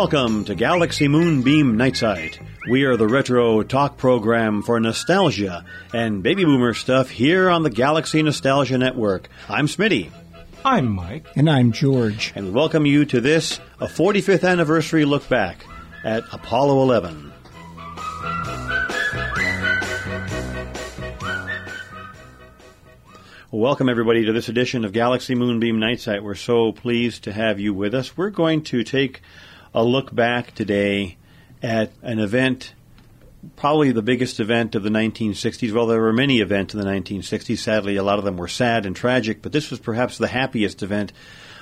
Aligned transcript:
Welcome 0.00 0.44
to 0.44 0.54
Galaxy 0.54 1.08
Moonbeam 1.08 1.76
Night 1.76 1.96
Site. 1.96 2.38
We 2.70 2.84
are 2.84 2.96
the 2.96 3.08
retro 3.08 3.64
talk 3.64 3.96
program 3.96 4.62
for 4.62 4.78
nostalgia 4.78 5.64
and 5.92 6.22
baby 6.22 6.44
boomer 6.44 6.72
stuff 6.72 7.10
here 7.10 7.50
on 7.50 7.64
the 7.64 7.68
Galaxy 7.68 8.22
Nostalgia 8.22 8.78
Network. 8.78 9.28
I'm 9.48 9.66
Smitty. 9.66 10.12
I'm 10.64 10.88
Mike. 10.88 11.26
And 11.34 11.50
I'm 11.50 11.72
George. 11.72 12.32
And 12.36 12.46
we 12.46 12.52
welcome 12.52 12.86
you 12.86 13.06
to 13.06 13.20
this, 13.20 13.58
a 13.80 13.88
45th 13.88 14.48
anniversary 14.48 15.04
look 15.04 15.28
back 15.28 15.66
at 16.04 16.22
Apollo 16.32 16.80
11. 16.80 17.32
Welcome, 23.50 23.88
everybody, 23.88 24.26
to 24.26 24.32
this 24.32 24.48
edition 24.48 24.84
of 24.84 24.92
Galaxy 24.92 25.34
Moonbeam 25.34 25.80
Night 25.80 25.98
Site. 25.98 26.22
We're 26.22 26.36
so 26.36 26.70
pleased 26.70 27.24
to 27.24 27.32
have 27.32 27.58
you 27.58 27.74
with 27.74 27.94
us. 27.94 28.16
We're 28.16 28.30
going 28.30 28.62
to 28.64 28.84
take 28.84 29.22
a 29.78 29.84
look 29.84 30.12
back 30.12 30.54
today 30.56 31.16
at 31.62 31.92
an 32.02 32.18
event, 32.18 32.74
probably 33.54 33.92
the 33.92 34.02
biggest 34.02 34.40
event 34.40 34.74
of 34.74 34.82
the 34.82 34.90
1960s. 34.90 35.72
Well, 35.72 35.86
there 35.86 36.00
were 36.00 36.12
many 36.12 36.40
events 36.40 36.74
in 36.74 36.80
the 36.80 36.86
1960s. 36.86 37.58
Sadly, 37.58 37.94
a 37.94 38.02
lot 38.02 38.18
of 38.18 38.24
them 38.24 38.36
were 38.36 38.48
sad 38.48 38.86
and 38.86 38.96
tragic, 38.96 39.40
but 39.40 39.52
this 39.52 39.70
was 39.70 39.78
perhaps 39.78 40.18
the 40.18 40.26
happiest 40.26 40.82
event 40.82 41.12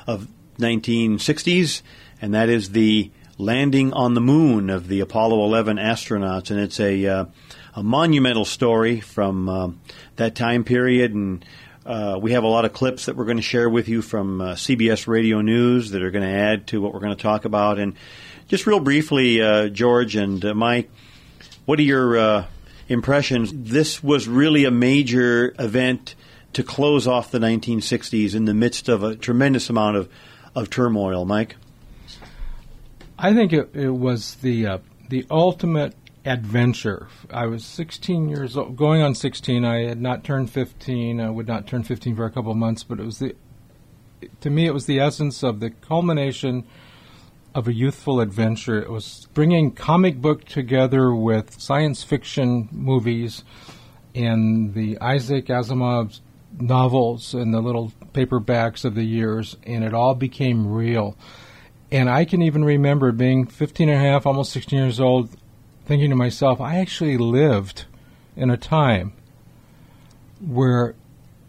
of 0.07 0.29
1960s, 0.59 1.83
and 2.23 2.33
that 2.33 2.49
is 2.49 2.71
the 2.71 3.11
landing 3.37 3.93
on 3.93 4.15
the 4.15 4.23
moon 4.23 4.71
of 4.71 4.89
the 4.89 5.01
Apollo 5.01 5.45
11 5.45 5.77
astronauts. 5.77 6.51
And 6.51 6.59
it's 6.59 6.81
a, 6.81 7.07
uh, 7.07 7.25
a 7.75 7.83
monumental 7.83 8.47
story 8.47 9.01
from 9.01 9.49
uh, 9.51 9.69
that 10.17 10.35
time 10.35 10.65
period 10.65 11.13
and 11.13 11.45
uh, 11.87 12.19
we 12.21 12.33
have 12.33 12.43
a 12.43 12.49
lot 12.49 12.65
of 12.65 12.73
clips 12.73 13.07
that 13.07 13.17
we're 13.17 13.25
going 13.25 13.37
to 13.37 13.43
share 13.43 13.69
with 13.71 13.89
you 13.89 14.03
from 14.03 14.41
uh, 14.41 14.55
CBS 14.55 15.07
Radio 15.07 15.41
News 15.41 15.93
that 15.93 16.03
are 16.03 16.11
going 16.11 16.25
to 16.25 16.35
add 16.35 16.67
to 16.69 16.81
what 16.81 16.93
we're 16.93 17.01
going 17.01 17.17
to 17.17 17.23
talk 17.23 17.45
about. 17.45 17.79
And 17.79 17.95
just 18.49 18.67
real 18.67 18.81
briefly, 18.81 19.41
uh, 19.41 19.69
George 19.69 20.17
and 20.17 20.45
uh, 20.45 20.55
Mike, 20.55 20.91
what 21.65 21.79
are 21.79 21.83
your 21.83 22.19
uh, 22.19 22.47
impressions? 22.89 23.53
This 23.55 24.03
was 24.03 24.27
really 24.27 24.65
a 24.65 24.71
major 24.71 25.55
event 25.59 26.17
to 26.55 26.65
close 26.65 27.07
off 27.07 27.31
the 27.31 27.39
1960s 27.39 28.35
in 28.35 28.47
the 28.47 28.55
midst 28.55 28.89
of 28.89 29.05
a 29.05 29.15
tremendous 29.15 29.71
amount 29.71 29.97
of, 29.97 30.09
of 30.55 30.71
turmoil. 30.71 31.25
Mike? 31.25 31.57
I 33.19 33.33
think 33.33 33.53
it, 33.53 33.71
it 33.75 33.91
was 33.91 34.35
the 34.37 34.67
uh, 34.67 34.79
the 35.09 35.25
ultimate 35.31 35.95
adventure. 36.27 37.09
I 37.31 37.47
was 37.47 37.65
16 37.65 38.29
years 38.29 38.57
old, 38.57 38.77
going 38.77 39.01
on 39.01 39.15
16. 39.15 39.65
I 39.65 39.87
had 39.87 40.01
not 40.01 40.25
turned 40.25 40.51
15. 40.51 41.21
I 41.21 41.31
would 41.31 41.47
not 41.47 41.67
turn 41.67 41.85
15 41.85 42.17
for 42.17 42.25
a 42.25 42.31
couple 42.31 42.51
of 42.51 42.57
months, 42.57 42.83
but 42.83 42.99
it 42.99 43.05
was 43.05 43.21
the, 43.21 43.37
to 44.41 44.51
me, 44.51 44.67
it 44.67 44.75
was 44.75 44.87
the 44.87 44.99
essence 44.99 45.43
of 45.43 45.61
the 45.61 45.71
culmination 45.71 46.67
of 47.55 47.69
a 47.69 47.73
youthful 47.73 48.21
adventure. 48.21 48.83
It 48.83 48.91
was 48.91 49.29
bringing 49.33 49.71
comic 49.71 50.21
book 50.21 50.45
together 50.45 51.15
with 51.15 51.61
science 51.61 52.03
fiction 52.03 52.69
movies 52.73 53.45
and 54.15 54.75
the 54.75 54.99
Isaac 55.01 55.47
Asimov 55.47 56.21
novels 56.59 57.35
and 57.35 57.55
the 57.55 57.61
little 57.61 57.93
paperbacks 58.13 58.85
of 58.85 58.95
the 58.95 59.05
years, 59.05 59.57
and 59.65 59.85
it 59.85 59.95
all 59.95 60.15
became 60.15 60.67
real. 60.67 61.17
And 61.93 62.11
I 62.11 62.25
can 62.25 62.43
even 62.43 62.65
remember 62.65 63.13
being 63.13 63.47
15 63.47 63.89
and 63.89 63.99
a 63.99 64.01
half, 64.01 64.27
almost 64.27 64.53
16 64.53 64.79
years 64.79 65.01
old, 65.01 65.31
thinking 65.87 66.11
to 66.11 66.17
myself, 66.17 66.61
I 66.61 66.79
actually 66.79 67.17
lived 67.17 67.87
in 68.37 68.51
a 68.51 68.57
time 68.57 69.13
where 70.41 70.95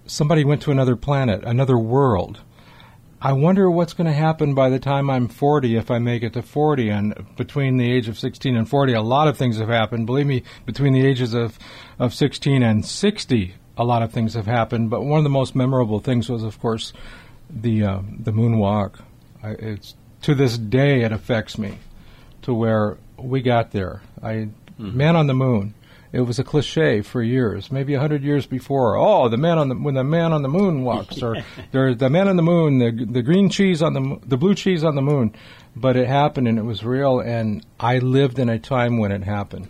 somebody 0.05 0.45
went 0.45 0.61
to 0.63 0.71
another 0.71 0.95
planet, 0.95 1.43
another 1.43 1.77
world. 1.77 2.39
I 3.19 3.33
wonder 3.33 3.69
what's 3.69 3.93
going 3.93 4.07
to 4.07 4.13
happen 4.13 4.53
by 4.53 4.69
the 4.69 4.79
time 4.79 5.09
I'm 5.09 5.27
40 5.27 5.75
if 5.75 5.89
I 5.89 5.97
make 5.97 6.21
it 6.21 6.33
to 6.33 6.43
40. 6.43 6.89
And 6.89 7.25
between 7.35 7.77
the 7.77 7.91
age 7.91 8.07
of 8.07 8.17
16 8.17 8.55
and 8.55 8.69
40, 8.69 8.93
a 8.93 9.01
lot 9.01 9.27
of 9.27 9.37
things 9.37 9.57
have 9.57 9.69
happened. 9.69 10.05
Believe 10.05 10.27
me, 10.27 10.43
between 10.65 10.93
the 10.93 11.05
ages 11.05 11.33
of, 11.33 11.57
of 11.97 12.13
16 12.13 12.61
and 12.61 12.85
60, 12.85 13.55
a 13.75 13.83
lot 13.83 14.03
of 14.03 14.11
things 14.11 14.35
have 14.35 14.45
happened. 14.45 14.91
But 14.91 15.01
one 15.01 15.17
of 15.17 15.23
the 15.23 15.31
most 15.31 15.55
memorable 15.55 15.99
things 15.99 16.29
was, 16.29 16.43
of 16.43 16.59
course, 16.59 16.93
the 17.49 17.83
uh, 17.83 18.01
the 18.19 18.31
moonwalk. 18.31 18.99
I, 19.41 19.51
it's 19.51 19.95
to 20.23 20.35
this 20.35 20.57
day 20.57 21.01
it 21.01 21.11
affects 21.11 21.57
me, 21.57 21.77
to 22.43 22.53
where 22.53 22.97
we 23.17 23.41
got 23.41 23.71
there. 23.71 24.01
I 24.21 24.49
mm-hmm. 24.79 24.97
Man 24.97 25.15
on 25.15 25.27
the 25.27 25.33
Moon. 25.33 25.73
It 26.13 26.21
was 26.21 26.39
a 26.39 26.43
cliche 26.43 27.01
for 27.01 27.21
years, 27.21 27.69
maybe 27.69 27.93
a 27.93 27.99
hundred 27.99 28.23
years 28.23 28.45
before. 28.45 28.95
Oh, 28.95 29.27
the 29.27 29.37
man 29.37 29.57
on 29.57 29.67
the 29.69 29.75
when 29.75 29.95
the 29.95 30.05
man 30.05 30.31
on 30.31 30.41
the 30.41 30.47
moon 30.47 30.83
walks, 30.83 31.21
or 31.21 31.35
there's 31.71 31.97
the 31.97 32.09
man 32.09 32.29
on 32.29 32.37
the 32.37 32.43
moon, 32.43 32.79
the 32.79 33.05
the 33.05 33.21
green 33.21 33.49
cheese 33.49 33.81
on 33.81 33.93
the 33.93 34.19
the 34.25 34.37
blue 34.37 34.55
cheese 34.55 34.83
on 34.83 34.95
the 34.95 35.01
moon. 35.01 35.35
But 35.75 35.95
it 35.95 36.07
happened 36.07 36.47
and 36.47 36.57
it 36.57 36.63
was 36.63 36.83
real, 36.83 37.19
and 37.19 37.63
I 37.79 37.99
lived 37.99 38.39
in 38.39 38.49
a 38.49 38.57
time 38.57 38.97
when 38.97 39.11
it 39.11 39.23
happened. 39.23 39.67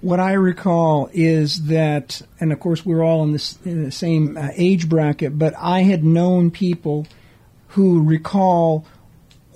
What 0.00 0.20
I 0.20 0.32
recall 0.32 1.08
is 1.12 1.66
that, 1.66 2.20
and 2.40 2.52
of 2.52 2.60
course 2.60 2.84
we're 2.84 3.02
all 3.02 3.22
in, 3.22 3.32
this, 3.32 3.58
in 3.64 3.84
the 3.84 3.90
same 3.90 4.36
uh, 4.36 4.48
age 4.54 4.86
bracket, 4.86 5.38
but 5.38 5.54
I 5.56 5.80
had 5.80 6.04
known 6.04 6.50
people 6.50 7.06
who 7.68 8.02
recall 8.02 8.84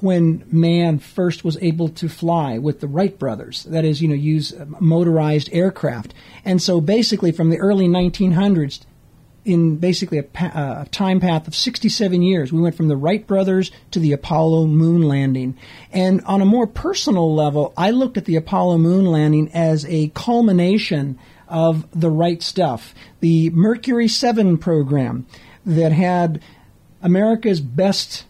when 0.00 0.44
man 0.50 0.98
first 0.98 1.44
was 1.44 1.56
able 1.60 1.88
to 1.88 2.09
fly 2.09 2.59
with 2.59 2.81
the 2.81 2.86
Wright 2.86 3.19
brothers. 3.19 3.64
That 3.64 3.84
is, 3.84 4.00
you 4.00 4.09
know, 4.09 4.14
use 4.14 4.53
um, 4.59 4.76
motorized 4.81 5.48
aircraft. 5.53 6.14
And 6.44 6.62
so 6.62 6.81
basically 6.81 7.32
from 7.32 7.50
the 7.50 7.59
early 7.59 7.88
1900s, 7.88 8.81
in 9.44 9.76
basically 9.76 10.19
a, 10.19 10.22
pa- 10.22 10.53
uh, 10.54 10.84
a, 10.84 10.88
time 10.91 11.20
path 11.20 11.48
of 11.48 11.54
67 11.54 12.22
years, 12.22 12.53
we 12.53 12.60
went 12.60 12.76
from 12.76 12.88
the 12.88 12.97
Wright 12.97 13.26
brothers 13.26 13.70
to 13.91 13.98
the 13.98 14.12
Apollo 14.12 14.66
moon 14.66 15.03
landing. 15.03 15.56
And 15.92 16.20
on 16.25 16.42
a 16.42 16.47
more 16.47 16.66
personal 16.66 17.34
level, 17.34 17.72
I 17.76 17.91
looked 17.91 18.16
at 18.16 18.26
the 18.26 18.36
Apollo 18.36 18.78
moon 18.78 19.06
landing 19.06 19.50
as 19.54 19.86
a 19.86 20.09
culmination 20.09 21.19
of 21.48 21.88
the 21.98 22.10
right 22.10 22.42
stuff. 22.42 22.94
The 23.20 23.50
Mercury 23.50 24.06
7 24.06 24.59
program 24.59 25.26
that 25.65 25.92
had 25.92 26.42
America's 27.00 27.60
best 27.60 28.25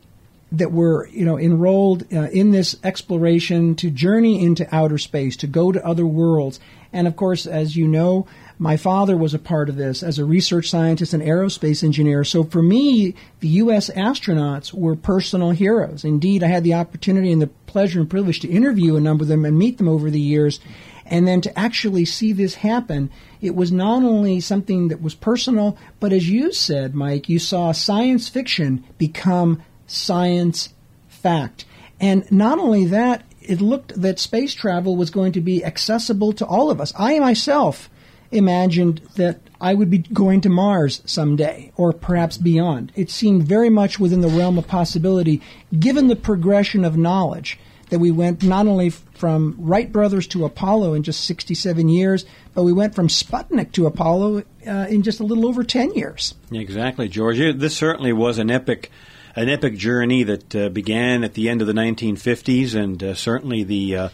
that 0.51 0.73
were 0.73 1.09
you 1.09 1.25
know 1.25 1.39
enrolled 1.39 2.05
uh, 2.13 2.29
in 2.31 2.53
this 2.53 2.77
exploration 2.83 3.75
to 3.75 3.91
journey 3.91 4.43
into 4.43 4.75
outer 4.75 4.99
space 4.99 5.37
to 5.37 5.47
go 5.47 5.73
to 5.73 5.87
other 5.87 6.07
worlds. 6.07 6.59
And 6.93 7.07
of 7.07 7.17
course 7.17 7.47
as 7.47 7.77
you 7.77 7.87
know 7.87 8.27
my 8.59 8.77
father 8.77 9.17
was 9.17 9.35
a 9.35 9.39
part 9.39 9.69
of 9.69 9.77
this 9.77 10.03
as 10.03 10.19
a 10.19 10.25
research 10.25 10.69
scientist 10.69 11.13
and 11.13 11.23
aerospace 11.23 11.85
engineer. 11.85 12.25
So 12.25 12.45
for 12.45 12.63
me 12.63 13.15
the 13.41 13.49
US 13.49 13.91
astronauts 13.91 14.73
were 14.73 14.97
personal 14.97 15.51
heroes. 15.51 16.05
Indeed 16.05 16.43
I 16.43 16.49
had 16.49 16.65
the 16.65 16.75
opportunity 16.75 17.31
and 17.31 17.43
the 17.43 17.49
pleasure 17.67 18.01
and 18.01 18.09
privilege 18.09 18.41
to 18.41 18.49
interview 18.49 18.97
a 18.97 19.01
number 19.01 19.25
of 19.25 19.29
them 19.29 19.45
and 19.45 19.59
meet 19.59 19.77
them 19.77 19.89
over 19.89 20.11
the 20.11 20.21
years. 20.21 20.61
And 21.05 21.29
then 21.29 21.43
to 21.43 21.59
actually 21.59 22.07
see 22.07 22.33
this 22.33 22.55
happen 22.55 23.11
it 23.41 23.55
was 23.55 23.71
not 23.71 24.03
only 24.03 24.41
something 24.41 24.89
that 24.89 25.03
was 25.03 25.15
personal 25.15 25.77
but 26.01 26.13
as 26.13 26.31
you 26.31 26.53
said 26.53 26.95
Mike 26.95 27.29
you 27.29 27.39
saw 27.39 27.73
science 27.73 28.31
fiction 28.31 28.83
become 28.97 29.63
science 29.89 30.69
fact. 31.09 31.65
And 32.01 32.31
not 32.31 32.61
only 32.61 32.87
that, 32.87 33.25
it 33.41 33.61
looked 33.61 34.01
that 34.01 34.19
space 34.19 34.55
travel 34.55 34.97
was 34.97 35.11
going 35.11 35.33
to 35.33 35.41
be 35.41 35.65
accessible 35.65 36.33
to 36.35 36.47
all 36.47 36.71
of 36.71 36.81
us. 36.81 36.93
I 36.97 37.19
myself 37.19 37.91
imagined 38.31 39.01
that 39.17 39.41
I 39.61 39.75
would 39.75 39.91
be 39.91 39.99
going 39.99 40.43
to 40.43 40.49
Mars 40.49 41.03
someday, 41.07 41.73
or 41.77 41.93
perhaps 41.93 42.37
beyond. 42.37 42.93
It 42.95 43.11
seemed 43.11 43.45
very 43.45 43.71
much 43.71 43.99
within 43.99 44.21
the 44.21 44.29
realm 44.29 44.59
of 44.59 44.69
possibility, 44.69 45.41
given 45.77 46.09
the 46.09 46.17
progression 46.17 46.85
of 46.85 46.97
knowledge 46.97 47.59
that 47.89 47.99
we 47.99 48.11
went 48.11 48.43
not 48.43 48.67
only 48.67 48.91
from 48.91 49.57
Wright 49.59 49.91
brothers 49.91 50.27
to 50.29 50.45
Apollo 50.45 50.93
in 50.95 51.03
just 51.03 51.25
67 51.25 51.89
years, 51.89 52.27
but 52.55 52.65
we 52.65 52.73
went 52.73 52.95
from 52.95 53.09
Sputnik 53.09 53.73
to 53.73 53.87
Apollo 53.87 54.45
uh, 54.67 54.87
in 54.91 55.03
just 55.03 55.21
a 55.21 55.25
little 55.25 55.47
over 55.47 55.65
10 55.65 55.95
years. 55.95 56.35
Exactly, 56.53 57.09
George. 57.09 57.39
This 57.39 57.77
certainly 57.77 58.13
was 58.13 58.39
an 58.39 58.51
epic 58.51 58.91
an 59.37 59.49
epic 59.49 59.77
journey 59.77 60.23
that 60.25 60.55
uh, 60.55 60.69
began 60.69 61.25
at 61.25 61.35
the 61.35 61.49
end 61.49 61.61
of 61.61 61.67
the 61.67 61.73
1950s, 61.73 62.75
and 62.75 63.03
uh, 63.03 63.15
certainly 63.15 63.63
the 63.65 63.97
uh, 63.97 64.09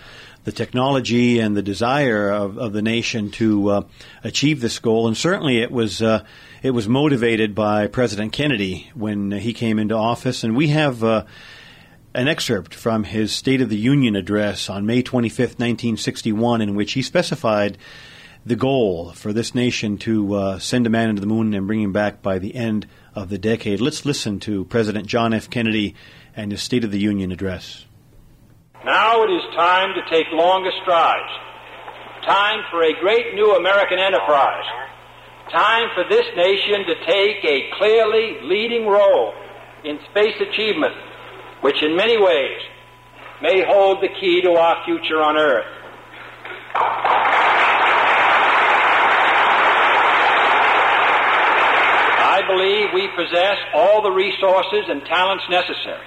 the 0.45 0.53
technology 0.53 1.39
and 1.39 1.57
the 1.57 1.63
desire 1.63 2.31
of, 2.31 2.59
of 2.59 2.75
the 2.75 2.83
nation 2.83 3.31
to 3.31 3.69
uh, 3.71 3.83
achieve 4.23 4.61
this 4.61 4.79
goal. 4.79 5.07
And 5.07 5.17
certainly 5.17 5.63
it 5.63 5.71
was 5.71 6.03
uh, 6.03 6.25
it 6.63 6.71
was 6.71 6.89
motivated 6.89 7.55
by 7.55 7.87
President 7.87 8.33
Kennedy 8.33 8.91
when 8.95 9.31
he 9.31 9.55
came 9.55 9.79
into 9.79 9.95
office. 9.95 10.45
And 10.45 10.55
we 10.55 10.69
have 10.69 11.03
an 12.15 12.29
excerpt 12.29 12.75
from 12.75 13.05
his 13.05 13.33
State 13.33 13.61
of 13.61 13.69
the 13.69 13.77
Union 13.77 14.17
address 14.17 14.71
on 14.71 14.87
May 14.87 15.03
25th, 15.03 15.59
1961, 15.59 16.61
in 16.61 16.75
which 16.75 16.93
he 16.93 17.03
specified 17.03 17.77
the 18.47 18.57
goal 18.57 19.13
for 19.13 19.33
this 19.33 19.55
nation 19.55 19.99
to 19.99 20.35
uh, 20.35 20.59
send 20.59 20.87
a 20.87 20.91
man 20.91 21.11
into 21.11 21.21
the 21.21 21.27
moon 21.27 21.55
and 21.55 21.67
bring 21.67 21.83
him 21.83 21.93
back 21.93 22.23
by 22.23 22.39
the 22.39 22.55
end 22.55 22.87
of 23.15 23.29
the 23.29 23.39
decade. 23.39 23.81
Let's 23.81 24.05
listen 24.05 24.41
to 24.41 24.65
President 24.65 25.07
John 25.07 25.33
F. 25.33 25.49
Kennedy 25.49 25.95
and 26.37 26.51
his 26.51 26.63
State 26.63 26.85
of 26.85 26.91
the 26.91 26.99
Union 26.99 27.33
address. 27.33 27.87
Now 28.85 29.23
it 29.23 29.31
is 29.31 29.43
time 29.55 29.95
to 29.95 30.03
take 30.11 30.27
longer 30.33 30.71
strides. 30.83 31.33
Time 32.27 32.65
for 32.71 32.83
a 32.83 32.93
great 33.01 33.35
new 33.35 33.55
American 33.55 33.99
enterprise. 33.99 34.65
Time 35.51 35.89
for 35.95 36.05
this 36.09 36.27
nation 36.37 36.85
to 36.87 36.95
take 37.07 37.45
a 37.45 37.71
clearly 37.79 38.39
leading 38.43 38.87
role 38.87 39.35
in 39.85 39.99
space 40.11 40.41
achievement, 40.41 40.95
which 41.61 41.83
in 41.83 41.95
many 41.97 42.17
ways 42.21 42.59
may 43.43 43.63
hold 43.65 44.03
the 44.03 44.09
key 44.21 44.41
to 44.43 44.53
our 44.53 44.85
future 44.85 45.23
on 45.23 45.37
Earth. 45.37 45.67
I 52.37 52.43
believe 52.55 52.89
we 52.95 53.09
possess 53.17 53.59
all 53.75 54.03
the 54.03 54.11
resources 54.11 54.87
and 54.89 55.05
talents 55.05 55.45
necessary. 55.51 56.07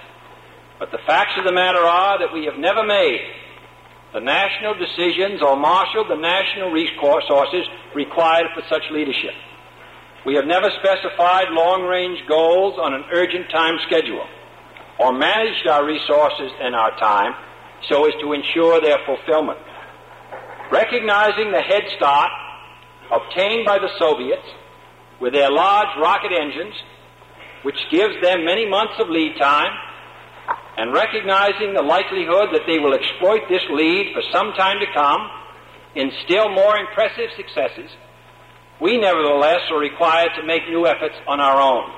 But 0.80 0.92
the 0.92 1.00
facts 1.06 1.34
of 1.38 1.44
the 1.46 1.52
matter 1.52 1.80
are 1.80 2.20
that 2.20 2.34
we 2.34 2.46
have 2.46 2.58
never 2.58 2.84
made 2.84 3.20
the 4.14 4.22
national 4.22 4.76
decisions 4.76 5.42
or 5.42 5.58
marshaled 5.58 6.10
the 6.10 6.16
national 6.16 6.72
resources 6.72 7.68
required 7.94 8.48
for 8.56 8.64
such 8.70 8.84
leadership. 8.92 9.34
We 10.26 10.36
have 10.36 10.46
never 10.46 10.70
specified 10.80 11.52
long 11.52 11.84
range 11.84 12.20
goals 12.28 12.80
on 12.80 12.94
an 12.94 13.04
urgent 13.12 13.50
time 13.50 13.78
schedule 13.86 14.26
or 15.00 15.14
managed 15.14 15.68
our 15.68 15.86
resources 15.86 16.52
and 16.62 16.76
our 16.76 16.98
time 17.00 17.34
so 17.90 18.08
as 18.08 18.14
to 18.22 18.34
ensure 18.34 18.82
their 18.82 18.98
fulfillment. 19.06 19.60
Recognizing 20.72 21.52
the 21.52 21.62
head 21.62 21.84
start 21.96 22.32
obtained 23.12 23.66
by 23.66 23.80
the 23.80 23.90
Soviets 24.00 24.48
with 25.20 25.34
their 25.34 25.52
large 25.52 25.90
rocket 26.00 26.32
engines, 26.32 26.76
which 27.64 27.78
gives 27.92 28.14
them 28.22 28.46
many 28.46 28.68
months 28.70 28.94
of 29.00 29.10
lead 29.10 29.36
time, 29.40 29.72
and 30.78 30.94
recognizing 30.94 31.74
the 31.74 31.82
likelihood 31.82 32.50
that 32.54 32.62
they 32.68 32.78
will 32.78 32.94
exploit 32.94 33.42
this 33.50 33.64
lead 33.72 34.14
for 34.14 34.22
some 34.32 34.54
time 34.54 34.80
to 34.80 34.86
come 34.94 35.30
in 35.96 36.12
still 36.24 36.50
more 36.50 36.78
impressive 36.78 37.30
successes, 37.36 37.90
we 38.80 38.98
nevertheless 38.98 39.62
are 39.72 39.80
required 39.80 40.30
to 40.38 40.46
make 40.46 40.68
new 40.70 40.86
efforts 40.86 41.16
on 41.28 41.40
our 41.40 41.60
own. 41.60 41.92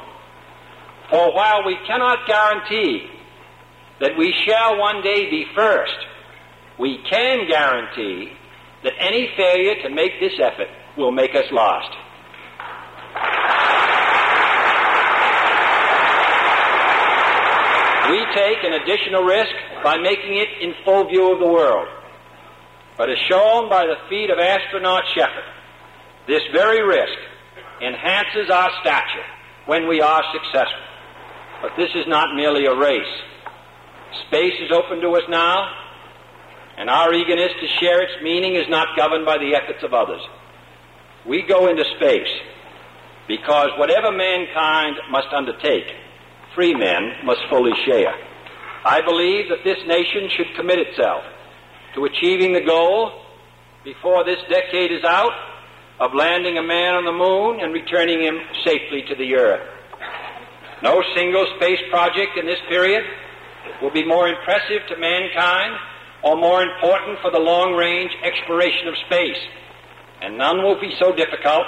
For 1.09 1.33
while 1.33 1.65
we 1.65 1.77
cannot 1.85 2.25
guarantee 2.25 3.09
that 3.99 4.17
we 4.17 4.33
shall 4.45 4.77
one 4.77 5.01
day 5.01 5.29
be 5.29 5.45
first, 5.53 5.97
we 6.79 7.03
can 7.09 7.47
guarantee 7.49 8.31
that 8.83 8.93
any 8.97 9.29
failure 9.35 9.81
to 9.83 9.89
make 9.89 10.19
this 10.21 10.39
effort 10.41 10.69
will 10.97 11.11
make 11.11 11.35
us 11.35 11.45
lost. 11.51 11.93
Take 18.33 18.63
an 18.63 18.73
additional 18.73 19.23
risk 19.23 19.51
by 19.83 19.97
making 19.97 20.37
it 20.37 20.49
in 20.61 20.73
full 20.83 21.07
view 21.07 21.33
of 21.33 21.39
the 21.39 21.47
world. 21.47 21.87
But 22.97 23.09
as 23.09 23.17
shown 23.29 23.69
by 23.69 23.85
the 23.85 23.95
feat 24.09 24.29
of 24.29 24.39
astronaut 24.39 25.03
Shepard, 25.15 25.45
this 26.27 26.41
very 26.51 26.83
risk 26.83 27.17
enhances 27.81 28.49
our 28.49 28.69
stature 28.81 29.25
when 29.65 29.87
we 29.87 30.01
are 30.01 30.23
successful. 30.33 30.85
But 31.61 31.71
this 31.77 31.89
is 31.95 32.05
not 32.07 32.35
merely 32.35 32.65
a 32.65 32.75
race. 32.75 33.13
Space 34.27 34.53
is 34.59 34.71
open 34.71 35.01
to 35.01 35.11
us 35.11 35.23
now, 35.29 35.69
and 36.77 36.89
our 36.89 37.13
eagerness 37.13 37.51
to 37.61 37.67
share 37.79 38.01
its 38.01 38.21
meaning 38.23 38.55
is 38.55 38.67
not 38.69 38.97
governed 38.97 39.25
by 39.25 39.37
the 39.37 39.55
efforts 39.55 39.83
of 39.83 39.93
others. 39.93 40.21
We 41.27 41.43
go 41.43 41.67
into 41.67 41.83
space 41.97 42.29
because 43.27 43.69
whatever 43.77 44.11
mankind 44.11 44.97
must 45.11 45.27
undertake, 45.31 45.93
free 46.59 46.75
men 46.75 47.13
must 47.23 47.39
fully 47.49 47.71
share. 47.85 48.13
I 48.83 48.99
believe 48.99 49.47
that 49.47 49.63
this 49.63 49.77
nation 49.87 50.27
should 50.35 50.57
commit 50.57 50.77
itself 50.77 51.23
to 51.95 52.03
achieving 52.03 52.51
the 52.51 52.59
goal 52.59 53.13
before 53.85 54.25
this 54.25 54.43
decade 54.49 54.91
is 54.91 55.05
out 55.05 55.31
of 56.01 56.13
landing 56.13 56.57
a 56.57 56.61
man 56.61 56.95
on 56.95 57.05
the 57.05 57.15
moon 57.15 57.61
and 57.63 57.71
returning 57.71 58.19
him 58.19 58.35
safely 58.65 59.03
to 59.07 59.15
the 59.15 59.35
earth. 59.35 59.63
No 60.83 61.01
single 61.15 61.47
space 61.55 61.79
project 61.89 62.35
in 62.35 62.45
this 62.45 62.59
period 62.67 63.05
will 63.81 63.91
be 63.91 64.05
more 64.05 64.27
impressive 64.27 64.83
to 64.89 64.97
mankind 64.99 65.79
or 66.23 66.35
more 66.35 66.61
important 66.61 67.19
for 67.21 67.31
the 67.31 67.39
long 67.39 67.71
range 67.71 68.11
exploration 68.21 68.89
of 68.89 68.95
space, 69.07 69.39
and 70.21 70.37
none 70.37 70.57
will 70.57 70.79
be 70.81 70.91
so 70.99 71.15
difficult 71.15 71.63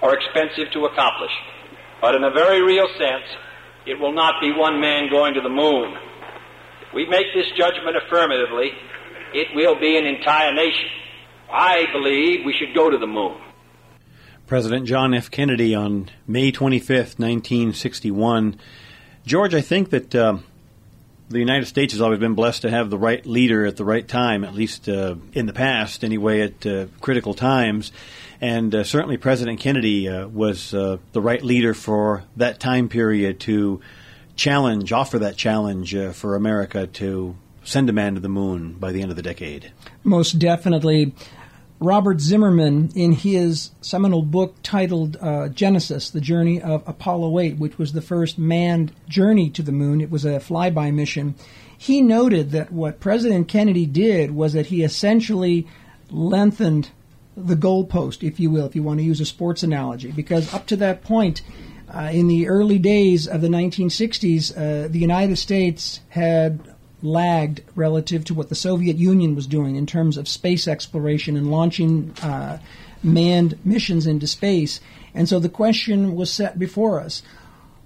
or 0.00 0.16
expensive 0.16 0.72
to 0.72 0.86
accomplish. 0.86 1.36
But 2.00 2.14
in 2.14 2.24
a 2.24 2.30
very 2.30 2.62
real 2.62 2.88
sense, 2.96 3.28
it 3.86 3.98
will 3.98 4.12
not 4.12 4.40
be 4.40 4.52
one 4.52 4.80
man 4.80 5.10
going 5.10 5.34
to 5.34 5.40
the 5.40 5.48
moon. 5.48 5.96
We 6.94 7.06
make 7.06 7.26
this 7.34 7.46
judgment 7.56 7.96
affirmatively, 7.96 8.72
it 9.34 9.48
will 9.54 9.78
be 9.78 9.96
an 9.96 10.04
entire 10.06 10.52
nation. 10.52 10.88
I 11.50 11.84
believe 11.92 12.44
we 12.44 12.54
should 12.58 12.74
go 12.74 12.90
to 12.90 12.98
the 12.98 13.06
moon. 13.06 13.40
President 14.46 14.86
John 14.86 15.14
F. 15.14 15.30
Kennedy 15.30 15.74
on 15.74 16.10
May 16.26 16.52
25th, 16.52 17.18
1961. 17.18 18.58
George, 19.24 19.54
I 19.54 19.60
think 19.60 19.90
that 19.90 20.14
uh, 20.14 20.38
the 21.32 21.38
United 21.38 21.66
States 21.66 21.92
has 21.92 22.00
always 22.00 22.18
been 22.18 22.34
blessed 22.34 22.62
to 22.62 22.70
have 22.70 22.90
the 22.90 22.98
right 22.98 23.24
leader 23.26 23.66
at 23.66 23.76
the 23.76 23.84
right 23.84 24.06
time, 24.06 24.44
at 24.44 24.54
least 24.54 24.88
uh, 24.88 25.16
in 25.32 25.46
the 25.46 25.52
past, 25.52 26.04
anyway, 26.04 26.42
at 26.42 26.66
uh, 26.66 26.86
critical 27.00 27.34
times. 27.34 27.90
And 28.40 28.74
uh, 28.74 28.84
certainly 28.84 29.16
President 29.16 29.60
Kennedy 29.60 30.08
uh, 30.08 30.28
was 30.28 30.74
uh, 30.74 30.98
the 31.12 31.20
right 31.20 31.42
leader 31.42 31.74
for 31.74 32.24
that 32.36 32.60
time 32.60 32.88
period 32.88 33.40
to 33.40 33.80
challenge, 34.36 34.92
offer 34.92 35.18
that 35.20 35.36
challenge 35.36 35.96
for 36.12 36.36
America 36.36 36.86
to 36.86 37.36
send 37.64 37.88
a 37.88 37.92
man 37.92 38.14
to 38.14 38.20
the 38.20 38.28
moon 38.28 38.74
by 38.74 38.92
the 38.92 39.02
end 39.02 39.10
of 39.10 39.16
the 39.16 39.22
decade. 39.22 39.72
Most 40.02 40.38
definitely. 40.38 41.14
Robert 41.82 42.20
Zimmerman, 42.20 42.90
in 42.94 43.10
his 43.10 43.72
seminal 43.80 44.22
book 44.22 44.54
titled 44.62 45.16
uh, 45.20 45.48
Genesis, 45.48 46.10
The 46.10 46.20
Journey 46.20 46.62
of 46.62 46.86
Apollo 46.86 47.40
8, 47.40 47.58
which 47.58 47.76
was 47.76 47.92
the 47.92 48.00
first 48.00 48.38
manned 48.38 48.92
journey 49.08 49.50
to 49.50 49.62
the 49.62 49.72
moon, 49.72 50.00
it 50.00 50.10
was 50.10 50.24
a 50.24 50.38
flyby 50.38 50.94
mission, 50.94 51.34
he 51.76 52.00
noted 52.00 52.52
that 52.52 52.72
what 52.72 53.00
President 53.00 53.48
Kennedy 53.48 53.84
did 53.84 54.30
was 54.30 54.52
that 54.52 54.66
he 54.66 54.84
essentially 54.84 55.66
lengthened 56.08 56.90
the 57.36 57.56
goalpost, 57.56 58.22
if 58.22 58.38
you 58.38 58.48
will, 58.48 58.66
if 58.66 58.76
you 58.76 58.82
want 58.84 59.00
to 59.00 59.04
use 59.04 59.20
a 59.20 59.26
sports 59.26 59.64
analogy, 59.64 60.12
because 60.12 60.54
up 60.54 60.66
to 60.68 60.76
that 60.76 61.02
point, 61.02 61.42
uh, 61.92 62.10
in 62.12 62.28
the 62.28 62.46
early 62.46 62.78
days 62.78 63.26
of 63.26 63.40
the 63.40 63.48
1960s, 63.48 64.56
uh, 64.56 64.86
the 64.86 65.00
United 65.00 65.36
States 65.36 66.00
had 66.10 66.60
lagged 67.02 67.62
relative 67.74 68.24
to 68.24 68.34
what 68.34 68.48
the 68.48 68.54
Soviet 68.54 68.96
Union 68.96 69.34
was 69.34 69.46
doing 69.46 69.76
in 69.76 69.86
terms 69.86 70.16
of 70.16 70.28
space 70.28 70.68
exploration 70.68 71.36
and 71.36 71.50
launching 71.50 72.14
uh, 72.22 72.58
manned 73.02 73.58
missions 73.64 74.06
into 74.06 74.26
space. 74.26 74.80
And 75.14 75.28
so 75.28 75.38
the 75.38 75.48
question 75.48 76.14
was 76.14 76.32
set 76.32 76.58
before 76.58 77.00
us 77.00 77.22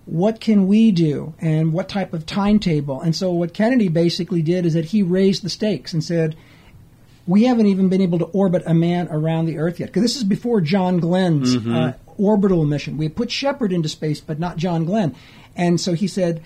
what 0.07 0.41
can 0.41 0.69
we 0.69 0.93
do 0.93 1.35
and 1.41 1.73
what 1.73 1.89
type 1.89 2.13
of 2.15 2.25
timetable? 2.25 3.01
And 3.01 3.15
so 3.15 3.33
what 3.33 3.53
Kennedy 3.53 3.89
basically 3.89 4.41
did 4.41 4.65
is 4.65 4.75
that 4.75 4.85
he 4.85 5.03
raised 5.03 5.43
the 5.43 5.51
stakes 5.51 5.93
and 5.93 6.03
said, 6.03 6.37
we 7.27 7.43
haven't 7.45 7.67
even 7.67 7.89
been 7.89 8.01
able 8.01 8.21
to 8.21 8.27
orbit 8.27 8.63
a 8.67 8.75
man 8.75 9.09
around 9.11 9.47
the 9.47 9.59
Earth 9.59 9.81
yet. 9.81 9.87
Because 9.87 10.03
this 10.03 10.15
is 10.15 10.23
before 10.23 10.61
John 10.61 11.01
Glenn's 11.01 11.57
mm-hmm. 11.57 11.75
uh, 11.75 11.93
orbital 12.17 12.65
mission. 12.65 12.97
We 12.97 13.07
had 13.07 13.17
put 13.17 13.33
Shepard 13.33 13.73
into 13.73 13.89
space, 13.89 14.21
but 14.21 14.39
not 14.39 14.57
John 14.57 14.85
Glenn. 14.85 15.17
And 15.57 15.81
so 15.81 15.95
he 15.95 16.07
said, 16.07 16.41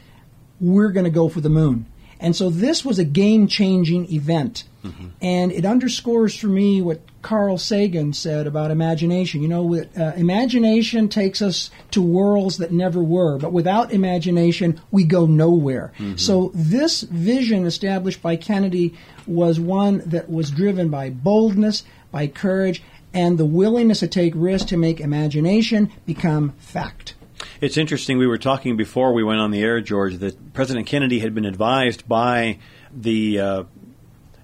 we're 0.59 0.91
going 0.91 1.05
to 1.05 1.11
go 1.11 1.29
for 1.29 1.43
the 1.43 1.51
moon. 1.51 1.85
And 2.21 2.37
so 2.37 2.51
this 2.51 2.85
was 2.85 2.99
a 2.99 3.05
game 3.05 3.49
changing 3.49 4.13
event. 4.13 4.65
Mm-hmm. 4.85 5.09
And 5.21 5.53
it 5.53 5.65
underscores 5.65 6.35
for 6.35 6.47
me 6.47 6.81
what 6.81 7.01
Carl 7.23 7.59
Sagan 7.59 8.13
said 8.13 8.47
about 8.47 8.71
imagination. 8.71 9.43
You 9.43 9.49
know, 9.49 9.75
uh, 9.75 10.13
imagination 10.17 11.09
takes 11.09 11.43
us 11.43 11.71
to 11.91 12.01
worlds 12.01 12.59
that 12.59 12.73
never 12.73 13.03
were, 13.03 13.39
but 13.39 13.53
without 13.53 13.93
imagination, 13.93 14.81
we 14.91 15.05
go 15.05 15.27
nowhere. 15.27 15.93
Mm-hmm. 15.99 16.17
So 16.17 16.51
this 16.55 17.03
vision 17.03 17.67
established 17.67 18.23
by 18.23 18.37
Kennedy 18.37 18.95
was 19.27 19.59
one 19.59 20.03
that 20.07 20.31
was 20.31 20.51
driven 20.51 20.89
by 20.89 21.11
boldness, 21.11 21.83
by 22.11 22.27
courage, 22.27 22.83
and 23.13 23.39
the 23.39 23.45
willingness 23.45 24.01
to 24.01 24.09
take 24.09 24.33
risks 24.37 24.71
to 24.71 24.77
make 24.77 25.01
imagination 25.01 25.91
become 26.07 26.53
fact. 26.59 27.15
It's 27.61 27.77
interesting. 27.77 28.17
We 28.17 28.27
were 28.27 28.39
talking 28.39 28.79
before 28.79 29.13
we 29.13 29.23
went 29.23 29.39
on 29.39 29.51
the 29.51 29.61
air, 29.61 29.83
George, 29.83 30.17
that 30.17 30.55
President 30.55 30.87
Kennedy 30.87 31.19
had 31.19 31.35
been 31.35 31.45
advised 31.45 32.09
by 32.09 32.59
the 32.91 33.39
uh, 33.39 33.65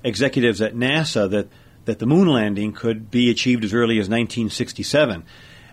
executives 0.04 0.60
at 0.60 0.74
NASA 0.74 1.30
that, 1.30 1.48
that 1.86 1.98
the 1.98 2.04
moon 2.04 2.28
landing 2.28 2.74
could 2.74 3.10
be 3.10 3.30
achieved 3.30 3.64
as 3.64 3.72
early 3.72 3.94
as 3.94 4.04
1967. 4.04 5.24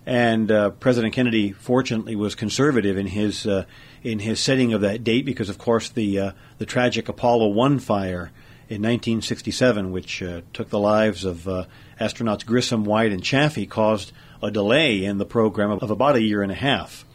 And 0.06 0.50
uh, 0.50 0.70
President 0.70 1.14
Kennedy, 1.14 1.52
fortunately, 1.52 2.16
was 2.16 2.34
conservative 2.34 2.98
in 2.98 3.08
his 3.08 3.46
uh, 3.46 3.66
in 4.04 4.20
his 4.20 4.40
setting 4.40 4.72
of 4.72 4.80
that 4.80 5.04
date 5.04 5.26
because, 5.26 5.50
of 5.50 5.58
course, 5.58 5.90
the 5.90 6.20
uh, 6.20 6.32
the 6.60 6.66
tragic 6.66 7.10
Apollo 7.10 7.50
One 7.50 7.78
fire 7.78 8.32
in 8.70 8.82
1967, 8.82 9.92
which 9.92 10.24
uh, 10.24 10.42
took 10.54 10.70
the 10.70 10.80
lives 10.80 11.26
of 11.26 11.46
uh, 11.50 11.66
astronauts 12.00 12.46
Grissom, 12.46 12.86
White, 12.86 13.12
and 13.12 13.22
Chaffee, 13.22 13.66
caused 13.66 14.14
a 14.42 14.50
delay 14.50 15.04
in 15.04 15.18
the 15.18 15.26
program 15.26 15.72
of, 15.72 15.84
of 15.84 15.92
about 15.92 16.16
a 16.16 16.22
year 16.22 16.42
and 16.42 16.52
a 16.52 16.56
half. 16.56 17.06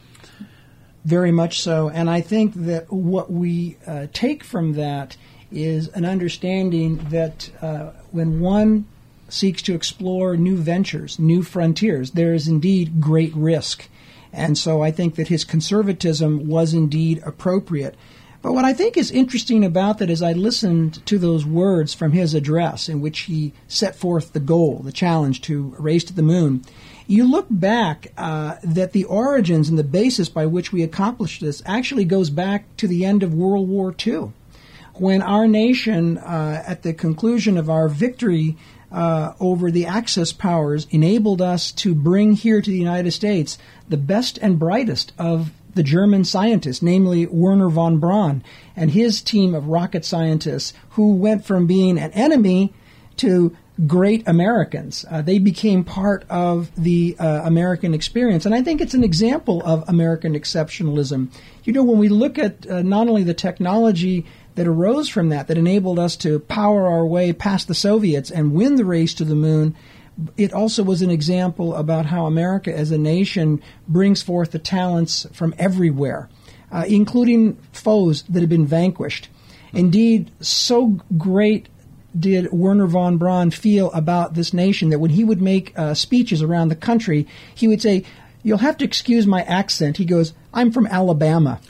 Very 1.09 1.33
much 1.33 1.62
so. 1.62 1.88
And 1.88 2.11
I 2.11 2.21
think 2.21 2.53
that 2.55 2.93
what 2.93 3.33
we 3.33 3.79
uh, 3.87 4.09
take 4.12 4.45
from 4.45 4.75
that 4.75 5.17
is 5.50 5.88
an 5.88 6.05
understanding 6.05 6.99
that 7.09 7.50
uh, 7.62 7.93
when 8.11 8.41
one 8.41 8.85
seeks 9.31 9.62
to 9.62 9.75
explore 9.75 10.37
new 10.37 10.59
ventures, 10.59 11.19
new 11.19 11.43
frontiers, 11.43 12.11
there 12.11 12.35
is 12.35 12.47
indeed 12.47 13.00
great 13.00 13.35
risk. 13.35 13.88
And 14.35 14.59
so 14.59 14.83
I 14.83 14.91
think 14.91 15.15
that 15.15 15.29
his 15.29 15.45
conservatism 15.45 16.47
was 16.47 16.75
indeed 16.75 17.23
appropriate. 17.25 17.95
But 18.40 18.52
what 18.52 18.64
I 18.64 18.73
think 18.73 18.97
is 18.97 19.11
interesting 19.11 19.64
about 19.64 19.99
that 19.99 20.11
is 20.11 20.23
I 20.23 20.33
listened 20.33 21.04
to 21.07 21.18
those 21.18 21.45
words 21.45 21.92
from 21.92 22.12
his 22.12 22.35
address 22.35 22.88
in 22.88 23.00
which 23.00 23.21
he 23.21 23.52
set 23.66 23.97
forth 23.97 24.33
the 24.33 24.40
goal, 24.40 24.80
the 24.85 24.92
challenge 24.92 25.42
to 25.42 25.75
race 25.78 26.04
to 26.04 26.12
the 26.12 26.23
moon. 26.23 26.62
You 27.09 27.28
look 27.28 27.47
back 27.50 28.12
uh, 28.16 28.57
that 28.62 28.92
the 28.92 29.04
origins 29.04 29.68
and 29.68 29.78
the 29.78 29.85
basis 29.85 30.28
by 30.28 30.47
which 30.47 30.73
we 30.73 30.83
accomplished 30.83 31.40
this 31.40 31.62
actually 31.66 32.04
goes 32.04 32.30
back 32.30 32.64
to 32.76 32.87
the 32.87 33.04
end 33.04 33.23
of 33.23 33.35
World 33.35 33.68
War 33.68 33.95
II, 34.07 34.33
when 34.95 35.23
our 35.23 35.49
nation, 35.49 36.18
uh, 36.18 36.62
at 36.66 36.83
the 36.83 36.92
conclusion 36.92 37.57
of 37.57 37.71
our 37.71 37.88
victory 37.88 38.57
uh, 38.92 39.33
over 39.40 39.71
the 39.71 39.87
Axis 39.87 40.33
powers, 40.33 40.87
enabled 40.90 41.42
us 41.42 41.73
to 41.73 41.95
bring 41.95 42.33
here 42.33 42.61
to 42.61 42.71
the 42.71 42.78
United 42.78 43.11
States 43.12 43.59
the 43.88 43.97
best 43.97 44.38
and 44.38 44.59
brightest 44.59 45.12
of 45.18 45.50
the 45.78 45.85
German 45.85 46.25
scientists, 46.25 46.82
namely 46.82 47.25
Wernher 47.28 47.68
von 47.68 47.99
Braun 47.99 48.42
and 48.75 48.90
his 48.90 49.23
team 49.23 49.54
of 49.54 49.68
rocket 49.68 50.04
scientists, 50.04 50.73
who 50.90 51.14
went 51.14 51.44
from 51.44 51.68
being 51.68 51.99
an 51.99 52.11
enemy 52.11 52.75
to 53.18 53.56
great 53.87 54.26
Americans. 54.26 55.04
Uh, 55.08 55.23
they 55.23 55.38
became 55.38 55.85
part 55.85 56.25
of 56.28 56.73
the 56.76 57.14
uh, 57.20 57.42
American 57.44 57.94
experience. 57.94 58.44
And 58.44 58.56
I 58.56 58.61
think 58.61 58.80
it's 58.80 58.94
an 58.94 59.04
example 59.04 59.62
of 59.64 59.88
American 59.88 60.35
exceptionalism. 60.35 61.28
You 61.62 61.73
know, 61.73 61.85
when 61.85 61.99
we 61.99 62.08
look 62.08 62.38
at 62.38 62.68
uh, 62.68 62.82
not 62.82 63.06
only 63.06 63.23
the 63.23 63.35
technology 63.35 64.26
that 64.56 64.66
arose 64.66 65.08
from 65.08 65.28
that, 65.28 65.47
that 65.47 65.58
enabled 65.58 66.00
us 66.00 66.16
to 66.16 66.40
power 66.40 66.88
our 66.88 67.06
way 67.06 67.32
past 67.32 67.68
the 67.68 67.75
Soviets 67.75 68.32
and 68.32 68.52
win 68.52 68.75
the 68.75 68.85
race 68.85 69.14
to 69.14 69.25
the 69.25 69.37
moon, 69.37 69.76
it 70.37 70.52
also 70.52 70.82
was 70.82 71.02
an 71.02 71.10
example 71.10 71.75
about 71.75 72.06
how 72.06 72.26
America 72.26 72.76
as 72.76 72.90
a 72.90 72.98
nation 72.98 73.62
brings 73.87 74.22
forth 74.22 74.50
the 74.50 74.58
talents 74.58 75.26
from 75.32 75.54
everywhere, 75.58 76.28
uh, 76.72 76.84
including 76.88 77.54
foes 77.72 78.22
that 78.25 78.40
have 78.40 78.48
been 78.48 78.66
vanquished. 78.66 79.28
Indeed, 79.72 80.30
so 80.40 80.98
great 81.16 81.68
did 82.18 82.50
Wernher 82.50 82.87
von 82.87 83.18
Braun 83.18 83.50
feel 83.50 83.92
about 83.92 84.34
this 84.34 84.52
nation 84.52 84.90
that 84.90 84.98
when 84.98 85.10
he 85.10 85.25
would 85.25 85.42
make 85.42 85.78
uh, 85.78 85.94
speeches 85.94 86.42
around 86.42 86.68
the 86.68 86.76
country, 86.76 87.26
he 87.54 87.68
would 87.68 87.82
say, 87.82 88.04
You'll 88.44 88.58
have 88.58 88.78
to 88.78 88.84
excuse 88.84 89.26
my 89.26 89.42
accent. 89.42 89.96
He 89.96 90.04
goes, 90.04 90.32
I'm 90.59 90.73
from 90.73 90.88
Alabama, 90.88 91.61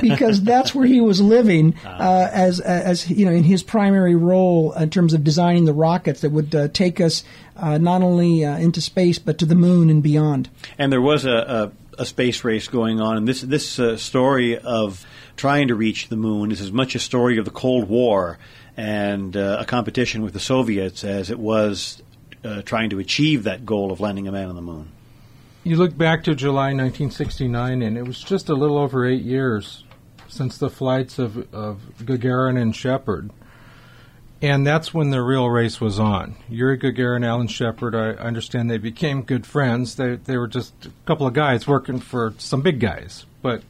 because 0.00 0.42
that's 0.42 0.74
where 0.74 0.86
he 0.86 1.02
was 1.02 1.20
living 1.20 1.76
uh, 1.84 2.28
as, 2.32 2.60
as 2.60 3.10
you 3.10 3.26
know 3.26 3.32
in 3.32 3.44
his 3.44 3.62
primary 3.62 4.14
role 4.14 4.72
in 4.72 4.88
terms 4.88 5.12
of 5.12 5.22
designing 5.22 5.66
the 5.66 5.74
rockets 5.74 6.22
that 6.22 6.30
would 6.30 6.54
uh, 6.54 6.68
take 6.68 6.98
us 6.98 7.24
uh, 7.56 7.76
not 7.76 8.00
only 8.00 8.44
uh, 8.44 8.56
into 8.56 8.80
space 8.80 9.18
but 9.18 9.36
to 9.38 9.44
the 9.44 9.54
moon 9.54 9.90
and 9.90 10.02
beyond. 10.02 10.48
And 10.78 10.90
there 10.90 11.02
was 11.02 11.26
a, 11.26 11.72
a, 11.98 12.02
a 12.02 12.06
space 12.06 12.42
race 12.42 12.68
going 12.68 13.02
on, 13.02 13.18
and 13.18 13.28
this 13.28 13.42
this 13.42 13.78
uh, 13.78 13.98
story 13.98 14.58
of 14.58 15.04
trying 15.36 15.68
to 15.68 15.74
reach 15.74 16.08
the 16.08 16.16
moon 16.16 16.52
is 16.52 16.62
as 16.62 16.72
much 16.72 16.94
a 16.94 16.98
story 16.98 17.36
of 17.36 17.44
the 17.44 17.50
Cold 17.50 17.86
War 17.86 18.38
and 18.78 19.36
uh, 19.36 19.58
a 19.60 19.66
competition 19.66 20.22
with 20.22 20.32
the 20.32 20.40
Soviets 20.40 21.04
as 21.04 21.30
it 21.30 21.38
was 21.38 22.02
uh, 22.44 22.62
trying 22.62 22.88
to 22.90 22.98
achieve 22.98 23.44
that 23.44 23.66
goal 23.66 23.92
of 23.92 24.00
landing 24.00 24.26
a 24.26 24.32
man 24.32 24.48
on 24.48 24.56
the 24.56 24.62
moon. 24.62 24.90
You 25.64 25.76
look 25.76 25.96
back 25.96 26.24
to 26.24 26.34
July 26.34 26.74
1969, 26.74 27.82
and 27.82 27.96
it 27.96 28.02
was 28.02 28.18
just 28.20 28.48
a 28.48 28.54
little 28.54 28.78
over 28.78 29.06
eight 29.06 29.22
years 29.22 29.84
since 30.26 30.58
the 30.58 30.68
flights 30.68 31.20
of, 31.20 31.54
of 31.54 31.80
Gagarin 31.98 32.60
and 32.60 32.74
Shepard. 32.74 33.30
And 34.40 34.66
that's 34.66 34.92
when 34.92 35.10
the 35.10 35.22
real 35.22 35.48
race 35.48 35.80
was 35.80 36.00
on. 36.00 36.34
Yuri 36.48 36.78
Gagarin, 36.78 37.24
Alan 37.24 37.46
Shepard, 37.46 37.94
I 37.94 38.10
understand 38.14 38.68
they 38.68 38.78
became 38.78 39.22
good 39.22 39.46
friends. 39.46 39.94
They, 39.94 40.16
they 40.16 40.36
were 40.36 40.48
just 40.48 40.86
a 40.86 40.90
couple 41.06 41.28
of 41.28 41.32
guys 41.32 41.68
working 41.68 42.00
for 42.00 42.34
some 42.38 42.60
big 42.60 42.80
guys, 42.80 43.24
but 43.40 43.62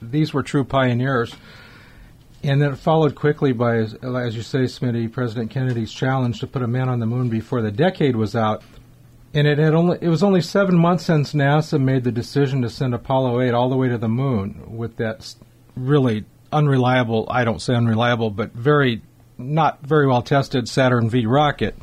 these 0.00 0.32
were 0.32 0.44
true 0.44 0.62
pioneers. 0.62 1.34
And 2.44 2.62
then 2.62 2.76
followed 2.76 3.16
quickly 3.16 3.50
by, 3.50 3.78
as 3.78 4.36
you 4.36 4.42
say, 4.42 4.60
Smitty, 4.60 5.10
President 5.10 5.50
Kennedy's 5.50 5.92
challenge 5.92 6.38
to 6.38 6.46
put 6.46 6.62
a 6.62 6.68
man 6.68 6.88
on 6.88 7.00
the 7.00 7.06
moon 7.06 7.28
before 7.28 7.60
the 7.60 7.72
decade 7.72 8.14
was 8.14 8.36
out. 8.36 8.62
And 9.34 9.46
it 9.46 9.58
had 9.58 9.74
only 9.74 9.98
it 10.00 10.08
was 10.08 10.22
only 10.22 10.40
seven 10.40 10.76
months 10.76 11.04
since 11.04 11.34
NASA 11.34 11.80
made 11.80 12.04
the 12.04 12.12
decision 12.12 12.62
to 12.62 12.70
send 12.70 12.94
Apollo 12.94 13.40
8 13.42 13.52
all 13.52 13.68
the 13.68 13.76
way 13.76 13.88
to 13.88 13.98
the 13.98 14.08
moon 14.08 14.76
with 14.76 14.96
that 14.96 15.34
really 15.76 16.24
unreliable, 16.52 17.26
I 17.30 17.44
don't 17.44 17.60
say 17.60 17.74
unreliable, 17.74 18.30
but 18.30 18.52
very 18.52 19.02
not 19.36 19.82
very 19.82 20.06
well 20.06 20.22
tested 20.22 20.68
Saturn 20.68 21.08
V 21.10 21.26
rocket. 21.26 21.76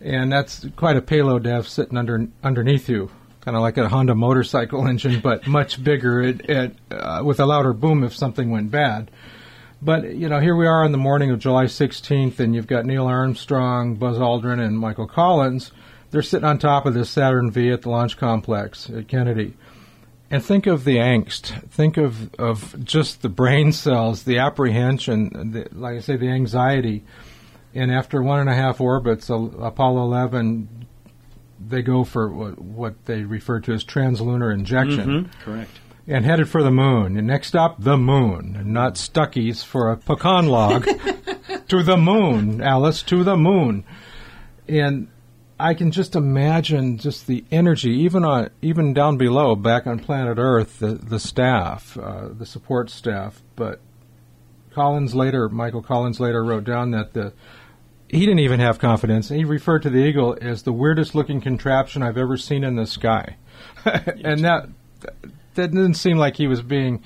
And 0.00 0.30
that's 0.30 0.66
quite 0.76 0.96
a 0.96 1.02
payload 1.02 1.44
to 1.44 1.50
have 1.50 1.68
sitting 1.68 1.96
under 1.96 2.28
underneath 2.42 2.88
you, 2.88 3.10
kind 3.40 3.56
of 3.56 3.62
like 3.62 3.76
a 3.76 3.88
Honda 3.88 4.14
motorcycle 4.14 4.86
engine, 4.88 5.20
but 5.20 5.46
much 5.46 5.82
bigger 5.82 6.20
it, 6.20 6.48
it, 6.48 6.76
uh, 6.90 7.22
with 7.24 7.40
a 7.40 7.46
louder 7.46 7.72
boom 7.72 8.04
if 8.04 8.14
something 8.14 8.50
went 8.50 8.70
bad. 8.70 9.10
But 9.82 10.14
you 10.14 10.28
know, 10.28 10.40
here 10.40 10.56
we 10.56 10.66
are 10.66 10.84
on 10.84 10.92
the 10.92 10.98
morning 10.98 11.30
of 11.30 11.38
July 11.38 11.64
16th, 11.64 12.40
and 12.40 12.54
you've 12.54 12.66
got 12.66 12.84
Neil 12.84 13.06
Armstrong, 13.06 13.94
Buzz 13.94 14.18
Aldrin, 14.18 14.60
and 14.60 14.78
Michael 14.78 15.06
Collins. 15.06 15.72
They're 16.10 16.22
sitting 16.22 16.46
on 16.46 16.58
top 16.58 16.86
of 16.86 16.94
this 16.94 17.10
Saturn 17.10 17.50
V 17.50 17.70
at 17.70 17.82
the 17.82 17.90
launch 17.90 18.16
complex 18.16 18.88
at 18.90 19.08
Kennedy. 19.08 19.54
And 20.30 20.44
think 20.44 20.66
of 20.66 20.84
the 20.84 20.96
angst. 20.96 21.68
Think 21.70 21.96
of, 21.96 22.34
of 22.34 22.84
just 22.84 23.22
the 23.22 23.28
brain 23.28 23.72
cells, 23.72 24.24
the 24.24 24.38
apprehension, 24.38 25.52
the, 25.52 25.68
like 25.72 25.96
I 25.96 26.00
say, 26.00 26.16
the 26.16 26.28
anxiety. 26.28 27.04
And 27.74 27.90
after 27.90 28.22
one 28.22 28.40
and 28.40 28.50
a 28.50 28.54
half 28.54 28.80
orbits, 28.80 29.30
Apollo 29.30 30.02
11, 30.02 30.86
they 31.66 31.82
go 31.82 32.04
for 32.04 32.30
what, 32.30 32.58
what 32.58 33.04
they 33.06 33.22
refer 33.22 33.60
to 33.60 33.72
as 33.72 33.84
translunar 33.84 34.52
injection. 34.52 35.08
Mm-hmm. 35.08 35.42
Correct 35.42 35.70
and 36.08 36.24
headed 36.24 36.48
for 36.48 36.62
the 36.62 36.70
moon. 36.70 37.16
And 37.18 37.26
next 37.26 37.48
stop, 37.48 37.76
the 37.78 37.98
moon, 37.98 38.56
and 38.58 38.72
not 38.72 38.94
Stuckey's 38.94 39.62
for 39.62 39.90
a 39.90 39.96
pecan 39.96 40.46
log. 40.46 40.84
to 41.68 41.82
the 41.82 41.98
moon, 41.98 42.62
Alice, 42.62 43.02
to 43.02 43.22
the 43.22 43.36
moon. 43.36 43.84
And 44.66 45.08
I 45.60 45.74
can 45.74 45.90
just 45.90 46.14
imagine 46.14 46.98
just 46.98 47.26
the 47.26 47.44
energy, 47.50 47.90
even 47.90 48.24
on 48.24 48.50
even 48.62 48.94
down 48.94 49.16
below, 49.16 49.56
back 49.56 49.86
on 49.86 49.98
planet 49.98 50.38
Earth, 50.38 50.78
the 50.78 50.94
the 50.94 51.18
staff, 51.18 51.96
uh, 51.98 52.28
the 52.28 52.46
support 52.46 52.90
staff. 52.90 53.42
But 53.56 53.80
Collins 54.70 55.14
later, 55.14 55.48
Michael 55.48 55.82
Collins 55.82 56.20
later 56.20 56.44
wrote 56.44 56.64
down 56.64 56.92
that 56.92 57.12
the 57.12 57.32
he 58.08 58.20
didn't 58.20 58.38
even 58.38 58.60
have 58.60 58.78
confidence. 58.78 59.28
He 59.28 59.44
referred 59.44 59.82
to 59.82 59.90
the 59.90 59.98
eagle 59.98 60.36
as 60.40 60.62
the 60.62 60.72
weirdest 60.72 61.14
looking 61.14 61.40
contraption 61.40 62.02
I've 62.02 62.16
ever 62.16 62.36
seen 62.36 62.64
in 62.64 62.76
the 62.76 62.86
sky, 62.86 63.36
and 63.84 64.44
that 64.44 64.68
that 65.54 65.72
didn't 65.72 65.94
seem 65.94 66.18
like 66.18 66.36
he 66.36 66.46
was 66.46 66.62
being 66.62 67.02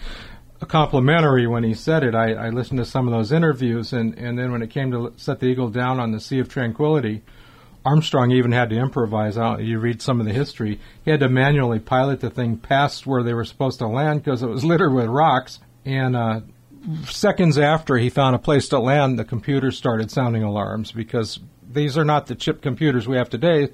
complimentary 0.66 1.46
when 1.46 1.64
he 1.64 1.74
said 1.74 2.04
it. 2.04 2.14
I, 2.14 2.34
I, 2.34 2.48
listened 2.50 2.78
to 2.78 2.84
some 2.84 3.08
of 3.08 3.12
those 3.12 3.32
interviews, 3.32 3.92
and, 3.92 4.16
and 4.16 4.38
then 4.38 4.52
when 4.52 4.62
it 4.62 4.70
came 4.70 4.92
to 4.92 5.12
set 5.16 5.40
the 5.40 5.46
Eagle 5.46 5.70
down 5.70 5.98
on 5.98 6.12
the 6.12 6.20
Sea 6.20 6.38
of 6.38 6.48
Tranquility, 6.48 7.22
Armstrong 7.84 8.30
even 8.30 8.52
had 8.52 8.70
to 8.70 8.76
improvise. 8.76 9.36
You 9.36 9.78
read 9.78 10.00
some 10.00 10.20
of 10.20 10.26
the 10.26 10.32
history. 10.32 10.80
He 11.04 11.10
had 11.10 11.20
to 11.20 11.28
manually 11.28 11.80
pilot 11.80 12.20
the 12.20 12.30
thing 12.30 12.56
past 12.56 13.06
where 13.06 13.22
they 13.22 13.34
were 13.34 13.44
supposed 13.44 13.80
to 13.80 13.88
land 13.88 14.22
because 14.22 14.42
it 14.42 14.48
was 14.48 14.64
littered 14.64 14.92
with 14.92 15.06
rocks. 15.06 15.58
And 15.84 16.14
uh, 16.14 16.40
seconds 17.04 17.58
after 17.58 17.96
he 17.96 18.08
found 18.08 18.36
a 18.36 18.38
place 18.38 18.68
to 18.68 18.78
land, 18.78 19.18
the 19.18 19.24
computer 19.24 19.70
started 19.70 20.10
sounding 20.10 20.42
alarms 20.42 20.92
because 20.92 21.40
these 21.68 21.96
are 21.98 22.04
not 22.04 22.26
the 22.26 22.34
chip 22.34 22.62
computers 22.62 23.08
we 23.08 23.16
have 23.16 23.30
today. 23.30 23.68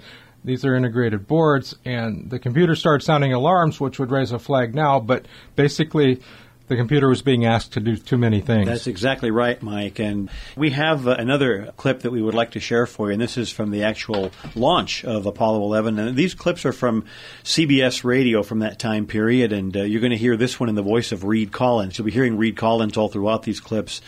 These 0.45 0.65
are 0.65 0.77
integrated 0.77 1.27
boards, 1.27 1.75
and 1.85 2.31
the 2.31 2.39
computer 2.39 2.77
started 2.77 3.05
sounding 3.05 3.33
alarms, 3.33 3.81
which 3.81 3.99
would 3.99 4.13
raise 4.13 4.31
a 4.31 4.39
flag 4.39 4.75
now, 4.75 5.01
but 5.01 5.27
basically 5.57 6.23
the 6.69 6.77
computer 6.77 7.09
was 7.09 7.23
being 7.23 7.45
asked 7.45 7.73
to 7.73 7.81
do 7.81 7.97
too 7.97 8.19
many 8.19 8.41
things. 8.41 8.67
That's 8.67 8.87
exactly 8.87 9.31
right, 9.31 9.61
Mike. 9.63 9.99
And 9.99 10.31
we 10.57 10.71
have 10.71 11.09
uh, 11.09 11.17
another 11.19 11.73
clip 11.77 12.01
that 12.01 12.11
we 12.11 12.23
would 12.23 12.35
like 12.35 12.53
to 12.53 12.61
share 12.61 12.87
for 12.87 13.09
you, 13.09 13.15
and 13.15 13.21
this 13.21 13.37
is 13.37 13.51
from 13.51 13.71
the 13.71 13.85
actual 13.85 14.31
launch 14.55 15.05
of 15.05 15.27
Apollo 15.27 15.63
11. 15.63 15.99
And 15.99 16.17
these 16.17 16.35
clips 16.35 16.65
are 16.65 16.73
from 16.73 17.05
CBS 17.45 18.05
radio 18.05 18.43
from 18.43 18.61
that 18.61 18.79
time 18.79 19.07
period, 19.07 19.53
and 19.53 19.77
uh, 19.77 19.83
you're 19.83 20.01
going 20.01 20.11
to 20.11 20.17
hear 20.17 20.37
this 20.37 20.61
one 20.61 20.69
in 20.69 20.75
the 20.75 20.83
voice 20.83 21.13
of 21.13 21.25
Reid 21.25 21.53
Collins. 21.53 21.99
You'll 21.99 22.07
be 22.07 22.13
hearing 22.13 22.37
Reid 22.37 22.57
Collins 22.57 22.97
all 22.97 23.09
throughout 23.09 23.43
these 23.43 23.61
clips, 23.61 24.01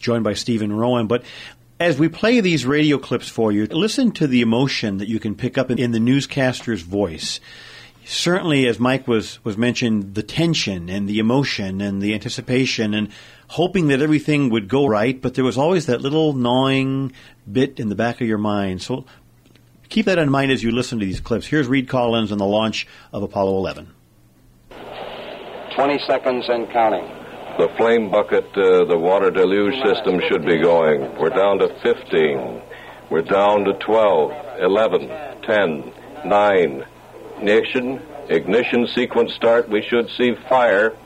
joined 0.00 0.24
by 0.24 0.34
Stephen 0.34 0.72
Rowan. 0.72 1.06
But 1.06 1.24
as 1.78 1.98
we 1.98 2.08
play 2.08 2.40
these 2.40 2.64
radio 2.64 2.98
clips 2.98 3.28
for 3.28 3.52
you, 3.52 3.66
listen 3.66 4.12
to 4.12 4.26
the 4.26 4.40
emotion 4.40 4.98
that 4.98 5.08
you 5.08 5.20
can 5.20 5.34
pick 5.34 5.58
up 5.58 5.70
in 5.70 5.90
the 5.90 6.00
newscaster's 6.00 6.82
voice. 6.82 7.40
Certainly, 8.08 8.68
as 8.68 8.78
Mike 8.78 9.08
was 9.08 9.44
was 9.44 9.58
mentioned, 9.58 10.14
the 10.14 10.22
tension 10.22 10.88
and 10.88 11.08
the 11.08 11.18
emotion 11.18 11.80
and 11.80 12.00
the 12.00 12.14
anticipation 12.14 12.94
and 12.94 13.08
hoping 13.48 13.88
that 13.88 14.00
everything 14.00 14.48
would 14.50 14.68
go 14.68 14.86
right, 14.86 15.20
but 15.20 15.34
there 15.34 15.44
was 15.44 15.58
always 15.58 15.86
that 15.86 16.00
little 16.00 16.32
gnawing 16.32 17.12
bit 17.50 17.80
in 17.80 17.88
the 17.88 17.96
back 17.96 18.20
of 18.20 18.28
your 18.28 18.38
mind. 18.38 18.80
So 18.80 19.06
keep 19.88 20.06
that 20.06 20.18
in 20.18 20.30
mind 20.30 20.52
as 20.52 20.62
you 20.62 20.70
listen 20.70 21.00
to 21.00 21.04
these 21.04 21.18
clips. 21.18 21.48
Here's 21.48 21.66
Reid 21.66 21.88
Collins 21.88 22.30
and 22.30 22.40
the 22.40 22.46
launch 22.46 22.86
of 23.12 23.24
Apollo 23.24 23.56
11. 23.56 23.88
20 25.74 25.98
seconds 26.06 26.44
and 26.48 26.70
counting. 26.70 27.10
The 27.58 27.68
flame 27.76 28.08
bucket, 28.12 28.44
uh, 28.56 28.84
the 28.84 28.96
water 28.96 29.32
deluge 29.32 29.74
system 29.82 30.20
should 30.28 30.46
be 30.46 30.58
going. 30.58 31.18
We're 31.18 31.30
down 31.30 31.58
to 31.58 31.68
15. 31.82 32.62
We're 33.10 33.22
down 33.22 33.64
to 33.64 33.72
12, 33.84 34.60
11, 34.60 35.08
10, 35.42 35.92
9. 36.24 36.86
Ignition, 37.38 38.00
ignition 38.28 38.86
sequence 38.88 39.34
start. 39.34 39.68
We 39.68 39.82
should 39.82 40.08
see 40.10 40.34
fire. 40.48 40.96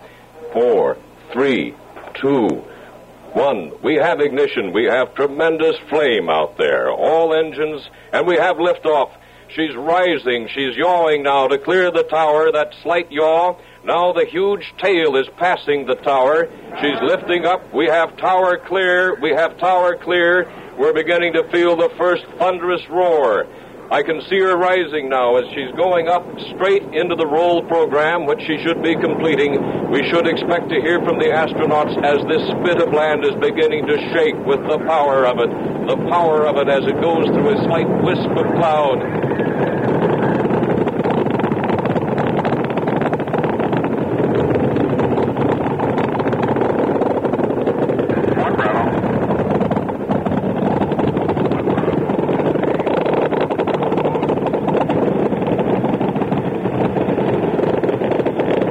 4, 0.52 0.96
3, 1.32 1.75
2, 2.20 2.46
1. 3.32 3.72
We 3.82 3.96
have 3.96 4.20
ignition. 4.20 4.72
We 4.72 4.84
have 4.84 5.14
tremendous 5.14 5.76
flame 5.88 6.28
out 6.28 6.56
there. 6.56 6.90
All 6.90 7.34
engines, 7.34 7.88
and 8.12 8.26
we 8.26 8.37
have 8.37 8.56
liftoff. 8.56 9.10
She's 9.49 9.75
rising. 9.75 10.49
She's 10.54 10.76
yawing 10.76 11.25
now 11.25 11.49
to 11.49 11.58
clear 11.58 11.90
the 11.90 12.04
tower. 12.04 12.52
That 12.52 12.75
slight 12.82 13.10
yaw. 13.10 13.56
Now 13.84 14.12
the 14.12 14.25
huge 14.25 14.72
tail 14.78 15.16
is 15.16 15.26
passing 15.37 15.87
the 15.87 15.96
tower. 15.96 16.49
She's 16.80 17.00
lifting 17.02 17.44
up. 17.46 17.72
We 17.75 17.87
have 17.87 18.16
tower 18.16 18.58
clear. 18.58 19.18
We 19.20 19.30
have 19.30 19.58
tower 19.58 19.96
clear. 19.96 20.49
We're 20.78 20.92
beginning 20.92 21.32
to 21.32 21.49
feel 21.50 21.76
the 21.76 21.90
first 21.99 22.25
thunderous 22.38 22.88
roar. 22.88 23.46
I 23.90 24.04
can 24.04 24.23
see 24.30 24.38
her 24.38 24.56
rising 24.56 25.09
now 25.09 25.35
as 25.37 25.44
she's 25.52 25.73
going 25.76 26.06
up 26.06 26.25
straight 26.54 26.85
into 26.94 27.16
the 27.16 27.26
roll 27.26 27.66
program, 27.66 28.25
which 28.25 28.40
she 28.47 28.56
should 28.62 28.80
be 28.85 28.94
completing. 28.94 29.90
We 29.90 30.09
should 30.09 30.28
expect 30.28 30.68
to 30.70 30.80
hear 30.80 31.02
from 31.02 31.18
the 31.18 31.26
astronauts 31.26 31.99
as 32.04 32.23
this 32.30 32.47
spit 32.54 32.80
of 32.80 32.94
land 32.94 33.25
is 33.25 33.35
beginning 33.42 33.88
to 33.88 33.99
shake 34.14 34.37
with 34.47 34.62
the 34.62 34.78
power 34.87 35.26
of 35.26 35.40
it. 35.40 35.50
The 35.88 35.97
power 36.09 36.47
of 36.47 36.56
it 36.56 36.68
as 36.68 36.87
it 36.87 37.00
goes 37.00 37.26
through 37.26 37.50
a 37.50 37.64
slight 37.64 37.88
wisp 38.04 38.30
of 38.30 38.47
cloud. 38.54 39.00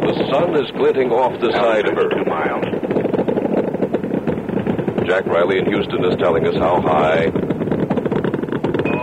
The 0.09 0.15
sun 0.31 0.55
is 0.63 0.68
glinting 0.79 1.11
off 1.11 1.37
the 1.41 1.51
side 1.51 1.85
of 1.85 1.93
her. 1.93 2.07
Two 2.07 2.23
miles. 2.23 2.63
Jack 5.05 5.25
Riley 5.25 5.59
in 5.59 5.65
Houston 5.65 6.05
is 6.05 6.15
telling 6.15 6.47
us 6.47 6.55
how 6.55 6.79
high. 6.79 7.25
Oh, 7.25 7.33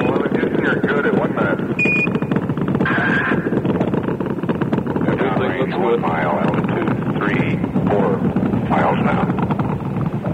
well, 0.09 0.23
the 0.23 0.31
Houston, 0.41 0.65
you're 0.65 0.81
good 0.81 1.05
at 1.05 1.15
one 1.19 1.35
minute. 1.35 1.61
Everything 5.07 5.59
looks 5.59 5.77
one 5.77 5.93
good. 5.93 6.01
mile, 6.01 6.41
altitude 6.41 6.89
three, 7.19 7.59
four 7.91 8.09
miles 8.71 9.01
now. 9.05 9.23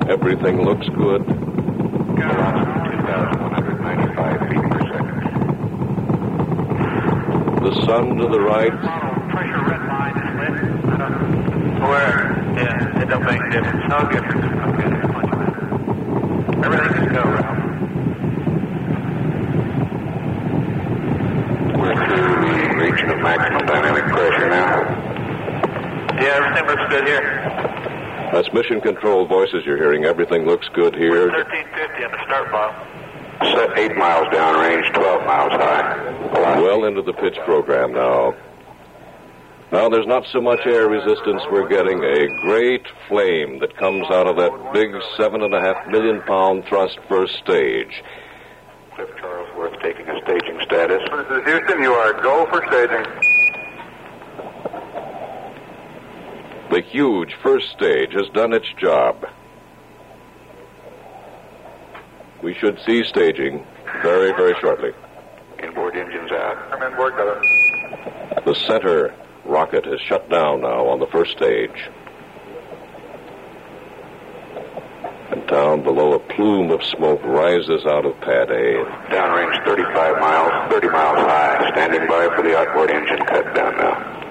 Everything 0.09 0.63
looks 0.63 0.89
good. 0.91 1.27
Got 1.27 2.37
around 2.37 2.87
2,195 3.03 4.41
feet 4.49 4.65
per 4.71 4.81
second. 4.93 5.19
The 7.65 7.73
sun 7.85 8.17
to 8.19 8.29
the 8.29 8.41
right. 8.41 8.71
Pressure 9.31 9.65
red 9.65 9.83
line 9.89 10.17
is 10.19 10.35
lit. 10.39 10.83
Where? 11.83 12.39
Yeah, 12.57 13.01
it 13.01 13.01
don't 13.12 13.25
make 13.26 13.45
difference. 13.50 13.85
No 13.90 14.09
difference. 14.09 14.45
Okay. 14.73 14.88
Everything 16.64 16.92
is 16.97 17.12
go, 17.12 17.23
Ralph. 17.28 17.61
We're 21.76 21.99
through 22.07 22.32
the 22.41 22.75
region 22.75 23.10
of 23.10 23.19
maximum 23.19 23.67
dynamic 23.67 24.04
pressure 24.04 24.49
now. 24.49 24.80
Yeah, 26.23 26.41
everything 26.41 26.67
looks 26.67 26.87
good 26.89 27.06
here. 27.06 27.43
That's 28.32 28.50
mission 28.54 28.80
control 28.80 29.26
voices 29.26 29.67
you're 29.67 29.76
hearing. 29.76 30.06
Everything 30.06 30.47
looks 30.47 30.69
good 30.73 30.95
here. 30.95 31.28
1350 31.28 32.04
on 32.04 32.13
the 32.13 32.25
start 32.25 32.50
block. 32.50 32.73
Set 33.43 33.76
8 33.76 33.97
miles 33.99 34.28
downrange, 34.28 34.91
12 34.95 35.26
miles 35.26 35.52
high. 35.52 36.60
Well 36.63 36.84
into 36.87 37.02
the 37.02 37.13
pitch 37.13 37.37
program 37.45 37.93
now. 37.93 38.34
Now 39.71 39.89
there's 39.89 40.06
not 40.06 40.25
so 40.32 40.41
much 40.41 40.60
air 40.67 40.87
resistance. 40.87 41.43
We're 41.50 41.67
getting 41.67 42.04
a 42.04 42.26
great 42.43 42.87
flame 43.13 43.59
that 43.59 43.77
comes 43.77 44.07
out 44.11 44.27
of 44.27 44.37
that 44.37 44.73
big 44.73 44.91
seven 45.19 45.43
and 45.43 45.53
a 45.53 45.61
half 45.61 45.87
million 45.89 46.23
pound 46.23 46.65
thrust 46.65 46.99
first 47.09 47.37
stage. 47.37 48.03
Cliff 48.95 49.11
Charlesworth 49.21 49.83
taking 49.83 50.09
a 50.09 50.19
staging 50.23 50.59
status. 50.65 51.03
This 51.11 51.39
is 51.39 51.45
Houston. 51.45 51.83
You 51.83 51.93
are 51.93 52.15
go 52.23 52.47
for 52.47 52.65
staging. 52.69 53.05
The 56.71 56.81
huge 56.81 57.35
first 57.43 57.69
stage 57.73 58.15
has 58.15 58.29
done 58.33 58.55
its 58.55 58.67
job. 58.81 59.27
We 62.43 62.55
should 62.55 62.81
see 62.87 63.05
staging 63.05 63.67
very, 64.01 64.33
very 64.33 64.55
shortly. 64.59 64.93
Inboard 65.63 65.97
engines 65.97 66.33
out. 66.33 66.71
Come 66.71 66.83
inboard, 66.83 67.13
got 67.17 67.45
it. 67.45 68.45
The 68.47 68.55
center 68.55 69.15
rocket 69.45 69.85
has 69.85 70.01
shut 70.01 70.31
down 70.31 70.63
now 70.63 70.87
on 70.87 70.99
the 70.99 71.07
first 71.09 71.33
stage. 71.33 71.91
Down 75.52 75.82
below, 75.82 76.15
a 76.15 76.19
plume 76.19 76.71
of 76.71 76.82
smoke 76.82 77.23
rises 77.23 77.84
out 77.84 78.06
of 78.06 78.19
pad 78.23 78.50
A. 78.50 78.86
Downrange 79.12 79.62
35 79.67 80.19
miles, 80.19 80.73
30 80.73 80.88
miles 80.88 81.19
high. 81.19 81.71
Standing 81.75 82.08
by 82.08 82.34
for 82.34 82.43
the 82.43 82.56
outboard 82.56 82.91
engine 82.91 83.19
cut 83.26 83.54
down 83.54 83.76
now. 83.76 84.23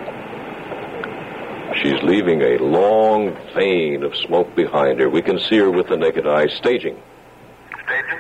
She's 1.76 2.02
leaving 2.02 2.42
a 2.42 2.58
long 2.58 3.38
vein 3.54 4.02
of 4.02 4.16
smoke 4.16 4.56
behind 4.56 5.00
her. 5.00 5.12
We 5.12 5.22
can 5.22 5.38
see 5.38 5.58
her 5.58 5.70
with 5.70 5.90
the 5.90 5.96
naked 5.96 6.26
eye 6.26 6.48
staging. 6.48 7.00
Staging. 7.86 8.20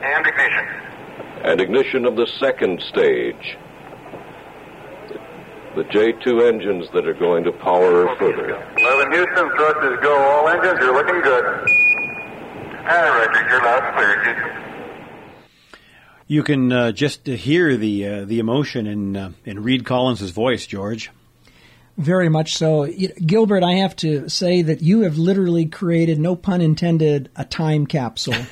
And 0.00 0.26
ignition. 0.26 0.66
And 1.44 1.60
ignition 1.60 2.06
of 2.06 2.16
the 2.16 2.26
second 2.40 2.80
stage. 2.80 3.58
The 5.74 5.84
J2 5.84 6.46
engines 6.46 6.86
that 6.92 7.08
are 7.08 7.14
going 7.14 7.44
to 7.44 7.52
power 7.52 8.06
her 8.06 8.16
further. 8.16 8.50
11 8.76 9.12
Houston, 9.12 9.50
thrust 9.56 9.78
is 9.84 10.00
go. 10.02 10.14
All 10.14 10.48
engines, 10.48 10.78
you're 10.80 10.92
looking 10.92 11.22
good. 11.22 11.44
Hi, 12.84 13.08
Roger. 13.08 13.48
You're 13.48 13.62
loud 13.64 13.82
and 13.82 13.96
clear, 13.96 14.24
Houston. 14.24 14.62
You 16.26 16.42
can 16.42 16.72
uh, 16.72 16.92
just 16.92 17.26
hear 17.26 17.78
the 17.78 18.06
uh, 18.06 18.24
the 18.26 18.38
emotion 18.38 18.86
in 18.86 19.16
uh, 19.16 19.32
in 19.46 19.62
Reid 19.62 19.86
Collins' 19.86 20.30
voice, 20.30 20.66
George. 20.66 21.10
Very 21.98 22.30
much 22.30 22.56
so. 22.56 22.86
Gilbert, 22.86 23.62
I 23.62 23.74
have 23.74 23.94
to 23.96 24.28
say 24.28 24.62
that 24.62 24.80
you 24.80 25.02
have 25.02 25.18
literally 25.18 25.66
created, 25.66 26.18
no 26.18 26.34
pun 26.34 26.62
intended, 26.62 27.28
a 27.36 27.44
time 27.44 27.86
capsule. 27.86 28.34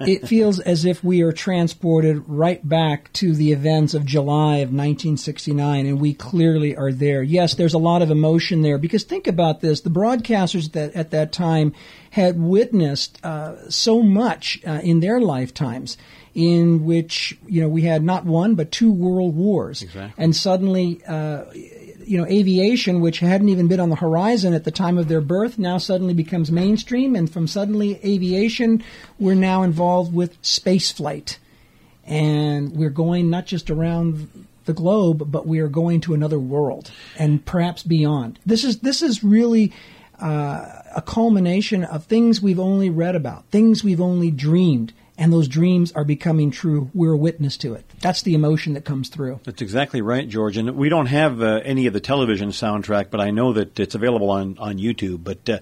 it 0.00 0.28
feels 0.28 0.60
as 0.60 0.84
if 0.84 1.02
we 1.02 1.22
are 1.22 1.32
transported 1.32 2.22
right 2.28 2.66
back 2.66 3.12
to 3.14 3.34
the 3.34 3.50
events 3.50 3.92
of 3.92 4.06
July 4.06 4.58
of 4.58 4.68
1969, 4.68 5.84
and 5.84 6.00
we 6.00 6.14
clearly 6.14 6.76
are 6.76 6.92
there. 6.92 7.24
Yes, 7.24 7.54
there's 7.54 7.74
a 7.74 7.78
lot 7.78 8.02
of 8.02 8.10
emotion 8.12 8.62
there, 8.62 8.78
because 8.78 9.02
think 9.02 9.26
about 9.26 9.60
this. 9.60 9.80
The 9.80 9.90
broadcasters 9.90 10.70
that 10.72 10.94
at 10.94 11.10
that 11.10 11.32
time 11.32 11.74
had 12.10 12.40
witnessed 12.40 13.18
uh, 13.24 13.68
so 13.68 14.00
much 14.00 14.60
uh, 14.64 14.80
in 14.84 15.00
their 15.00 15.20
lifetimes 15.20 15.96
in 16.34 16.84
which, 16.84 17.36
you 17.48 17.60
know, 17.60 17.68
we 17.68 17.82
had 17.82 18.04
not 18.04 18.24
one, 18.24 18.54
but 18.54 18.70
two 18.70 18.92
world 18.92 19.34
wars. 19.34 19.82
Exactly. 19.82 20.22
And 20.22 20.34
suddenly, 20.34 21.02
uh, 21.04 21.44
you 22.10 22.18
know, 22.18 22.26
aviation, 22.26 23.00
which 23.00 23.20
hadn't 23.20 23.50
even 23.50 23.68
been 23.68 23.78
on 23.78 23.88
the 23.88 23.94
horizon 23.94 24.52
at 24.52 24.64
the 24.64 24.72
time 24.72 24.98
of 24.98 25.06
their 25.06 25.20
birth, 25.20 25.60
now 25.60 25.78
suddenly 25.78 26.12
becomes 26.12 26.50
mainstream. 26.50 27.14
And 27.14 27.32
from 27.32 27.46
suddenly 27.46 28.00
aviation, 28.04 28.82
we're 29.20 29.36
now 29.36 29.62
involved 29.62 30.12
with 30.12 30.36
space 30.42 30.90
flight. 30.90 31.38
And 32.04 32.72
we're 32.72 32.90
going 32.90 33.30
not 33.30 33.46
just 33.46 33.70
around 33.70 34.46
the 34.64 34.72
globe, 34.72 35.30
but 35.30 35.46
we 35.46 35.60
are 35.60 35.68
going 35.68 36.00
to 36.00 36.14
another 36.14 36.40
world 36.40 36.90
and 37.16 37.46
perhaps 37.46 37.84
beyond. 37.84 38.40
This 38.44 38.64
is, 38.64 38.80
this 38.80 39.02
is 39.02 39.22
really 39.22 39.72
uh, 40.20 40.82
a 40.96 41.02
culmination 41.06 41.84
of 41.84 42.06
things 42.06 42.42
we've 42.42 42.58
only 42.58 42.90
read 42.90 43.14
about, 43.14 43.44
things 43.52 43.84
we've 43.84 44.00
only 44.00 44.32
dreamed 44.32 44.92
and 45.16 45.32
those 45.32 45.46
dreams 45.46 45.92
are 45.92 46.04
becoming 46.04 46.50
true. 46.50 46.90
We're 46.92 47.12
a 47.12 47.16
witness 47.16 47.56
to 47.58 47.74
it. 47.74 47.84
That's 48.00 48.22
the 48.22 48.34
emotion 48.34 48.74
that 48.74 48.84
comes 48.84 49.10
through. 49.10 49.40
That's 49.44 49.60
exactly 49.60 50.00
right, 50.00 50.26
George. 50.26 50.56
And 50.56 50.76
we 50.76 50.88
don't 50.88 51.06
have 51.06 51.42
uh, 51.42 51.60
any 51.64 51.86
of 51.86 51.92
the 51.92 52.00
television 52.00 52.48
soundtrack, 52.48 53.10
but 53.10 53.20
I 53.20 53.30
know 53.30 53.52
that 53.52 53.78
it's 53.78 53.94
available 53.94 54.30
on, 54.30 54.56
on 54.58 54.78
YouTube. 54.78 55.22
But 55.22 55.48
uh, 55.48 55.60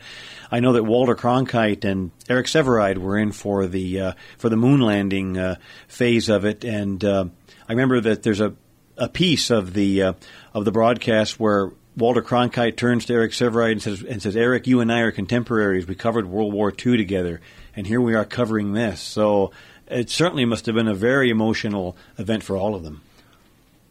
I 0.50 0.60
know 0.60 0.72
that 0.74 0.84
Walter 0.84 1.16
Cronkite 1.16 1.84
and 1.84 2.12
Eric 2.28 2.46
Sevareid 2.46 2.98
were 2.98 3.18
in 3.18 3.32
for 3.32 3.66
the 3.66 4.00
uh, 4.00 4.12
for 4.38 4.48
the 4.48 4.56
moon 4.56 4.80
landing 4.80 5.36
uh, 5.36 5.56
phase 5.88 6.28
of 6.28 6.44
it, 6.44 6.64
and 6.64 7.04
uh, 7.04 7.24
I 7.68 7.72
remember 7.72 8.00
that 8.00 8.22
there's 8.22 8.40
a 8.40 8.54
a 8.96 9.08
piece 9.08 9.50
of 9.50 9.74
the 9.74 10.02
uh, 10.02 10.12
of 10.54 10.64
the 10.64 10.72
broadcast 10.72 11.40
where 11.40 11.72
Walter 11.96 12.22
Cronkite 12.22 12.76
turns 12.76 13.06
to 13.06 13.14
Eric 13.14 13.32
Sevareid 13.32 13.72
and 13.72 13.82
says, 13.82 14.02
and 14.02 14.22
says, 14.22 14.36
Eric, 14.36 14.68
you 14.68 14.80
and 14.80 14.92
I 14.92 15.00
are 15.00 15.10
contemporaries. 15.10 15.86
We 15.86 15.96
covered 15.96 16.26
World 16.26 16.52
War 16.52 16.70
II 16.70 16.96
together, 16.96 17.40
and 17.74 17.86
here 17.86 18.00
we 18.00 18.14
are 18.14 18.24
covering 18.24 18.72
this. 18.72 19.00
So 19.00 19.50
it 19.90 20.10
certainly 20.10 20.44
must 20.44 20.66
have 20.66 20.74
been 20.74 20.88
a 20.88 20.94
very 20.94 21.30
emotional 21.30 21.96
event 22.18 22.42
for 22.42 22.56
all 22.56 22.74
of 22.74 22.82
them. 22.82 23.02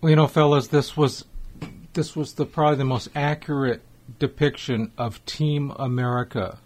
Well, 0.02 0.10
you 0.10 0.16
know, 0.16 0.28
fellas, 0.28 0.68
this 0.68 0.96
was 0.96 1.26
this 1.94 2.16
was 2.16 2.34
the 2.34 2.46
probably 2.46 2.78
the 2.78 2.86
most 2.86 3.10
accurate 3.16 3.82
depiction 4.20 4.92
of 4.98 5.24
Team 5.26 5.72
America 5.78 6.60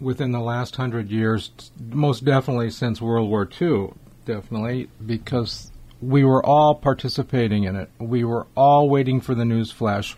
within 0.00 0.32
the 0.32 0.40
last 0.40 0.76
hundred 0.76 1.10
years, 1.10 1.50
most 1.90 2.24
definitely 2.24 2.70
since 2.70 3.00
World 3.00 3.28
War 3.28 3.48
II, 3.60 3.92
definitely, 4.24 4.88
because 5.04 5.70
we 6.00 6.24
were 6.24 6.44
all 6.44 6.74
participating 6.74 7.64
in 7.64 7.76
it. 7.76 7.88
We 7.98 8.24
were 8.24 8.46
all 8.56 8.88
waiting 8.88 9.20
for 9.20 9.34
the 9.34 9.44
news 9.44 9.70
flash. 9.70 10.16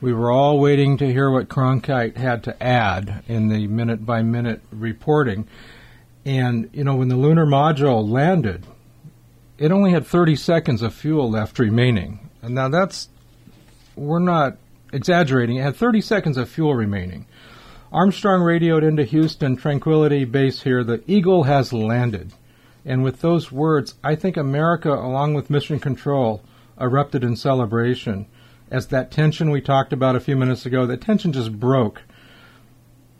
We 0.00 0.12
were 0.12 0.32
all 0.32 0.58
waiting 0.58 0.96
to 0.98 1.12
hear 1.12 1.30
what 1.30 1.48
Cronkite 1.48 2.16
had 2.16 2.42
to 2.44 2.60
add 2.60 3.22
in 3.28 3.48
the 3.48 3.68
minute 3.68 4.04
by 4.04 4.22
minute 4.22 4.60
reporting. 4.72 5.46
And, 6.24 6.70
you 6.72 6.84
know, 6.84 6.96
when 6.96 7.08
the 7.08 7.16
lunar 7.16 7.46
module 7.46 8.08
landed, 8.08 8.66
it 9.58 9.72
only 9.72 9.90
had 9.90 10.06
30 10.06 10.36
seconds 10.36 10.82
of 10.82 10.94
fuel 10.94 11.30
left 11.30 11.58
remaining. 11.58 12.30
And 12.42 12.54
now 12.54 12.68
that's, 12.68 13.08
we're 13.96 14.18
not 14.18 14.56
exaggerating, 14.92 15.56
it 15.56 15.62
had 15.62 15.76
30 15.76 16.00
seconds 16.00 16.36
of 16.36 16.48
fuel 16.48 16.74
remaining. 16.74 17.26
Armstrong 17.92 18.40
radioed 18.40 18.84
into 18.84 19.04
Houston 19.04 19.56
Tranquility 19.56 20.24
Base 20.24 20.62
here, 20.62 20.82
the 20.82 21.02
Eagle 21.06 21.42
has 21.44 21.72
landed. 21.72 22.32
And 22.84 23.04
with 23.04 23.20
those 23.20 23.52
words, 23.52 23.94
I 24.02 24.14
think 24.14 24.36
America, 24.36 24.92
along 24.92 25.34
with 25.34 25.50
Mission 25.50 25.78
Control, 25.78 26.42
erupted 26.80 27.22
in 27.22 27.36
celebration. 27.36 28.26
As 28.70 28.86
that 28.88 29.10
tension 29.10 29.50
we 29.50 29.60
talked 29.60 29.92
about 29.92 30.16
a 30.16 30.20
few 30.20 30.36
minutes 30.36 30.64
ago, 30.66 30.86
that 30.86 31.02
tension 31.02 31.32
just 31.32 31.58
broke. 31.60 32.02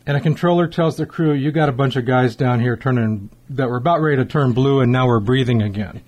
And 0.06 0.16
a 0.16 0.20
controller 0.20 0.66
tells 0.66 0.96
the 0.96 1.06
crew, 1.06 1.32
"You 1.32 1.52
got 1.52 1.68
a 1.68 1.72
bunch 1.72 1.96
of 1.96 2.04
guys 2.06 2.34
down 2.34 2.60
here 2.60 2.76
turning 2.76 3.30
that 3.50 3.68
were 3.68 3.76
about 3.76 4.00
ready 4.00 4.16
to 4.16 4.24
turn 4.24 4.52
blue, 4.52 4.80
and 4.80 4.90
now 4.90 5.06
we're 5.06 5.20
breathing 5.20 5.62
again." 5.62 6.00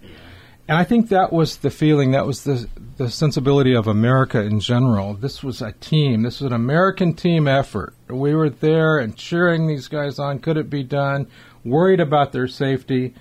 And 0.67 0.79
I 0.79 0.85
think 0.85 1.11
that 1.11 1.33
was 1.33 1.59
the 1.59 1.71
feeling, 1.71 2.13
that 2.13 2.27
was 2.27 2.45
the 2.45 2.69
the 2.97 3.11
sensibility 3.11 3.75
of 3.75 3.89
America 3.89 4.41
in 4.41 4.61
general. 4.61 5.15
This 5.15 5.43
was 5.43 5.61
a 5.61 5.73
team. 5.73 6.23
This 6.23 6.41
was 6.41 6.53
an 6.53 6.57
American 6.57 7.13
team 7.15 7.49
effort. 7.49 7.93
We 8.09 8.35
were 8.35 8.51
there 8.51 8.99
and 8.99 9.17
cheering 9.17 9.67
these 9.67 9.89
guys 9.89 10.19
on. 10.19 10.39
Could 10.39 10.57
it 10.57 10.71
be 10.71 10.85
done? 10.85 11.27
Worried 11.65 12.01
about 12.01 12.31
their 12.31 12.47
safety. 12.47 13.15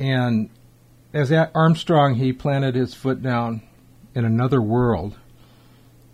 And 0.00 0.50
as 1.14 1.32
Armstrong, 1.32 2.16
he 2.16 2.32
planted 2.32 2.74
his 2.74 2.94
foot 2.94 3.22
down 3.22 3.62
in 4.14 4.24
another 4.24 4.60
world. 4.60 5.16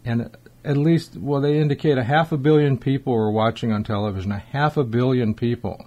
And 0.05 0.31
at 0.65 0.77
least, 0.77 1.17
well, 1.17 1.41
they 1.41 1.59
indicate 1.59 1.99
a 1.99 2.05
half 2.05 2.33
a 2.33 2.37
billion 2.37 2.79
people 2.79 3.13
were 3.13 3.31
watching 3.31 3.73
on 3.73 3.85
television, 3.85 4.33
a 4.33 4.39
half 4.39 4.77
a 4.77 4.85
billion 4.85 5.35
people 5.35 5.85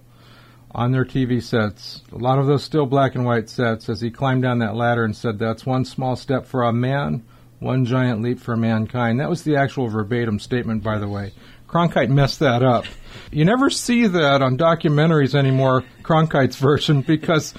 on 0.71 0.91
their 0.91 1.05
TV 1.05 1.41
sets. 1.41 2.01
A 2.11 2.17
lot 2.17 2.37
of 2.37 2.47
those 2.47 2.63
still 2.63 2.85
black 2.85 3.15
and 3.15 3.25
white 3.25 3.49
sets 3.49 3.87
as 3.87 4.01
he 4.01 4.11
climbed 4.11 4.43
down 4.43 4.59
that 4.59 4.75
ladder 4.75 5.05
and 5.05 5.15
said, 5.15 5.39
That's 5.39 5.65
one 5.65 5.85
small 5.85 6.15
step 6.15 6.45
for 6.45 6.63
a 6.63 6.73
man, 6.73 7.23
one 7.59 7.85
giant 7.85 8.21
leap 8.21 8.39
for 8.39 8.57
mankind. 8.57 9.19
That 9.19 9.29
was 9.29 9.43
the 9.43 9.55
actual 9.55 9.87
verbatim 9.87 10.39
statement, 10.39 10.83
by 10.83 10.99
the 10.99 11.07
way. 11.07 11.33
Cronkite 11.67 12.09
messed 12.09 12.39
that 12.39 12.61
up. 12.61 12.85
You 13.31 13.45
never 13.45 13.69
see 13.69 14.07
that 14.07 14.41
on 14.41 14.57
documentaries 14.57 15.33
anymore, 15.33 15.83
Cronkite's 16.03 16.57
version, 16.57 17.01
because 17.01 17.53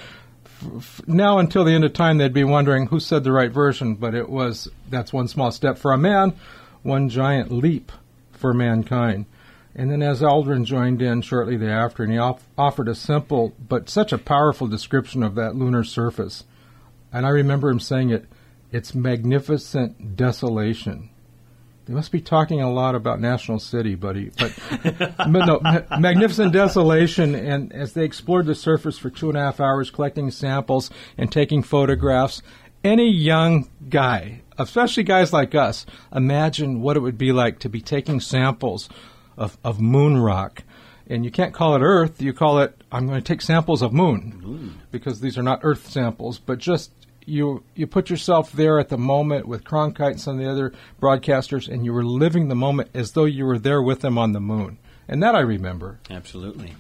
now 1.07 1.38
until 1.38 1.64
the 1.64 1.72
end 1.72 1.85
of 1.85 1.92
time, 1.92 2.18
they'd 2.18 2.33
be 2.33 2.44
wondering 2.44 2.87
who 2.87 3.00
said 3.00 3.24
the 3.24 3.33
right 3.33 3.50
version, 3.50 3.94
but 3.94 4.14
it 4.14 4.29
was 4.29 4.68
that's 4.88 5.12
one 5.12 5.29
small 5.29 5.50
step 5.50 5.79
for 5.79 5.92
a 5.92 5.98
man, 5.98 6.35
one 6.87 7.09
giant 7.09 7.53
leap 7.53 7.92
for 8.33 8.55
mankind. 8.55 9.27
And 9.75 9.90
then 9.90 10.03
as 10.03 10.22
Aldrin 10.22 10.64
joined 10.64 11.03
in 11.03 11.20
shortly 11.20 11.59
thereafter, 11.59 12.03
and 12.03 12.12
he 12.12 12.18
off- 12.18 12.49
offered 12.57 12.88
a 12.88 12.94
simple 12.94 13.53
but 13.68 13.90
such 13.90 14.12
a 14.12 14.18
powerful 14.18 14.66
description 14.66 15.22
of 15.22 15.35
that 15.35 15.55
lunar 15.55 15.85
surface. 15.85 16.44
And 17.12 17.27
I 17.27 17.31
remember 17.31 17.68
him 17.68 17.81
saying 17.81 18.11
it, 18.11 18.25
it's 18.72 18.94
magnificent 18.94 20.16
desolation. 20.16 21.11
They 21.85 21.94
must 21.94 22.11
be 22.11 22.20
talking 22.20 22.61
a 22.61 22.72
lot 22.72 22.94
about 22.94 23.20
National 23.20 23.61
City, 23.61 23.94
buddy. 23.94 24.31
But, 24.37 24.59
but 25.16 25.29
no, 25.29 25.61
magnificent 26.01 26.53
desolation. 26.53 27.35
And 27.35 27.72
as 27.72 27.92
they 27.92 28.05
explored 28.05 28.46
the 28.46 28.57
surface 28.57 28.99
for 28.99 29.09
two 29.09 29.29
and 29.29 29.38
a 29.38 29.40
half 29.40 29.61
hours, 29.61 29.90
collecting 29.90 30.31
samples 30.31 30.90
and 31.16 31.31
taking 31.31 31.62
photographs, 31.62 32.42
any 32.83 33.12
young 33.12 33.68
guy, 33.88 34.40
especially 34.58 35.02
guys 35.02 35.32
like 35.32 35.54
us, 35.54 35.86
imagine 36.14 36.80
what 36.80 36.96
it 36.96 37.00
would 37.00 37.18
be 37.18 37.32
like 37.32 37.58
to 37.60 37.68
be 37.68 37.80
taking 37.80 38.20
samples 38.20 38.88
of, 39.36 39.58
of 39.64 39.80
moon 39.80 40.18
rock. 40.18 40.62
And 41.08 41.24
you 41.24 41.30
can't 41.30 41.54
call 41.54 41.76
it 41.76 41.82
Earth. 41.82 42.20
You 42.20 42.32
call 42.32 42.58
it, 42.58 42.82
I'm 42.90 43.06
going 43.06 43.20
to 43.20 43.24
take 43.24 43.40
samples 43.40 43.80
of 43.80 43.92
moon, 43.92 44.80
because 44.90 45.20
these 45.20 45.38
are 45.38 45.42
not 45.42 45.60
Earth 45.62 45.88
samples, 45.88 46.38
but 46.38 46.58
just 46.58 46.90
you 47.24 47.64
you 47.74 47.86
put 47.86 48.08
yourself 48.08 48.52
there 48.52 48.78
at 48.78 48.88
the 48.88 48.96
moment 48.96 49.46
with 49.46 49.64
Cronkite 49.64 50.12
and 50.12 50.20
some 50.20 50.38
of 50.38 50.44
the 50.44 50.50
other 50.50 50.72
broadcasters, 51.00 51.68
and 51.68 51.84
you 51.84 51.92
were 51.92 52.04
living 52.04 52.48
the 52.48 52.54
moment 52.54 52.90
as 52.94 53.12
though 53.12 53.24
you 53.24 53.44
were 53.44 53.58
there 53.58 53.82
with 53.82 54.00
them 54.00 54.16
on 54.16 54.32
the 54.32 54.40
moon. 54.40 54.78
And 55.08 55.22
that 55.22 55.36
I 55.36 55.40
remember. 55.40 56.00
Absolutely. 56.10 56.74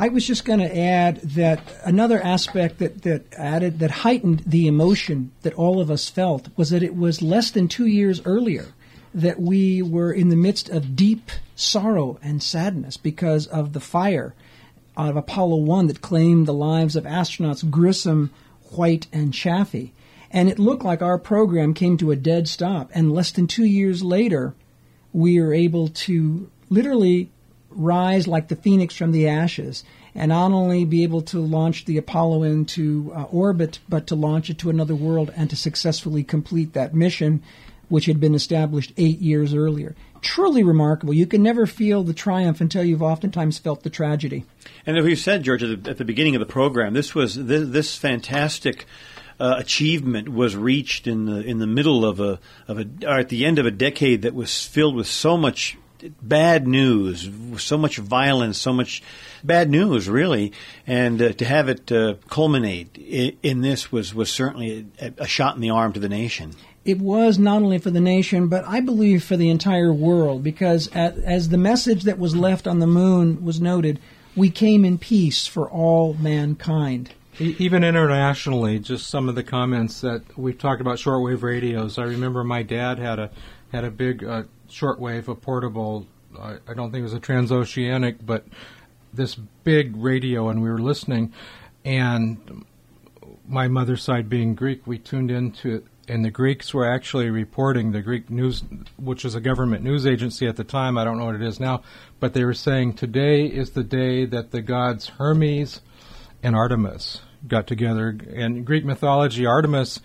I 0.00 0.10
was 0.10 0.24
just 0.24 0.44
going 0.44 0.60
to 0.60 0.78
add 0.78 1.16
that 1.22 1.60
another 1.84 2.22
aspect 2.22 2.78
that, 2.78 3.02
that 3.02 3.24
added 3.32 3.80
that 3.80 3.90
heightened 3.90 4.44
the 4.46 4.68
emotion 4.68 5.32
that 5.42 5.54
all 5.54 5.80
of 5.80 5.90
us 5.90 6.08
felt 6.08 6.50
was 6.56 6.70
that 6.70 6.84
it 6.84 6.94
was 6.94 7.20
less 7.20 7.50
than 7.50 7.66
two 7.66 7.86
years 7.86 8.22
earlier 8.24 8.66
that 9.12 9.40
we 9.40 9.82
were 9.82 10.12
in 10.12 10.28
the 10.28 10.36
midst 10.36 10.68
of 10.68 10.94
deep 10.94 11.32
sorrow 11.56 12.16
and 12.22 12.40
sadness 12.40 12.96
because 12.96 13.48
of 13.48 13.72
the 13.72 13.80
fire 13.80 14.34
of 14.96 15.16
Apollo 15.16 15.56
1 15.56 15.88
that 15.88 16.00
claimed 16.00 16.46
the 16.46 16.54
lives 16.54 16.94
of 16.94 17.02
astronauts 17.02 17.68
Grissom, 17.68 18.30
White, 18.70 19.08
and 19.12 19.34
Chaffee. 19.34 19.92
And 20.30 20.48
it 20.48 20.60
looked 20.60 20.84
like 20.84 21.02
our 21.02 21.18
program 21.18 21.74
came 21.74 21.96
to 21.96 22.12
a 22.12 22.16
dead 22.16 22.46
stop. 22.46 22.88
And 22.94 23.12
less 23.12 23.32
than 23.32 23.48
two 23.48 23.64
years 23.64 24.04
later, 24.04 24.54
we 25.12 25.40
are 25.40 25.52
able 25.52 25.88
to 25.88 26.48
literally 26.70 27.30
rise 27.78 28.26
like 28.26 28.48
the 28.48 28.56
phoenix 28.56 28.94
from 28.94 29.12
the 29.12 29.28
ashes 29.28 29.84
and 30.14 30.30
not 30.30 30.52
only 30.52 30.84
be 30.84 31.04
able 31.04 31.22
to 31.22 31.38
launch 31.38 31.84
the 31.84 31.96
Apollo 31.96 32.42
into 32.42 33.12
uh, 33.14 33.22
orbit, 33.24 33.78
but 33.88 34.08
to 34.08 34.16
launch 34.16 34.50
it 34.50 34.58
to 34.58 34.68
another 34.68 34.94
world 34.94 35.32
and 35.36 35.48
to 35.48 35.56
successfully 35.56 36.24
complete 36.24 36.72
that 36.72 36.92
mission, 36.92 37.42
which 37.88 38.06
had 38.06 38.18
been 38.18 38.34
established 38.34 38.92
eight 38.96 39.20
years 39.20 39.54
earlier. 39.54 39.94
Truly 40.20 40.64
remarkable. 40.64 41.14
You 41.14 41.26
can 41.26 41.42
never 41.42 41.66
feel 41.66 42.02
the 42.02 42.12
triumph 42.12 42.60
until 42.60 42.82
you've 42.82 43.02
oftentimes 43.02 43.58
felt 43.58 43.84
the 43.84 43.90
tragedy. 43.90 44.44
And 44.84 44.98
as 44.98 45.04
we 45.04 45.14
said, 45.14 45.44
George, 45.44 45.62
at 45.62 45.84
the, 45.84 45.90
at 45.90 45.98
the 45.98 46.04
beginning 46.04 46.34
of 46.34 46.40
the 46.40 46.46
program, 46.46 46.94
this 46.94 47.14
was 47.14 47.36
this, 47.36 47.68
this 47.68 47.96
fantastic. 47.96 48.86
Uh, 49.40 49.54
achievement 49.56 50.28
was 50.28 50.56
reached 50.56 51.06
in 51.06 51.26
the 51.26 51.40
in 51.42 51.60
the 51.60 51.66
middle 51.68 52.04
of 52.04 52.18
a 52.18 52.40
of 52.66 52.76
a 52.76 52.88
or 53.06 53.20
at 53.20 53.28
the 53.28 53.46
end 53.46 53.60
of 53.60 53.66
a 53.66 53.70
decade 53.70 54.22
that 54.22 54.34
was 54.34 54.66
filled 54.66 54.96
with 54.96 55.06
so 55.06 55.36
much 55.36 55.78
bad 56.22 56.66
news, 56.66 57.28
so 57.58 57.78
much 57.78 57.98
violence, 57.98 58.58
so 58.58 58.72
much 58.72 59.02
bad 59.42 59.70
news, 59.70 60.08
really, 60.08 60.52
and 60.86 61.20
uh, 61.20 61.32
to 61.32 61.44
have 61.44 61.68
it 61.68 61.90
uh, 61.92 62.14
culminate 62.28 62.96
in, 62.96 63.36
in, 63.42 63.60
this 63.60 63.90
was 63.92 64.14
was 64.14 64.30
certainly 64.30 64.86
a, 65.00 65.12
a, 65.18 65.26
shot 65.26 65.54
in 65.54 65.60
the 65.60 65.70
arm 65.70 65.92
to 65.92 66.00
the 66.00 66.08
nation. 66.08 66.52
It 66.84 67.00
was 67.00 67.38
not 67.38 67.62
only 67.62 67.78
for 67.78 67.90
the 67.90 68.00
nation, 68.00 68.48
but 68.48 68.64
I 68.66 68.80
believe 68.80 69.22
for 69.22 69.36
the 69.36 69.50
entire 69.50 69.92
world, 69.92 70.42
because 70.42 70.88
at, 70.94 71.18
as 71.18 71.50
the 71.50 71.58
message 71.58 72.04
that 72.04 72.18
was 72.18 72.34
left 72.34 72.66
on 72.66 72.78
the 72.78 72.86
moon 72.86 73.44
was 73.44 73.60
noted, 73.60 74.00
we 74.34 74.50
came 74.50 74.84
in 74.84 74.98
peace 74.98 75.46
for 75.46 75.68
all 75.68 76.14
mankind. 76.14 77.10
Even 77.40 77.84
internationally, 77.84 78.80
just 78.80 79.08
some 79.08 79.28
of 79.28 79.36
the 79.36 79.44
comments 79.44 80.00
that 80.00 80.22
we've 80.36 80.58
talked 80.58 80.80
about 80.80 80.96
shortwave 80.96 81.42
radios. 81.42 81.96
I 81.96 82.02
remember 82.02 82.42
my 82.42 82.64
dad 82.64 82.98
had 82.98 83.20
a 83.20 83.30
had 83.72 83.84
a 83.84 83.90
big 83.90 84.24
uh, 84.24 84.44
shortwave, 84.68 85.28
a 85.28 85.34
portable. 85.34 86.06
I, 86.38 86.56
I 86.66 86.74
don't 86.74 86.90
think 86.90 87.00
it 87.00 87.04
was 87.04 87.14
a 87.14 87.20
transoceanic, 87.20 88.24
but 88.24 88.44
this 89.12 89.34
big 89.34 89.96
radio, 89.96 90.48
and 90.48 90.62
we 90.62 90.70
were 90.70 90.78
listening. 90.78 91.32
And 91.84 92.64
my 93.46 93.68
mother's 93.68 94.02
side 94.02 94.28
being 94.28 94.54
Greek, 94.54 94.86
we 94.86 94.98
tuned 94.98 95.30
into 95.30 95.76
it, 95.76 95.84
and 96.06 96.24
the 96.24 96.30
Greeks 96.30 96.72
were 96.72 96.90
actually 96.90 97.30
reporting 97.30 97.92
the 97.92 98.02
Greek 98.02 98.30
news, 98.30 98.62
which 98.96 99.24
was 99.24 99.34
a 99.34 99.40
government 99.40 99.84
news 99.84 100.06
agency 100.06 100.46
at 100.46 100.56
the 100.56 100.64
time. 100.64 100.96
I 100.96 101.04
don't 101.04 101.18
know 101.18 101.26
what 101.26 101.34
it 101.34 101.42
is 101.42 101.60
now, 101.60 101.82
but 102.20 102.34
they 102.34 102.44
were 102.44 102.54
saying 102.54 102.94
today 102.94 103.46
is 103.46 103.70
the 103.70 103.84
day 103.84 104.24
that 104.26 104.50
the 104.50 104.62
gods 104.62 105.08
Hermes 105.08 105.80
and 106.42 106.56
Artemis 106.56 107.20
got 107.46 107.66
together. 107.66 108.16
And 108.34 108.64
Greek 108.64 108.84
mythology, 108.84 109.46
Artemis, 109.46 110.00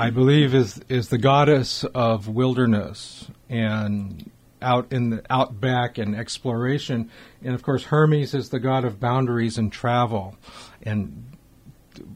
I 0.00 0.08
believe, 0.08 0.54
is 0.54 0.80
is 0.88 1.10
the 1.10 1.18
goddess 1.18 1.84
of 1.84 2.26
wilderness 2.26 3.28
and 3.50 4.30
out 4.62 4.90
in 4.92 5.10
the 5.10 5.22
outback 5.28 5.98
and 5.98 6.16
exploration. 6.16 7.10
And 7.44 7.54
of 7.54 7.62
course, 7.62 7.84
Hermes 7.84 8.32
is 8.32 8.48
the 8.48 8.60
god 8.60 8.86
of 8.86 8.98
boundaries 8.98 9.58
and 9.58 9.70
travel. 9.70 10.36
And 10.82 11.36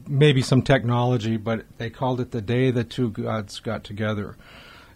maybe 0.07 0.41
some 0.41 0.63
technology, 0.63 1.37
but 1.37 1.65
they 1.77 1.91
called 1.91 2.19
it 2.19 2.31
the 2.31 2.41
day 2.41 2.71
the 2.71 2.83
two 2.83 3.11
gods 3.11 3.59
got 3.59 3.83
together. 3.83 4.35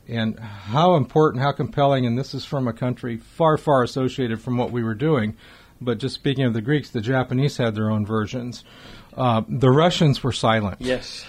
And 0.07 0.39
how 0.39 0.95
important, 0.95 1.43
how 1.43 1.51
compelling, 1.51 2.07
and 2.07 2.17
this 2.17 2.33
is 2.33 2.43
from 2.43 2.67
a 2.67 2.73
country 2.73 3.17
far, 3.17 3.57
far 3.57 3.83
associated 3.83 4.41
from 4.41 4.57
what 4.57 4.71
we 4.71 4.81
were 4.81 4.95
doing. 4.95 5.37
But 5.81 5.97
just 5.97 6.15
speaking 6.15 6.45
of 6.45 6.53
the 6.53 6.61
Greeks, 6.61 6.89
the 6.89 7.01
Japanese 7.01 7.57
had 7.57 7.75
their 7.75 7.89
own 7.89 8.05
versions. 8.05 8.63
Uh, 9.15 9.41
the 9.49 9.69
Russians 9.69 10.23
were 10.23 10.31
silent. 10.31 10.77
Yes. 10.79 11.25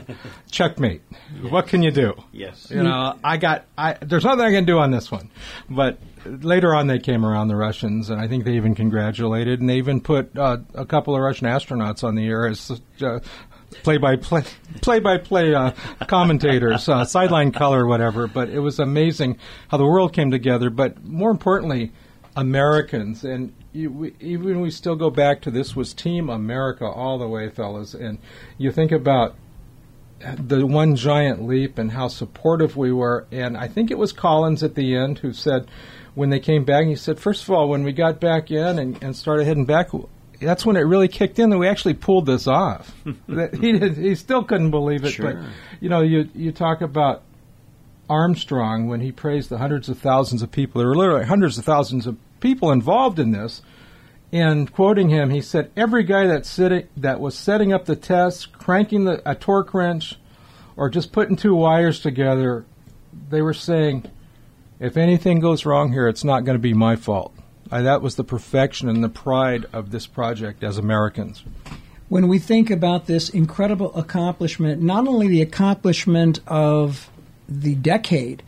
Checkmate. 0.50 1.02
What 1.48 1.66
can 1.66 1.82
you 1.82 1.90
do? 1.90 2.14
yes. 2.32 2.70
You 2.70 2.82
know, 2.82 3.18
I 3.24 3.36
got. 3.36 3.64
I 3.76 3.94
there's 3.94 4.24
nothing 4.24 4.44
I 4.44 4.50
can 4.50 4.64
do 4.64 4.78
on 4.78 4.90
this 4.90 5.10
one, 5.10 5.30
but 5.68 5.98
later 6.24 6.74
on 6.74 6.86
they 6.86 6.98
came 6.98 7.24
around 7.24 7.48
the 7.48 7.56
Russians, 7.56 8.10
and 8.10 8.20
I 8.20 8.28
think 8.28 8.44
they 8.44 8.54
even 8.54 8.74
congratulated, 8.74 9.60
and 9.60 9.68
they 9.68 9.76
even 9.78 10.00
put 10.00 10.36
uh, 10.36 10.58
a 10.74 10.84
couple 10.84 11.14
of 11.14 11.22
Russian 11.22 11.48
astronauts 11.48 12.04
on 12.04 12.14
the 12.14 12.26
air 12.26 12.46
as 12.46 12.80
uh, 13.00 13.20
play-by-play, 13.82 14.42
play-by-play 14.82 15.54
uh, 15.54 15.72
commentators, 16.06 16.88
uh, 16.88 17.04
sideline 17.04 17.50
color, 17.50 17.86
whatever. 17.86 18.26
But 18.26 18.50
it 18.50 18.60
was 18.60 18.78
amazing 18.78 19.38
how 19.68 19.78
the 19.78 19.86
world 19.86 20.12
came 20.12 20.30
together. 20.30 20.70
But 20.70 21.02
more 21.02 21.30
importantly, 21.30 21.92
Americans, 22.36 23.24
and 23.24 23.52
you, 23.72 23.90
we, 23.90 24.14
even 24.20 24.60
we 24.60 24.70
still 24.70 24.96
go 24.96 25.10
back 25.10 25.40
to 25.42 25.50
this 25.50 25.74
was 25.74 25.94
Team 25.94 26.28
America 26.28 26.84
all 26.84 27.18
the 27.18 27.28
way, 27.28 27.48
fellas. 27.48 27.94
And 27.94 28.18
you 28.58 28.70
think 28.70 28.92
about 28.92 29.34
the 30.38 30.66
one 30.66 30.94
giant 30.94 31.42
leap 31.46 31.78
and 31.78 31.92
how 31.92 32.08
supportive 32.08 32.76
we 32.76 32.92
were. 32.92 33.26
And 33.32 33.56
I 33.56 33.68
think 33.68 33.90
it 33.90 33.98
was 33.98 34.12
Collins 34.12 34.62
at 34.62 34.74
the 34.74 34.96
end 34.96 35.18
who 35.18 35.32
said, 35.32 35.66
when 36.14 36.30
they 36.30 36.40
came 36.40 36.64
back, 36.64 36.86
he 36.86 36.96
said, 36.96 37.18
first 37.18 37.42
of 37.44 37.50
all, 37.50 37.68
when 37.68 37.84
we 37.84 37.92
got 37.92 38.20
back 38.20 38.50
in 38.50 38.78
and, 38.78 39.02
and 39.02 39.16
started 39.16 39.46
heading 39.46 39.64
back, 39.64 39.88
that's 40.40 40.66
when 40.66 40.76
it 40.76 40.80
really 40.80 41.08
kicked 41.08 41.38
in 41.38 41.50
that 41.50 41.58
we 41.58 41.66
actually 41.66 41.94
pulled 41.94 42.26
this 42.26 42.46
off. 42.46 42.94
He 43.26 43.72
did, 43.72 43.96
he 43.96 44.14
still 44.14 44.44
couldn't 44.44 44.70
believe 44.70 45.04
it. 45.04 45.12
Sure. 45.12 45.34
But 45.34 45.44
you 45.80 45.88
know, 45.88 46.02
you 46.02 46.28
you 46.34 46.52
talk 46.52 46.82
about 46.82 47.22
Armstrong 48.10 48.88
when 48.88 49.00
he 49.00 49.10
praised 49.10 49.48
the 49.48 49.58
hundreds 49.58 49.88
of 49.88 49.98
thousands 49.98 50.42
of 50.42 50.50
people. 50.50 50.80
There 50.80 50.88
were 50.88 50.96
literally 50.96 51.24
hundreds 51.24 51.56
of 51.56 51.64
thousands 51.64 52.06
of 52.06 52.16
people 52.42 52.70
involved 52.70 53.18
in 53.18 53.30
this. 53.30 53.62
And 54.30 54.72
quoting 54.72 55.08
him, 55.08 55.30
he 55.30 55.40
said, 55.40 55.70
"Every 55.76 56.04
guy 56.04 56.26
that 56.26 56.44
sitting 56.44 56.88
that 56.96 57.20
was 57.20 57.34
setting 57.34 57.72
up 57.72 57.84
the 57.84 57.96
test, 57.96 58.52
cranking 58.52 59.04
the 59.04 59.22
a 59.24 59.34
torque 59.34 59.72
wrench, 59.72 60.18
or 60.76 60.90
just 60.90 61.12
putting 61.12 61.36
two 61.36 61.54
wires 61.54 62.00
together, 62.00 62.64
they 63.30 63.42
were 63.42 63.54
saying, 63.54 64.04
if 64.80 64.96
anything 64.96 65.38
goes 65.40 65.66
wrong 65.66 65.92
here, 65.92 66.08
it's 66.08 66.24
not 66.24 66.44
going 66.44 66.56
to 66.56 66.62
be 66.62 66.74
my 66.74 66.96
fault." 66.96 67.34
Uh, 67.70 67.82
that 67.82 68.02
was 68.02 68.16
the 68.16 68.24
perfection 68.24 68.88
and 68.88 69.02
the 69.02 69.08
pride 69.08 69.64
of 69.72 69.90
this 69.90 70.06
project 70.06 70.62
as 70.62 70.76
Americans. 70.78 71.44
when 72.12 72.28
we 72.28 72.38
think 72.38 72.70
about 72.70 73.06
this 73.06 73.30
incredible 73.30 73.90
accomplishment, 73.96 74.82
not 74.82 75.08
only 75.08 75.28
the 75.28 75.40
accomplishment 75.40 76.40
of 76.46 77.10
the 77.48 77.74
decade, 77.74 78.42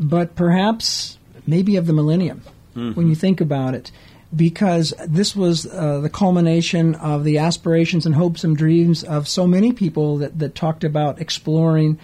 but 0.00 0.34
perhaps 0.34 1.18
maybe 1.46 1.76
of 1.76 1.86
the 1.86 1.92
millennium, 1.92 2.40
when 2.74 3.08
you 3.08 3.14
think 3.14 3.40
about 3.40 3.74
it, 3.74 3.90
because 4.34 4.92
this 5.06 5.36
was 5.36 5.66
uh, 5.66 6.00
the 6.00 6.10
culmination 6.10 6.94
of 6.96 7.24
the 7.24 7.38
aspirations 7.38 8.06
and 8.06 8.14
hopes 8.14 8.44
and 8.44 8.56
dreams 8.56 9.04
of 9.04 9.28
so 9.28 9.46
many 9.46 9.72
people 9.72 10.18
that, 10.18 10.38
that 10.38 10.54
talked 10.54 10.84
about 10.84 11.20
exploring 11.20 11.98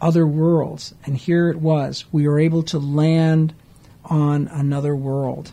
other 0.00 0.26
worlds. 0.26 0.94
And 1.04 1.16
here 1.16 1.48
it 1.48 1.56
was. 1.56 2.04
We 2.12 2.28
were 2.28 2.38
able 2.38 2.62
to 2.64 2.78
land 2.78 3.54
on 4.04 4.48
another 4.48 4.94
world. 4.94 5.52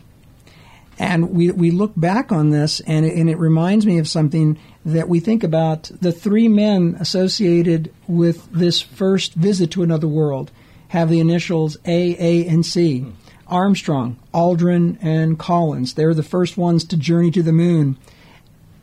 And 0.98 1.30
we, 1.30 1.50
we 1.50 1.70
look 1.70 1.92
back 1.96 2.30
on 2.30 2.50
this, 2.50 2.80
and 2.80 3.06
it, 3.06 3.14
and 3.14 3.30
it 3.30 3.38
reminds 3.38 3.86
me 3.86 3.96
of 3.98 4.06
something 4.06 4.58
that 4.84 5.08
we 5.08 5.18
think 5.18 5.42
about 5.42 5.84
the 6.02 6.12
three 6.12 6.48
men 6.48 6.96
associated 7.00 7.90
with 8.06 8.52
this 8.52 8.82
first 8.82 9.32
visit 9.34 9.70
to 9.70 9.82
another 9.82 10.08
world 10.08 10.50
have 10.88 11.08
the 11.08 11.20
initials 11.20 11.78
A, 11.86 12.16
A, 12.18 12.46
and 12.46 12.66
C. 12.66 13.06
Armstrong, 13.50 14.18
Aldrin, 14.32 14.98
and 15.02 15.38
Collins. 15.38 15.94
They're 15.94 16.14
the 16.14 16.22
first 16.22 16.56
ones 16.56 16.84
to 16.84 16.96
journey 16.96 17.30
to 17.32 17.42
the 17.42 17.52
moon 17.52 17.98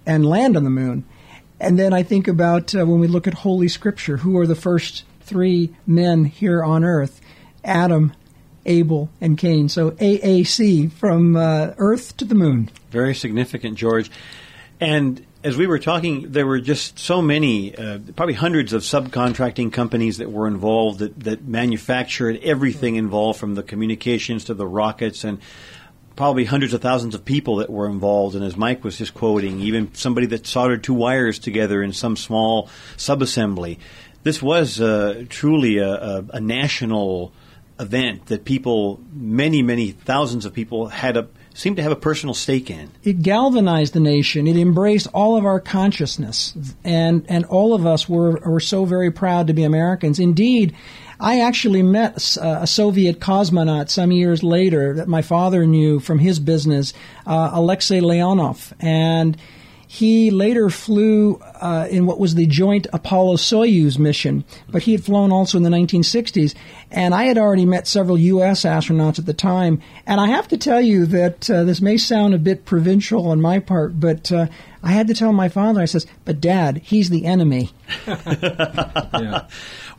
and 0.05 0.25
land 0.25 0.55
on 0.55 0.63
the 0.63 0.69
moon. 0.69 1.05
And 1.59 1.79
then 1.79 1.93
I 1.93 2.03
think 2.03 2.27
about 2.27 2.75
uh, 2.75 2.85
when 2.85 2.99
we 2.99 3.07
look 3.07 3.27
at 3.27 3.33
Holy 3.33 3.67
Scripture, 3.67 4.17
who 4.17 4.37
are 4.37 4.47
the 4.47 4.55
first 4.55 5.03
three 5.21 5.75
men 5.85 6.25
here 6.25 6.63
on 6.63 6.83
earth? 6.83 7.19
Adam, 7.63 8.13
Abel, 8.65 9.09
and 9.19 9.37
Cain. 9.37 9.69
So 9.69 9.91
AAC 9.91 10.91
from 10.91 11.35
uh, 11.35 11.73
Earth 11.77 12.15
to 12.17 12.25
the 12.25 12.35
moon. 12.35 12.69
Very 12.91 13.15
significant, 13.15 13.77
George. 13.77 14.11
And 14.79 15.25
as 15.43 15.55
we 15.55 15.67
were 15.67 15.79
talking, 15.79 16.31
there 16.31 16.47
were 16.47 16.59
just 16.59 16.97
so 16.97 17.21
many, 17.21 17.75
uh, 17.75 17.99
probably 18.15 18.33
hundreds 18.33 18.73
of 18.73 18.81
subcontracting 18.81 19.71
companies 19.71 20.17
that 20.17 20.31
were 20.31 20.47
involved 20.47 20.99
that, 20.99 21.19
that 21.21 21.43
manufactured 21.43 22.39
everything 22.43 22.95
involved 22.95 23.39
from 23.39 23.55
the 23.55 23.63
communications 23.63 24.45
to 24.45 24.53
the 24.53 24.67
rockets 24.67 25.23
and 25.23 25.39
probably 26.15 26.45
hundreds 26.45 26.73
of 26.73 26.81
thousands 26.81 27.13
of 27.13 27.23
people 27.23 27.57
that 27.57 27.69
were 27.69 27.87
involved. 27.87 28.35
And 28.35 28.43
as 28.43 28.57
Mike 28.57 28.83
was 28.83 28.97
just 28.97 29.13
quoting, 29.13 29.59
even 29.61 29.93
somebody 29.93 30.27
that 30.27 30.47
soldered 30.47 30.83
two 30.83 30.95
wires 30.95 31.37
together 31.37 31.83
in 31.83 31.93
some 31.93 32.15
small 32.15 32.69
subassembly. 32.97 33.77
This 34.23 34.41
was 34.41 34.81
uh, 34.81 35.25
truly 35.29 35.77
a, 35.77 35.93
a, 35.93 36.25
a 36.33 36.39
national 36.39 37.31
event 37.79 38.25
that 38.25 38.43
people, 38.43 38.99
many, 39.13 39.61
many 39.61 39.91
thousands 39.91 40.45
of 40.45 40.53
people 40.53 40.87
had 40.87 41.15
a 41.15 41.27
seemed 41.57 41.75
to 41.75 41.81
have 41.81 41.91
a 41.91 41.95
personal 41.97 42.35
stake 42.35 42.69
in. 42.69 42.91
It 43.03 43.23
galvanized 43.23 43.93
the 43.93 43.99
nation. 43.99 44.47
It 44.47 44.57
embraced 44.57 45.07
all 45.11 45.35
of 45.37 45.45
our 45.45 45.59
consciousness, 45.59 46.53
and 46.83 47.25
and 47.27 47.45
all 47.45 47.73
of 47.73 47.85
us 47.85 48.07
were 48.07 48.39
were 48.45 48.59
so 48.59 48.85
very 48.85 49.11
proud 49.11 49.47
to 49.47 49.53
be 49.53 49.63
Americans. 49.63 50.19
Indeed, 50.19 50.75
I 51.19 51.41
actually 51.41 51.81
met 51.81 52.37
a, 52.37 52.61
a 52.61 52.67
Soviet 52.67 53.19
cosmonaut 53.19 53.89
some 53.89 54.11
years 54.11 54.43
later 54.43 54.93
that 54.93 55.07
my 55.07 55.23
father 55.23 55.65
knew 55.65 55.99
from 55.99 56.19
his 56.19 56.39
business, 56.39 56.93
uh, 57.25 57.49
Alexei 57.53 57.99
Leonov, 57.99 58.71
and. 58.79 59.35
He 59.89 60.31
later 60.31 60.69
flew 60.69 61.41
uh, 61.61 61.87
in 61.89 62.05
what 62.05 62.19
was 62.19 62.35
the 62.35 62.45
joint 62.45 62.87
Apollo 62.93 63.37
Soyuz 63.37 63.97
mission, 63.97 64.43
but 64.69 64.83
he 64.83 64.91
had 64.91 65.03
flown 65.03 65.31
also 65.31 65.57
in 65.57 65.63
the 65.63 65.69
1960s. 65.69 66.55
And 66.91 67.13
I 67.13 67.23
had 67.23 67.37
already 67.37 67.65
met 67.65 67.87
several 67.87 68.17
U.S. 68.17 68.63
astronauts 68.63 69.19
at 69.19 69.25
the 69.25 69.33
time. 69.33 69.81
And 70.05 70.21
I 70.21 70.27
have 70.27 70.47
to 70.49 70.57
tell 70.57 70.81
you 70.81 71.05
that 71.07 71.49
uh, 71.49 71.63
this 71.63 71.81
may 71.81 71.97
sound 71.97 72.33
a 72.33 72.39
bit 72.39 72.65
provincial 72.65 73.27
on 73.27 73.41
my 73.41 73.59
part, 73.59 73.99
but 73.99 74.31
uh, 74.31 74.47
I 74.83 74.91
had 74.91 75.07
to 75.07 75.13
tell 75.13 75.33
my 75.33 75.49
father, 75.49 75.81
I 75.81 75.85
says, 75.85 76.07
but 76.23 76.39
Dad, 76.39 76.77
he's 76.77 77.09
the 77.09 77.25
enemy. 77.25 77.71
Yeah. 78.07 79.47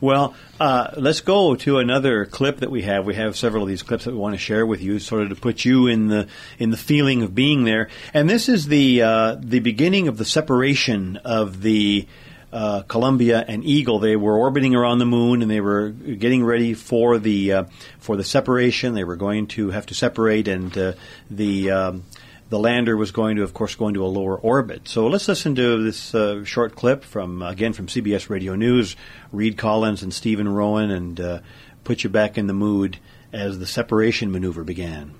Well, 0.01 0.33
uh, 0.61 0.91
let's 0.95 1.19
go 1.19 1.55
to 1.55 1.79
another 1.79 2.25
clip 2.25 2.59
that 2.59 2.71
we 2.71 2.83
have. 2.83 3.05
We 3.05 3.15
have 3.15 3.35
several 3.35 3.63
of 3.63 3.69
these 3.69 3.83
clips 3.83 4.05
that 4.05 4.11
we 4.11 4.17
want 4.17 4.33
to 4.33 4.39
share 4.39 4.65
with 4.65 4.81
you, 4.81 4.99
sort 4.99 5.23
of 5.23 5.29
to 5.29 5.35
put 5.35 5.65
you 5.65 5.87
in 5.87 6.07
the 6.07 6.27
in 6.57 6.69
the 6.69 6.77
feeling 6.77 7.21
of 7.21 7.35
being 7.35 7.65
there. 7.65 7.89
And 8.13 8.29
this 8.29 8.47
is 8.47 8.67
the 8.67 9.01
uh, 9.01 9.35
the 9.39 9.59
beginning 9.59 10.07
of 10.07 10.17
the 10.17 10.23
separation 10.23 11.17
of 11.17 11.48
the 11.49 12.07
uh, 12.51 12.81
Columbia 12.83 13.43
and 13.47 13.63
Eagle. 13.63 13.99
They 13.99 14.15
were 14.15 14.35
orbiting 14.37 14.75
around 14.75 14.99
the 14.99 15.05
moon, 15.05 15.41
and 15.41 15.49
they 15.49 15.61
were 15.61 15.89
getting 15.89 16.43
ready 16.43 16.73
for 16.73 17.19
the 17.19 17.53
uh, 17.53 17.63
for 17.99 18.17
the 18.17 18.23
separation. 18.23 18.93
They 18.93 19.03
were 19.03 19.15
going 19.15 19.47
to 19.47 19.69
have 19.69 19.85
to 19.87 19.93
separate, 19.93 20.47
and 20.47 20.75
uh, 20.77 20.93
the 21.29 21.71
um, 21.71 22.03
the 22.49 22.59
lander 22.59 22.97
was 22.97 23.11
going 23.11 23.35
to, 23.35 23.43
of 23.43 23.53
course, 23.53 23.75
go 23.75 23.87
into 23.87 24.03
a 24.03 24.07
lower 24.07 24.35
orbit. 24.37 24.87
So 24.87 25.07
let's 25.07 25.27
listen 25.27 25.55
to 25.55 25.83
this 25.83 26.15
uh, 26.15 26.43
short 26.43 26.75
clip 26.75 27.03
from, 27.03 27.43
again, 27.43 27.73
from 27.73 27.85
CBS 27.87 28.29
Radio 28.29 28.55
News, 28.55 28.95
Reid 29.31 29.55
Collins 29.55 30.01
and 30.01 30.11
Stephen 30.11 30.49
Rowan, 30.49 30.89
and 30.89 31.19
uh, 31.19 31.39
put 31.83 32.03
you 32.03 32.09
back 32.09 32.39
in 32.39 32.47
the 32.47 32.53
mood 32.53 32.97
as 33.31 33.59
the 33.59 33.67
separation 33.67 34.31
maneuver 34.31 34.63
began. 34.63 35.13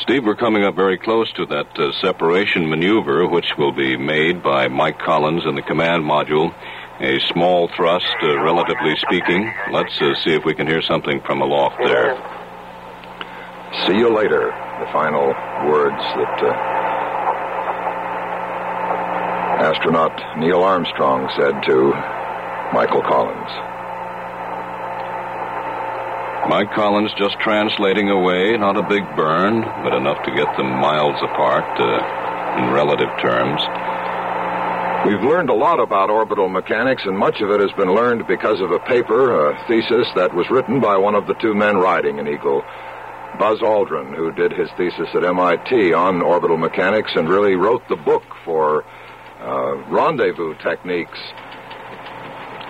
Steve, 0.00 0.24
we're 0.24 0.36
coming 0.36 0.62
up 0.62 0.74
very 0.74 0.98
close 0.98 1.32
to 1.32 1.46
that 1.46 1.78
uh, 1.78 1.90
separation 2.02 2.68
maneuver, 2.68 3.26
which 3.26 3.46
will 3.56 3.72
be 3.72 3.96
made 3.96 4.42
by 4.42 4.68
Mike 4.68 4.98
Collins 4.98 5.44
in 5.46 5.54
the 5.54 5.62
command 5.62 6.04
module. 6.04 6.54
A 7.00 7.18
small 7.32 7.68
thrust, 7.74 8.14
uh, 8.22 8.38
relatively 8.40 8.94
speaking. 8.96 9.50
Let's 9.72 9.98
uh, 10.00 10.14
see 10.22 10.34
if 10.34 10.44
we 10.44 10.54
can 10.54 10.66
hear 10.66 10.82
something 10.82 11.22
from 11.22 11.40
aloft 11.40 11.76
there. 11.78 12.14
See 13.86 13.96
you 13.96 14.14
later. 14.14 14.52
The 14.80 14.92
final 14.92 15.28
words 15.66 15.96
that 15.96 16.42
uh, 16.44 16.52
astronaut 19.64 20.38
Neil 20.38 20.62
Armstrong 20.62 21.30
said 21.36 21.62
to 21.64 21.92
Michael 22.74 23.02
Collins. 23.02 23.75
Mike 26.48 26.72
Collins 26.74 27.10
just 27.18 27.36
translating 27.40 28.08
away, 28.08 28.56
not 28.56 28.76
a 28.76 28.82
big 28.82 29.02
burn, 29.16 29.62
but 29.82 29.92
enough 29.92 30.24
to 30.24 30.30
get 30.30 30.46
them 30.56 30.70
miles 30.70 31.20
apart 31.20 31.66
uh, 31.80 32.62
in 32.62 32.72
relative 32.72 33.10
terms. 33.20 33.60
We've 35.06 35.28
learned 35.28 35.50
a 35.50 35.54
lot 35.54 35.80
about 35.80 36.08
orbital 36.08 36.48
mechanics, 36.48 37.02
and 37.04 37.18
much 37.18 37.40
of 37.40 37.50
it 37.50 37.60
has 37.60 37.72
been 37.72 37.92
learned 37.92 38.28
because 38.28 38.60
of 38.60 38.70
a 38.70 38.78
paper, 38.78 39.50
a 39.50 39.66
thesis 39.66 40.06
that 40.14 40.34
was 40.34 40.48
written 40.48 40.80
by 40.80 40.96
one 40.96 41.16
of 41.16 41.26
the 41.26 41.34
two 41.34 41.52
men 41.52 41.78
riding 41.78 42.20
an 42.20 42.28
Eagle, 42.28 42.62
Buzz 43.40 43.58
Aldrin, 43.58 44.14
who 44.14 44.30
did 44.30 44.52
his 44.52 44.70
thesis 44.76 45.08
at 45.14 45.24
MIT 45.24 45.92
on 45.94 46.22
orbital 46.22 46.56
mechanics 46.56 47.10
and 47.16 47.28
really 47.28 47.56
wrote 47.56 47.82
the 47.88 47.96
book 47.96 48.22
for 48.44 48.84
uh, 49.40 49.74
rendezvous 49.90 50.54
techniques. 50.62 51.18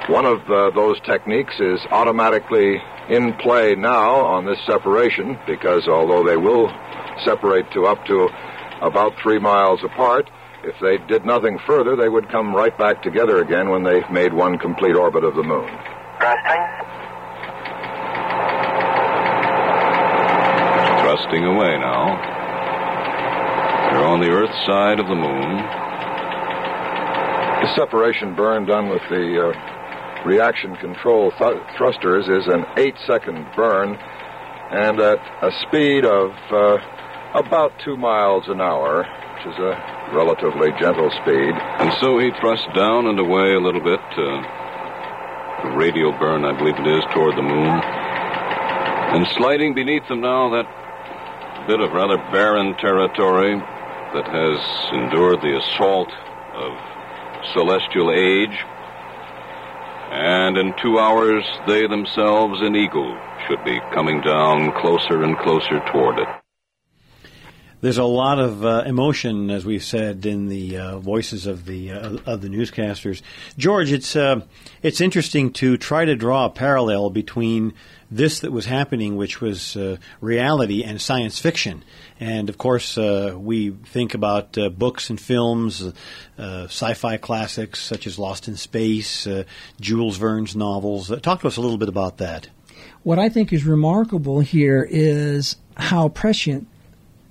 One 0.08 0.24
of 0.24 0.40
uh, 0.50 0.70
those 0.70 0.98
techniques 1.00 1.60
is 1.60 1.80
automatically 1.90 2.80
in 3.08 3.34
play 3.34 3.74
now 3.74 4.16
on 4.16 4.44
this 4.44 4.58
separation 4.66 5.38
because 5.46 5.86
although 5.88 6.24
they 6.24 6.36
will 6.36 6.68
separate 7.24 7.70
to 7.72 7.86
up 7.86 8.04
to 8.06 8.28
about 8.82 9.12
three 9.22 9.38
miles 9.38 9.82
apart, 9.84 10.28
if 10.64 10.74
they 10.80 10.98
did 11.06 11.24
nothing 11.24 11.58
further, 11.66 11.94
they 11.96 12.08
would 12.08 12.28
come 12.28 12.54
right 12.54 12.76
back 12.76 13.02
together 13.02 13.40
again 13.40 13.70
when 13.70 13.84
they've 13.84 14.10
made 14.10 14.32
one 14.32 14.58
complete 14.58 14.96
orbit 14.96 15.22
of 15.22 15.34
the 15.36 15.42
moon. 15.42 15.68
Thrusting. 16.18 16.62
Thrusting 21.02 21.44
away 21.44 21.78
now. 21.78 22.34
They're 23.92 24.04
on 24.04 24.20
the 24.20 24.30
Earth 24.30 24.54
side 24.66 24.98
of 24.98 25.06
the 25.06 25.14
moon. 25.14 25.56
The 27.62 27.74
separation 27.76 28.34
burn 28.34 28.66
done 28.66 28.88
with 28.88 29.02
the 29.08 29.50
uh, 29.50 29.75
reaction 30.26 30.74
control 30.76 31.30
th- 31.38 31.62
thrusters 31.78 32.28
is 32.28 32.46
an 32.48 32.66
eight 32.76 32.96
second 33.06 33.46
burn 33.54 33.96
and 34.70 34.98
at 34.98 35.22
a 35.42 35.50
speed 35.62 36.04
of 36.04 36.32
uh, 36.50 36.76
about 37.34 37.72
two 37.84 37.96
miles 37.96 38.48
an 38.48 38.60
hour, 38.60 39.06
which 39.06 39.54
is 39.54 39.58
a 39.60 40.10
relatively 40.12 40.70
gentle 40.80 41.10
speed. 41.22 41.54
And 41.78 41.94
so 42.00 42.18
he 42.18 42.30
thrusts 42.40 42.66
down 42.74 43.06
and 43.06 43.18
away 43.20 43.54
a 43.54 43.60
little 43.60 43.80
bit. 43.80 44.00
Uh, 44.18 44.42
the 45.62 45.70
radial 45.76 46.12
burn, 46.18 46.44
I 46.44 46.58
believe 46.58 46.74
it 46.74 46.86
is, 46.86 47.04
toward 47.14 47.36
the 47.36 47.42
moon. 47.42 47.80
And 49.14 49.26
sliding 49.38 49.74
beneath 49.74 50.06
them 50.08 50.20
now, 50.20 50.50
that 50.50 50.66
bit 51.66 51.80
of 51.80 51.92
rather 51.92 52.18
barren 52.30 52.76
territory 52.76 53.56
that 53.56 54.26
has 54.26 54.58
endured 54.92 55.40
the 55.42 55.56
assault 55.58 56.10
of 56.54 56.72
celestial 57.54 58.10
age. 58.10 58.58
And 60.10 60.56
in 60.56 60.74
two 60.82 60.98
hours, 60.98 61.44
they 61.66 61.86
themselves, 61.86 62.60
an 62.62 62.76
eagle, 62.76 63.16
should 63.46 63.64
be 63.64 63.80
coming 63.92 64.20
down 64.20 64.72
closer 64.72 65.22
and 65.22 65.36
closer 65.38 65.80
toward 65.92 66.18
it. 66.18 66.28
There's 67.86 67.98
a 67.98 68.04
lot 68.04 68.40
of 68.40 68.64
uh, 68.64 68.82
emotion, 68.84 69.48
as 69.48 69.64
we've 69.64 69.84
said, 69.84 70.26
in 70.26 70.48
the 70.48 70.76
uh, 70.76 70.98
voices 70.98 71.46
of 71.46 71.66
the 71.66 71.92
uh, 71.92 72.18
of 72.26 72.40
the 72.40 72.48
newscasters. 72.48 73.22
George, 73.56 73.92
it's 73.92 74.16
uh, 74.16 74.40
it's 74.82 75.00
interesting 75.00 75.52
to 75.52 75.76
try 75.76 76.04
to 76.04 76.16
draw 76.16 76.46
a 76.46 76.50
parallel 76.50 77.10
between 77.10 77.74
this 78.10 78.40
that 78.40 78.50
was 78.50 78.66
happening, 78.66 79.14
which 79.14 79.40
was 79.40 79.76
uh, 79.76 79.98
reality, 80.20 80.82
and 80.82 81.00
science 81.00 81.38
fiction. 81.38 81.84
And 82.18 82.48
of 82.48 82.58
course, 82.58 82.98
uh, 82.98 83.36
we 83.38 83.70
think 83.70 84.14
about 84.14 84.58
books 84.76 85.08
and 85.08 85.20
films, 85.20 85.92
sci-fi 86.36 87.18
classics 87.18 87.80
such 87.80 88.08
as 88.08 88.18
Lost 88.18 88.48
in 88.48 88.56
Space, 88.56 89.28
Jules 89.80 90.16
Verne's 90.16 90.56
novels. 90.56 91.12
talk 91.20 91.42
to 91.42 91.46
us 91.46 91.56
a 91.56 91.60
little 91.60 91.78
bit 91.78 91.88
about 91.88 92.16
that. 92.16 92.48
What 93.04 93.20
I 93.20 93.28
think 93.28 93.52
is 93.52 93.62
remarkable 93.64 94.40
here 94.40 94.84
is 94.90 95.54
how 95.76 96.08
prescient 96.08 96.66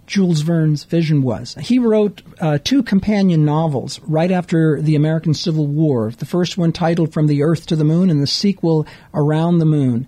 Jules 0.08 0.42
Verne's 0.42 0.84
vision 0.84 1.22
was. 1.22 1.56
He 1.60 1.80
wrote 1.80 2.22
uh, 2.40 2.60
two 2.64 2.84
companion 2.84 3.46
novels 3.46 4.00
right 4.02 4.32
after 4.32 4.82
the 4.82 4.96
American 4.96 5.34
Civil 5.34 5.68
War. 5.68 6.12
The 6.12 6.26
first 6.26 6.58
one 6.58 6.72
titled 6.72 7.14
From 7.14 7.28
the 7.28 7.44
Earth 7.44 7.66
to 7.68 7.76
the 7.76 7.84
Moon, 7.84 8.10
and 8.10 8.22
the 8.22 8.28
sequel 8.28 8.86
Around 9.14 9.60
the 9.60 9.66
Moon. 9.66 10.08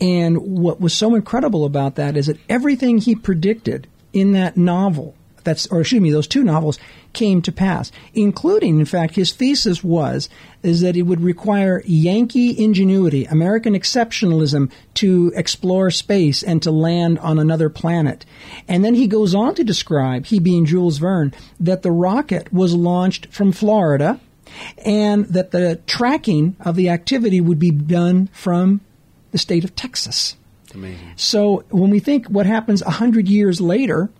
And 0.00 0.38
what 0.38 0.80
was 0.80 0.92
so 0.94 1.14
incredible 1.14 1.64
about 1.64 1.96
that 1.96 2.16
is 2.16 2.26
that 2.26 2.40
everything 2.48 2.98
he 2.98 3.14
predicted 3.14 3.86
in 4.12 4.32
that 4.32 4.56
novel 4.56 5.14
that's 5.44 5.66
or 5.66 5.80
excuse 5.80 6.00
me, 6.00 6.10
those 6.10 6.26
two 6.26 6.42
novels 6.42 6.78
came 7.14 7.40
to 7.42 7.52
pass, 7.52 7.90
including, 8.12 8.78
in 8.78 8.84
fact, 8.84 9.14
his 9.14 9.32
thesis 9.32 9.82
was 9.82 10.28
is 10.62 10.80
that 10.80 10.96
it 10.96 11.02
would 11.02 11.20
require 11.20 11.82
Yankee 11.86 12.62
ingenuity, 12.62 13.24
American 13.26 13.74
exceptionalism 13.74 14.70
to 14.94 15.32
explore 15.34 15.90
space 15.90 16.42
and 16.42 16.62
to 16.62 16.70
land 16.70 17.18
on 17.20 17.38
another 17.38 17.68
planet. 17.68 18.24
And 18.66 18.84
then 18.84 18.94
he 18.94 19.06
goes 19.06 19.34
on 19.34 19.54
to 19.56 19.64
describe, 19.64 20.26
he 20.26 20.38
being 20.38 20.64
Jules 20.64 20.98
Verne, 20.98 21.34
that 21.60 21.82
the 21.82 21.92
rocket 21.92 22.52
was 22.52 22.74
launched 22.74 23.26
from 23.30 23.52
Florida 23.52 24.20
and 24.84 25.26
that 25.26 25.50
the 25.50 25.80
tracking 25.86 26.56
of 26.60 26.76
the 26.76 26.88
activity 26.88 27.40
would 27.40 27.58
be 27.58 27.70
done 27.70 28.28
from 28.32 28.80
the 29.32 29.38
state 29.38 29.64
of 29.64 29.74
Texas. 29.74 30.36
Amazing. 30.74 31.12
So 31.16 31.64
when 31.70 31.90
we 31.90 32.00
think 32.00 32.26
what 32.26 32.46
happens 32.46 32.82
a 32.82 32.90
hundred 32.90 33.28
years 33.28 33.60
later, 33.60 34.10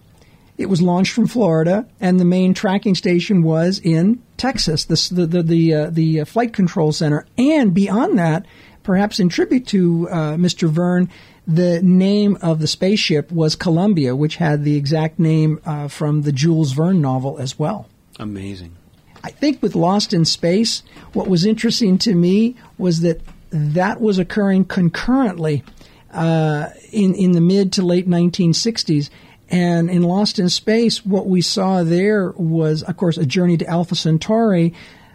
it 0.56 0.66
was 0.66 0.80
launched 0.80 1.12
from 1.12 1.26
Florida, 1.26 1.86
and 2.00 2.20
the 2.20 2.24
main 2.24 2.54
tracking 2.54 2.94
station 2.94 3.42
was 3.42 3.80
in 3.80 4.22
Texas, 4.36 4.84
the 4.84 4.96
the 5.14 5.26
the 5.26 5.42
the, 5.42 5.74
uh, 5.74 5.90
the 5.90 6.20
uh, 6.20 6.24
flight 6.24 6.52
control 6.52 6.92
center. 6.92 7.26
And 7.36 7.74
beyond 7.74 8.18
that, 8.18 8.46
perhaps 8.82 9.18
in 9.18 9.28
tribute 9.28 9.66
to 9.68 10.08
uh, 10.10 10.16
Mr. 10.34 10.68
Verne, 10.68 11.10
the 11.46 11.82
name 11.82 12.38
of 12.40 12.60
the 12.60 12.66
spaceship 12.66 13.30
was 13.32 13.56
Columbia, 13.56 14.14
which 14.14 14.36
had 14.36 14.64
the 14.64 14.76
exact 14.76 15.18
name 15.18 15.60
uh, 15.66 15.88
from 15.88 16.22
the 16.22 16.32
Jules 16.32 16.72
Verne 16.72 17.00
novel 17.00 17.38
as 17.38 17.58
well. 17.58 17.88
Amazing. 18.18 18.76
I 19.24 19.30
think 19.30 19.62
with 19.62 19.74
Lost 19.74 20.12
in 20.12 20.24
Space, 20.24 20.82
what 21.14 21.28
was 21.28 21.44
interesting 21.44 21.98
to 21.98 22.14
me 22.14 22.56
was 22.78 23.00
that 23.00 23.20
that 23.50 24.00
was 24.00 24.18
occurring 24.18 24.66
concurrently 24.66 25.64
uh, 26.12 26.68
in 26.92 27.14
in 27.14 27.32
the 27.32 27.40
mid 27.40 27.72
to 27.72 27.82
late 27.82 28.08
1960s 28.08 29.10
and 29.54 29.88
in 29.88 30.02
Lost 30.02 30.40
in 30.40 30.48
Space, 30.48 31.06
what 31.06 31.28
we 31.28 31.40
saw 31.40 31.84
there 31.84 32.32
was, 32.32 32.82
of 32.82 32.96
course, 32.96 33.16
a 33.16 33.24
journey 33.24 33.56
to 33.58 33.66
Alpha 33.68 33.94
Centauri, 33.94 34.74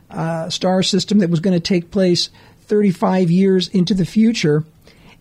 uh, 0.10 0.50
star 0.50 0.82
system 0.82 1.20
that 1.20 1.30
was 1.30 1.42
going 1.42 1.54
to 1.54 1.60
take 1.60 1.92
place 1.92 2.30
35 2.62 3.30
years 3.30 3.68
into 3.68 3.94
the 3.94 4.06
future. 4.06 4.64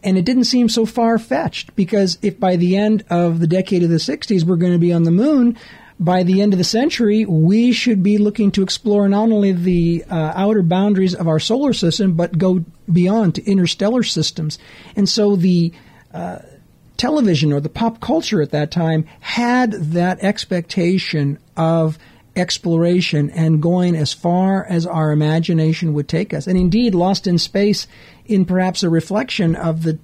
And 0.04 0.16
it 0.16 0.24
didn't 0.24 0.44
seem 0.44 0.68
so 0.68 0.86
far 0.86 1.18
fetched 1.18 1.74
because 1.74 2.16
if 2.22 2.38
by 2.38 2.54
the 2.54 2.76
end 2.76 3.04
of 3.10 3.40
the 3.40 3.48
decade 3.48 3.82
of 3.82 3.90
the 3.90 3.96
60s 3.96 4.44
we're 4.44 4.54
going 4.54 4.70
to 4.70 4.78
be 4.78 4.92
on 4.92 5.02
the 5.02 5.10
moon, 5.10 5.58
by 5.98 6.22
the 6.22 6.40
end 6.40 6.54
of 6.54 6.58
the 6.58 6.64
century, 6.64 7.24
we 7.24 7.72
should 7.72 8.04
be 8.04 8.18
looking 8.18 8.52
to 8.52 8.62
explore 8.62 9.08
not 9.08 9.32
only 9.32 9.50
the 9.50 10.04
uh, 10.08 10.32
outer 10.36 10.62
boundaries 10.62 11.16
of 11.16 11.26
our 11.26 11.40
solar 11.40 11.72
system, 11.72 12.12
but 12.12 12.38
go 12.38 12.64
beyond 12.92 13.34
to 13.34 13.44
interstellar 13.50 14.04
systems. 14.04 14.60
And 14.94 15.08
so 15.08 15.34
the 15.34 15.72
uh, 16.14 16.38
television 16.98 17.52
or 17.52 17.60
the 17.60 17.68
pop 17.70 18.00
culture 18.00 18.42
at 18.42 18.50
that 18.50 18.70
time 18.70 19.06
had 19.20 19.72
that 19.72 20.22
expectation 20.22 21.38
of 21.56 21.98
exploration 22.36 23.30
and 23.30 23.62
going 23.62 23.96
as 23.96 24.12
far 24.12 24.64
as 24.64 24.86
our 24.86 25.10
imagination 25.10 25.94
would 25.94 26.08
take 26.08 26.34
us. 26.34 26.46
And 26.46 26.58
indeed, 26.58 26.94
Lost 26.94 27.26
in 27.26 27.38
Space, 27.38 27.86
in 28.26 28.44
perhaps 28.44 28.82
a 28.82 28.90
reflection 28.90 29.56
of 29.56 29.82
the 29.82 29.98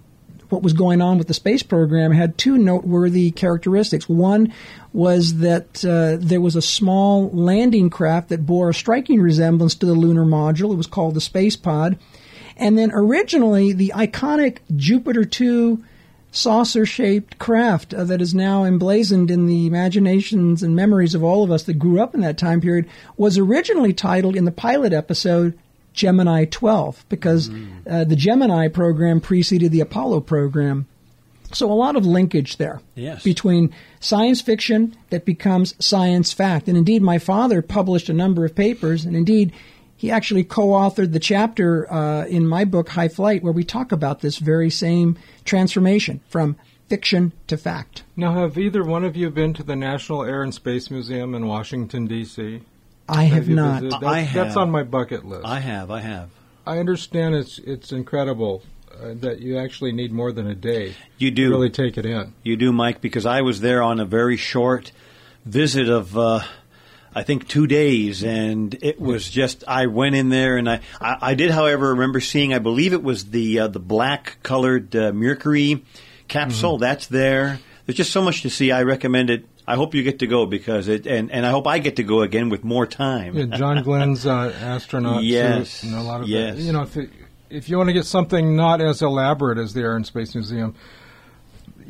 what 0.50 0.62
was 0.62 0.74
going 0.74 1.00
on 1.00 1.18
with 1.18 1.26
the 1.26 1.34
space 1.34 1.62
program, 1.62 2.12
had 2.12 2.38
two 2.38 2.58
noteworthy 2.58 3.30
characteristics. 3.30 4.08
One 4.08 4.52
was 4.92 5.38
that 5.38 5.84
uh, 5.84 6.18
there 6.20 6.40
was 6.40 6.54
a 6.54 6.62
small 6.62 7.30
landing 7.30 7.90
craft 7.90 8.28
that 8.28 8.46
bore 8.46 8.70
a 8.70 8.74
striking 8.74 9.20
resemblance 9.20 9.74
to 9.76 9.86
the 9.86 9.94
lunar 9.94 10.24
module. 10.24 10.72
It 10.72 10.76
was 10.76 10.86
called 10.86 11.14
the 11.14 11.20
Space 11.20 11.56
Pod. 11.56 11.98
And 12.56 12.78
then 12.78 12.92
originally, 12.92 13.72
the 13.72 13.94
iconic 13.96 14.58
Jupiter 14.76 15.24
2 15.24 15.82
saucer 16.34 16.84
shaped 16.84 17.38
craft 17.38 17.94
uh, 17.94 18.04
that 18.04 18.20
is 18.20 18.34
now 18.34 18.64
emblazoned 18.64 19.30
in 19.30 19.46
the 19.46 19.66
imaginations 19.66 20.62
and 20.62 20.74
memories 20.74 21.14
of 21.14 21.22
all 21.22 21.44
of 21.44 21.50
us 21.50 21.62
that 21.62 21.78
grew 21.78 22.00
up 22.00 22.14
in 22.14 22.20
that 22.20 22.36
time 22.36 22.60
period 22.60 22.88
was 23.16 23.38
originally 23.38 23.92
titled 23.92 24.34
in 24.34 24.44
the 24.44 24.50
pilot 24.50 24.92
episode 24.92 25.56
Gemini 25.92 26.44
12 26.44 27.04
because 27.08 27.48
mm. 27.48 27.68
uh, 27.88 28.04
the 28.04 28.16
Gemini 28.16 28.66
program 28.66 29.20
preceded 29.20 29.70
the 29.70 29.80
Apollo 29.80 30.22
program. 30.22 30.86
So 31.52 31.70
a 31.70 31.72
lot 31.72 31.94
of 31.94 32.04
linkage 32.04 32.56
there 32.56 32.80
yes. 32.96 33.22
between 33.22 33.72
science 34.00 34.40
fiction 34.40 34.96
that 35.10 35.24
becomes 35.24 35.76
science 35.78 36.32
fact. 36.32 36.66
And 36.66 36.76
indeed, 36.76 37.00
my 37.00 37.18
father 37.18 37.62
published 37.62 38.08
a 38.08 38.12
number 38.12 38.44
of 38.44 38.56
papers, 38.56 39.04
and 39.04 39.14
indeed, 39.14 39.52
he 40.04 40.10
actually 40.10 40.44
co-authored 40.44 41.12
the 41.12 41.18
chapter 41.18 41.90
uh, 41.90 42.26
in 42.26 42.46
my 42.46 42.66
book 42.66 42.90
High 42.90 43.08
Flight 43.08 43.42
where 43.42 43.54
we 43.54 43.64
talk 43.64 43.90
about 43.90 44.20
this 44.20 44.36
very 44.36 44.68
same 44.68 45.16
transformation 45.46 46.20
from 46.28 46.56
fiction 46.90 47.32
to 47.46 47.56
fact. 47.56 48.02
Now, 48.14 48.34
have 48.34 48.58
either 48.58 48.84
one 48.84 49.02
of 49.02 49.16
you 49.16 49.30
been 49.30 49.54
to 49.54 49.62
the 49.62 49.74
National 49.74 50.22
Air 50.22 50.42
and 50.42 50.52
Space 50.52 50.90
Museum 50.90 51.34
in 51.34 51.46
Washington 51.46 52.06
D.C.? 52.06 52.60
I 53.08 53.24
have, 53.24 53.46
have 53.46 53.48
not. 53.48 53.82
That's, 53.82 53.94
I 54.04 54.20
have. 54.20 54.44
That's 54.44 54.56
on 54.58 54.70
my 54.70 54.82
bucket 54.82 55.24
list. 55.24 55.46
I 55.46 55.60
have. 55.60 55.90
I 55.90 56.02
have. 56.02 56.28
I 56.66 56.80
understand 56.80 57.34
it's 57.34 57.58
it's 57.60 57.90
incredible 57.90 58.62
uh, 58.92 59.14
that 59.14 59.38
you 59.40 59.56
actually 59.56 59.92
need 59.92 60.12
more 60.12 60.32
than 60.32 60.46
a 60.46 60.54
day. 60.54 60.96
You 61.16 61.30
do 61.30 61.48
really 61.48 61.70
take 61.70 61.96
it 61.96 62.04
in. 62.04 62.34
You 62.42 62.58
do, 62.58 62.72
Mike, 62.72 63.00
because 63.00 63.24
I 63.24 63.40
was 63.40 63.62
there 63.62 63.82
on 63.82 64.00
a 64.00 64.04
very 64.04 64.36
short 64.36 64.92
visit 65.46 65.88
of. 65.88 66.18
Uh, 66.18 66.40
I 67.14 67.22
think 67.22 67.48
two 67.48 67.66
days, 67.66 68.24
and 68.24 68.76
it 68.82 69.00
was 69.00 69.28
just 69.28 69.64
I 69.68 69.86
went 69.86 70.14
in 70.14 70.28
there 70.28 70.56
and 70.56 70.68
I 70.68 70.80
I, 71.00 71.18
I 71.20 71.34
did, 71.34 71.50
however, 71.50 71.90
remember 71.90 72.20
seeing 72.20 72.52
I 72.52 72.58
believe 72.58 72.92
it 72.92 73.02
was 73.02 73.26
the 73.26 73.60
uh, 73.60 73.68
the 73.68 73.80
black 73.80 74.38
colored 74.42 74.94
uh, 74.96 75.12
Mercury 75.12 75.84
capsule 76.28 76.74
mm-hmm. 76.74 76.82
that's 76.82 77.06
there. 77.06 77.60
There's 77.86 77.96
just 77.96 78.12
so 78.12 78.22
much 78.22 78.42
to 78.42 78.50
see. 78.50 78.72
I 78.72 78.82
recommend 78.82 79.30
it 79.30 79.46
I 79.66 79.76
hope 79.76 79.94
you 79.94 80.02
get 80.02 80.18
to 80.18 80.26
go 80.26 80.46
because 80.46 80.88
it, 80.88 81.06
and, 81.06 81.30
and 81.30 81.46
I 81.46 81.50
hope 81.50 81.66
I 81.66 81.78
get 81.78 81.96
to 81.96 82.02
go 82.02 82.20
again 82.20 82.50
with 82.50 82.64
more 82.64 82.86
time. 82.86 83.36
Yeah, 83.36 83.56
John 83.56 83.82
Glenn's 83.82 84.26
uh, 84.26 84.54
astronaut 84.60 85.22
Yes, 85.22 85.82
a 85.82 86.02
lot 86.02 86.20
of 86.20 86.28
yes. 86.28 86.56
the, 86.56 86.62
you 86.62 86.72
know 86.72 86.82
if, 86.82 86.96
it, 86.96 87.10
if 87.48 87.68
you 87.68 87.78
want 87.78 87.88
to 87.88 87.94
get 87.94 88.04
something 88.04 88.56
not 88.56 88.80
as 88.80 89.00
elaborate 89.00 89.58
as 89.58 89.72
the 89.72 89.80
Air 89.80 89.96
and 89.96 90.06
Space 90.06 90.34
Museum. 90.34 90.74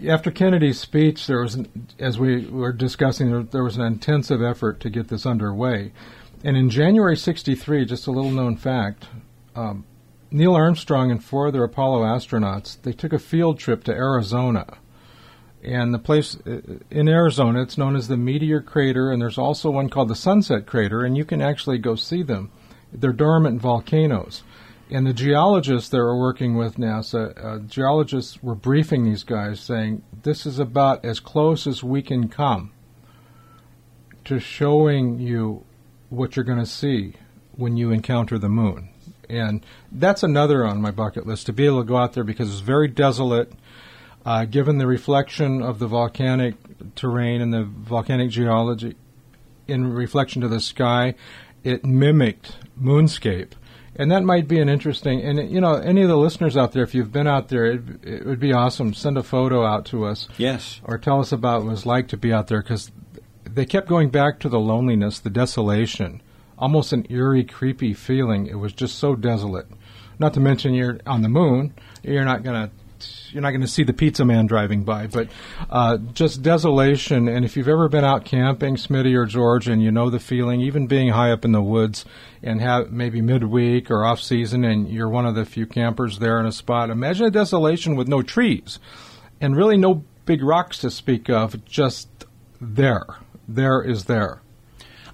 After 0.09 0.31
Kennedy's 0.31 0.81
speech, 0.81 1.27
there 1.27 1.41
was, 1.41 1.59
as 1.99 2.19
we 2.19 2.47
were 2.47 2.73
discussing, 2.73 3.31
there, 3.31 3.43
there 3.43 3.65
was 3.65 3.77
an 3.77 3.85
intensive 3.85 4.43
effort 4.43 4.81
to 4.81 4.91
get 4.91 5.09
this 5.09 5.25
underway. 5.25 5.93
And 6.43 6.57
in 6.57 6.69
January 6.69 7.17
'63, 7.17 7.85
just 7.85 8.07
a 8.07 8.11
little 8.11 8.31
known 8.31 8.57
fact, 8.57 9.07
um, 9.55 9.85
Neil 10.31 10.55
Armstrong 10.55 11.11
and 11.11 11.23
four 11.23 11.49
other 11.49 11.63
Apollo 11.63 12.03
astronauts 12.03 12.81
they 12.83 12.93
took 12.93 13.13
a 13.13 13.19
field 13.19 13.59
trip 13.59 13.85
to 13.85 13.93
Arizona 13.93 14.79
and 15.65 15.95
the 15.95 15.99
place 15.99 16.37
uh, 16.47 16.61
in 16.91 17.09
Arizona, 17.09 17.63
it's 17.63 17.79
known 17.79 17.97
as 17.97 18.09
the 18.09 18.17
Meteor 18.17 18.61
Crater, 18.61 19.11
and 19.11 19.21
there's 19.21 19.39
also 19.39 19.71
one 19.71 19.89
called 19.89 20.09
the 20.09 20.15
Sunset 20.15 20.67
Crater, 20.67 21.05
and 21.05 21.17
you 21.17 21.25
can 21.25 21.41
actually 21.41 21.79
go 21.79 21.95
see 21.95 22.23
them. 22.23 22.51
They're 22.93 23.13
dormant 23.13 23.61
volcanoes. 23.61 24.43
And 24.95 25.09
the 25.09 25.13
geologists 25.13 25.89
that 25.89 25.99
were 25.99 26.17
working 26.17 26.55
with 26.55 26.77
NASA, 26.77 27.45
uh, 27.45 27.59
geologists 27.67 28.41
were 28.45 28.55
briefing 28.55 29.03
these 29.03 29.25
guys 29.25 29.59
saying, 29.59 30.05
this 30.23 30.47
is 30.47 30.61
about 30.61 31.05
as 31.05 31.19
close 31.19 31.67
as 31.67 31.83
we 31.83 32.01
can 32.01 32.29
come 32.29 32.71
to 34.25 34.39
showing 34.39 35.19
you 35.19 35.65
what 36.11 36.37
you're 36.37 36.45
going 36.45 36.61
to 36.61 36.65
see 36.65 37.15
when 37.57 37.77
you 37.77 37.91
encounter 37.91 38.39
the 38.39 38.49
moon. 38.49 38.89
And 39.29 39.67
that's 39.91 40.23
another 40.23 40.65
on 40.65 40.81
my 40.81 40.93
bucket 40.93 41.27
list 41.27 41.47
to 41.47 41.53
be 41.53 41.67
able 41.67 41.83
to 41.83 41.89
go 41.89 41.97
out 41.97 42.13
there 42.13 42.23
because 42.23 42.53
it's 42.53 42.61
very 42.61 42.87
desolate 42.87 43.53
uh, 44.25 44.45
given 44.45 44.79
the 44.79 44.87
reflection 44.87 45.61
of 45.61 45.81
the 45.81 45.89
volcanic 45.89 46.55
terrain 46.95 47.41
and 47.41 47.53
the 47.53 47.65
volcanic 47.65 48.31
geology 48.31 48.95
in 49.67 49.93
reflection 49.93 50.41
to 50.43 50.47
the 50.47 50.61
sky, 50.61 51.17
it 51.65 51.85
mimicked 51.85 52.59
moonscape. 52.81 53.55
And 53.97 54.11
that 54.11 54.25
might 54.25 54.49
be 54.49 54.59
an 54.59 54.69
interesting, 54.69 55.21
and 55.21 55.51
you 55.51 55.61
know, 55.61 55.75
any 55.75 56.03
of 56.03 56.09
the 56.09 56.17
listeners 56.17 56.57
out 56.57 56.73
there, 56.73 56.83
if 56.83 56.95
you've 56.95 57.13
been 57.13 57.29
out 57.29 57.49
there, 57.49 57.65
it, 57.67 57.83
it 58.03 58.27
would 58.27 58.41
be 58.41 58.53
awesome. 58.53 58.93
Send 58.93 59.17
a 59.17 59.23
photo 59.23 59.65
out 59.65 59.85
to 59.87 60.05
us. 60.05 60.29
Yes. 60.37 60.81
Or 60.83 60.99
tell 60.99 61.21
us 61.21 61.31
about 61.31 61.63
what 61.63 61.69
it 61.69 61.71
was 61.71 61.87
like 61.87 62.09
to 62.09 62.17
be 62.17 62.33
out 62.33 62.49
there 62.49 62.61
because 62.61 62.91
they 63.45 63.65
kept 63.65 63.89
going 63.89 64.11
back 64.11 64.41
to 64.41 64.49
the 64.49 64.59
loneliness, 64.59 65.21
the 65.21 65.31
desolation, 65.31 66.23
almost 66.59 66.93
an 66.93 67.07
eerie, 67.09 67.45
creepy 67.45 67.95
feeling. 67.95 68.47
It 68.47 68.59
was 68.59 68.73
just 68.73 68.99
so 68.99 69.15
desolate. 69.15 69.67
Not 70.19 70.35
to 70.35 70.41
mention 70.41 70.75
you're 70.75 70.99
on 71.07 71.23
the 71.23 71.29
moon, 71.29 71.75
you're 72.03 72.25
not 72.25 72.43
going 72.43 72.69
to 72.69 72.75
you're 73.31 73.43
not 73.43 73.51
going 73.51 73.61
to 73.63 73.67
see 73.67 73.83
the 73.83 73.93
pizza 73.93 74.25
man 74.25 74.47
driving 74.47 74.85
by, 74.85 75.07
but 75.07 75.29
uh, 75.69 75.99
just 76.13 76.43
desolation. 76.43 77.27
And 77.29 77.45
if 77.45 77.57
you've 77.57 77.69
ever 77.69 77.89
been 77.89 78.05
out 78.05 78.25
camping, 78.25 78.77
Smitty 78.77 79.17
or 79.17 79.27
George, 79.27 79.67
and 79.67 79.83
you 79.83 79.91
know 79.91 80.09
the 80.09 80.21
feeling, 80.21 80.61
even 80.61 80.87
being 80.87 81.09
high 81.09 81.33
up 81.33 81.45
in 81.45 81.53
the 81.53 81.63
woods 81.63 82.05
and 82.43 82.61
have 82.61 82.93
maybe 82.93 83.21
midweek 83.21 83.91
or 83.91 84.05
off 84.05 84.21
season, 84.21 84.65
and 84.65 84.89
you're 84.89 85.09
one 85.09 85.27
of 85.27 85.35
the 85.35 85.45
few 85.45 85.67
campers 85.67 86.21
there 86.21 86.39
in 86.39 86.47
a 86.47 86.53
spot. 86.53 86.91
Imagine 86.91 87.27
a 87.27 87.31
desolation 87.31 87.97
with 87.97 88.07
no 88.07 88.23
trees 88.23 88.79
and 89.41 89.57
really 89.57 89.77
no 89.77 90.05
big 90.27 90.43
rocks 90.43 90.79
to 90.79 90.91
speak 90.91 91.29
of. 91.29 91.65
Just 91.65 92.09
there, 92.61 93.07
there 93.49 93.83
is 93.83 94.05
there. 94.05 94.41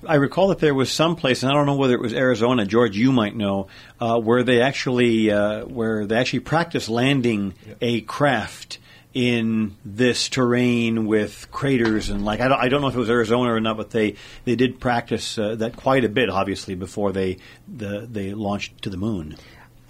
I 0.07 0.15
recall 0.15 0.49
that 0.49 0.59
there 0.61 0.75
was 0.75 0.91
some 0.91 1.17
place, 1.17 1.43
and 1.43 1.53
I 1.53 1.55
don't 1.55 1.67
know 1.67 1.77
whether 1.77 1.95
it 1.95 2.01
was 2.01 2.15
Arizona. 2.15 2.65
George, 2.65 2.97
you 2.97 3.13
might 3.13 3.37
know, 3.37 3.69
uh, 4.01 4.19
where 4.19 4.43
they 4.43 4.63
actually 4.63 5.31
uh, 5.31 5.65
where 5.67 6.07
they 6.07 6.17
actually 6.17 6.41
practice 6.41 6.89
landing 6.89 7.55
a 7.81 8.01
craft 8.03 8.79
in 9.13 9.77
this 9.85 10.29
terrain 10.29 11.07
with 11.07 11.51
craters 11.51 12.11
and 12.11 12.25
like 12.25 12.41
I 12.41 12.47
don't, 12.47 12.61
I 12.61 12.69
don't 12.69 12.81
know 12.81 12.87
if 12.87 12.95
it 12.95 12.99
was 12.99 13.11
Arizona 13.11 13.53
or 13.53 13.61
not, 13.61 13.77
but 13.77 13.91
they 13.91 14.15
they 14.45 14.57
did 14.57 14.81
practice 14.81 15.37
uh, 15.37 15.57
that 15.57 15.77
quite 15.77 16.05
a 16.05 16.09
bit, 16.09 16.31
obviously, 16.31 16.75
before 16.75 17.13
they 17.13 17.39
the, 17.69 18.07
they 18.11 18.33
launched 18.33 18.83
to 18.83 18.91
the 18.91 18.97
moon. 18.97 19.37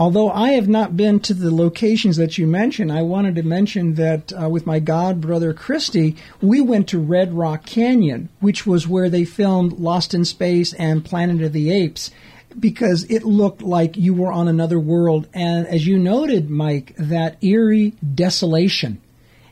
Although 0.00 0.30
I 0.30 0.52
have 0.52 0.66
not 0.66 0.96
been 0.96 1.20
to 1.20 1.34
the 1.34 1.54
locations 1.54 2.16
that 2.16 2.38
you 2.38 2.46
mentioned, 2.46 2.90
I 2.90 3.02
wanted 3.02 3.34
to 3.34 3.42
mention 3.42 3.96
that 3.96 4.32
uh, 4.32 4.48
with 4.48 4.64
my 4.64 4.78
god 4.78 5.20
brother 5.20 5.52
Christy, 5.52 6.16
we 6.40 6.62
went 6.62 6.88
to 6.88 6.98
Red 6.98 7.34
Rock 7.34 7.66
Canyon, 7.66 8.30
which 8.40 8.66
was 8.66 8.88
where 8.88 9.10
they 9.10 9.26
filmed 9.26 9.74
Lost 9.74 10.14
in 10.14 10.24
Space 10.24 10.72
and 10.72 11.04
Planet 11.04 11.42
of 11.42 11.52
the 11.52 11.70
Apes, 11.70 12.10
because 12.58 13.04
it 13.10 13.24
looked 13.24 13.60
like 13.60 13.98
you 13.98 14.14
were 14.14 14.32
on 14.32 14.48
another 14.48 14.80
world. 14.80 15.28
And 15.34 15.66
as 15.66 15.86
you 15.86 15.98
noted, 15.98 16.48
Mike, 16.48 16.94
that 16.96 17.36
eerie 17.44 17.92
desolation. 18.14 19.02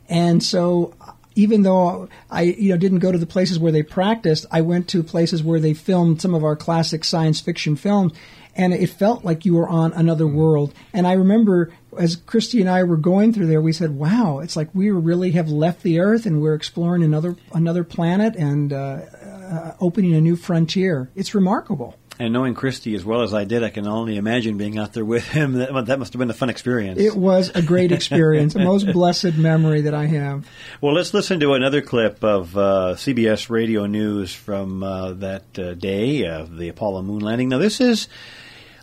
And 0.09 0.43
so 0.43 0.95
even 1.35 1.63
though 1.63 2.09
I 2.31 2.43
you 2.43 2.71
know 2.71 2.79
didn't 2.79 3.01
go 3.01 3.13
to 3.13 3.19
the 3.19 3.27
places 3.27 3.59
where 3.59 3.71
they 3.71 3.83
practiced, 3.83 4.47
I 4.51 4.63
went 4.63 4.89
to 4.89 5.03
places 5.03 5.43
where 5.43 5.61
they 5.61 5.75
filmed 5.75 6.23
some 6.23 6.35
of 6.35 6.43
our 6.43 6.57
classic 6.57 7.05
science 7.05 7.39
fiction 7.39 7.77
films, 7.77 8.15
and 8.59 8.75
it 8.75 8.91
felt 8.91 9.25
like 9.25 9.47
you 9.47 9.55
were 9.55 9.69
on 9.69 9.93
another 9.93 10.27
world. 10.27 10.75
And 10.93 11.07
I 11.07 11.13
remember 11.13 11.73
as 11.97 12.17
Christy 12.17 12.61
and 12.61 12.69
I 12.69 12.83
were 12.83 12.97
going 12.97 13.33
through 13.33 13.47
there, 13.47 13.63
we 13.63 13.73
said, 13.73 13.93
"Wow, 13.93 14.41
it's 14.41 14.57
like 14.57 14.69
we 14.75 14.91
really 14.91 15.31
have 15.31 15.49
left 15.49 15.83
the 15.83 16.01
Earth 16.01 16.27
and 16.27 16.43
we're 16.43 16.55
exploring 16.55 17.03
another 17.03 17.37
another 17.55 17.85
planet 17.85 18.37
and 18.37 18.73
uh, 18.73 18.77
uh, 18.77 19.75
opening 19.81 20.15
a 20.15 20.21
new 20.21 20.37
frontier. 20.37 21.09
It's 21.15 21.35
remarkable." 21.35 21.97
And 22.21 22.33
knowing 22.33 22.55
Christy 22.55 22.97
as 22.97 23.05
well 23.05 23.23
as 23.23 23.33
I 23.33 23.45
did, 23.45 23.63
I 23.63 23.71
can 23.71 23.87
only 23.87 24.17
imagine 24.17 24.59
being 24.59 24.77
out 24.77 24.93
there 24.93 25.05
with 25.05 25.29
him. 25.29 25.53
That, 25.53 25.87
that 25.87 26.01
must 26.01 26.13
have 26.13 26.19
been 26.19 26.31
a 26.31 26.35
fun 26.35 26.51
experience. 26.51 26.99
It 26.99 27.15
was 27.15 27.51
a 27.51 27.63
great 27.63 27.93
experience, 27.93 28.57
a 28.57 28.59
most 28.59 28.87
blessed 28.93 29.35
memory 29.35 29.83
that 29.83 29.95
I 29.95 30.07
have. 30.07 30.49
Well, 30.81 30.95
let's 30.95 31.15
listen 31.15 31.39
to 31.41 31.55
another 31.55 31.81
clip 31.81 32.25
of 32.25 32.57
uh, 32.57 32.95
CBS 32.97 33.51
radio 33.51 33.87
news 33.87 34.35
from 34.35 34.83
uh, 34.83 35.13
that 35.13 35.59
uh, 35.61 35.75
day 35.75 36.27
of 36.27 36.57
the 36.57 36.69
Apollo 36.69 37.03
moon 37.03 37.21
landing. 37.21 37.51
Now, 37.51 37.59
this 37.59 37.81
is 37.81 38.09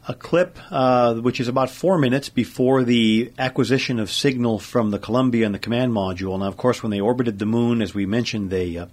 a 0.08 0.14
clip 0.14 0.60
uh, 0.72 1.16
which 1.16 1.40
is 1.40 1.48
about 1.48 1.70
four 1.70 1.98
minutes 1.98 2.30
before 2.30 2.84
the 2.84 3.32
acquisition 3.40 4.00
of 4.00 4.12
signal 4.12 4.60
from 4.60 4.92
the 4.92 5.00
Columbia 5.00 5.46
and 5.46 5.56
the 5.56 5.60
command 5.60 5.92
module. 5.92 6.38
Now, 6.40 6.46
of 6.46 6.58
course, 6.58 6.84
when 6.84 6.92
they 6.92 7.00
orbited 7.00 7.40
the 7.40 7.46
moon, 7.46 7.82
as 7.82 7.96
we 7.96 8.06
mentioned, 8.06 8.50
they 8.50 8.78
uh, 8.78 8.86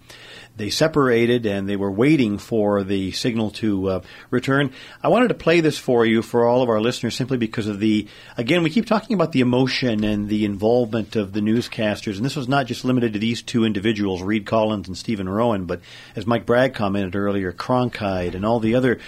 they 0.57 0.71
separated 0.71 1.47
and 1.47 1.69
they 1.69 1.77
were 1.77 1.91
waiting 1.91 2.39
for 2.39 2.83
the 2.83 3.13
signal 3.13 3.51
to 3.51 3.89
uh, 3.89 4.01
return. 4.31 4.73
I 5.03 5.09
wanted 5.09 5.29
to 5.29 5.35
play 5.35 5.61
this 5.61 5.79
for 5.79 6.05
you 6.05 6.23
for 6.23 6.47
all 6.47 6.63
of 6.63 6.69
our 6.69 6.81
listeners 6.81 7.17
simply 7.17 7.39
because 7.39 7.67
of 7.67 7.81
the 7.81 8.07
again 8.37 8.63
we 8.63 8.71
keep 8.71 8.87
talking 8.87 9.15
about 9.15 9.33
the 9.33 9.41
emotion 9.41 10.05
and 10.05 10.29
the 10.29 10.45
involvement 10.45 11.17
of 11.17 11.33
the 11.33 11.41
newscasters 11.41 12.17
and 12.17 12.25
this 12.25 12.37
was 12.37 12.49
not 12.49 12.67
just 12.67 12.85
limited 12.85 13.13
to 13.15 13.19
these 13.19 13.43
two 13.43 13.65
individuals 13.65 14.23
Reid 14.23 14.47
Collins 14.47 14.89
and 14.89 14.97
Stephen 14.97 15.29
Rowan 15.29 15.65
but 15.65 15.81
as 16.17 16.27
Mike 16.27 16.47
Bragg 16.47 16.75
commented 16.75 17.17
earlier 17.17 17.53
Cronkite 17.53 18.35
and 18.35 18.45
all 18.45 18.61
the 18.61 18.75
other 18.75 18.99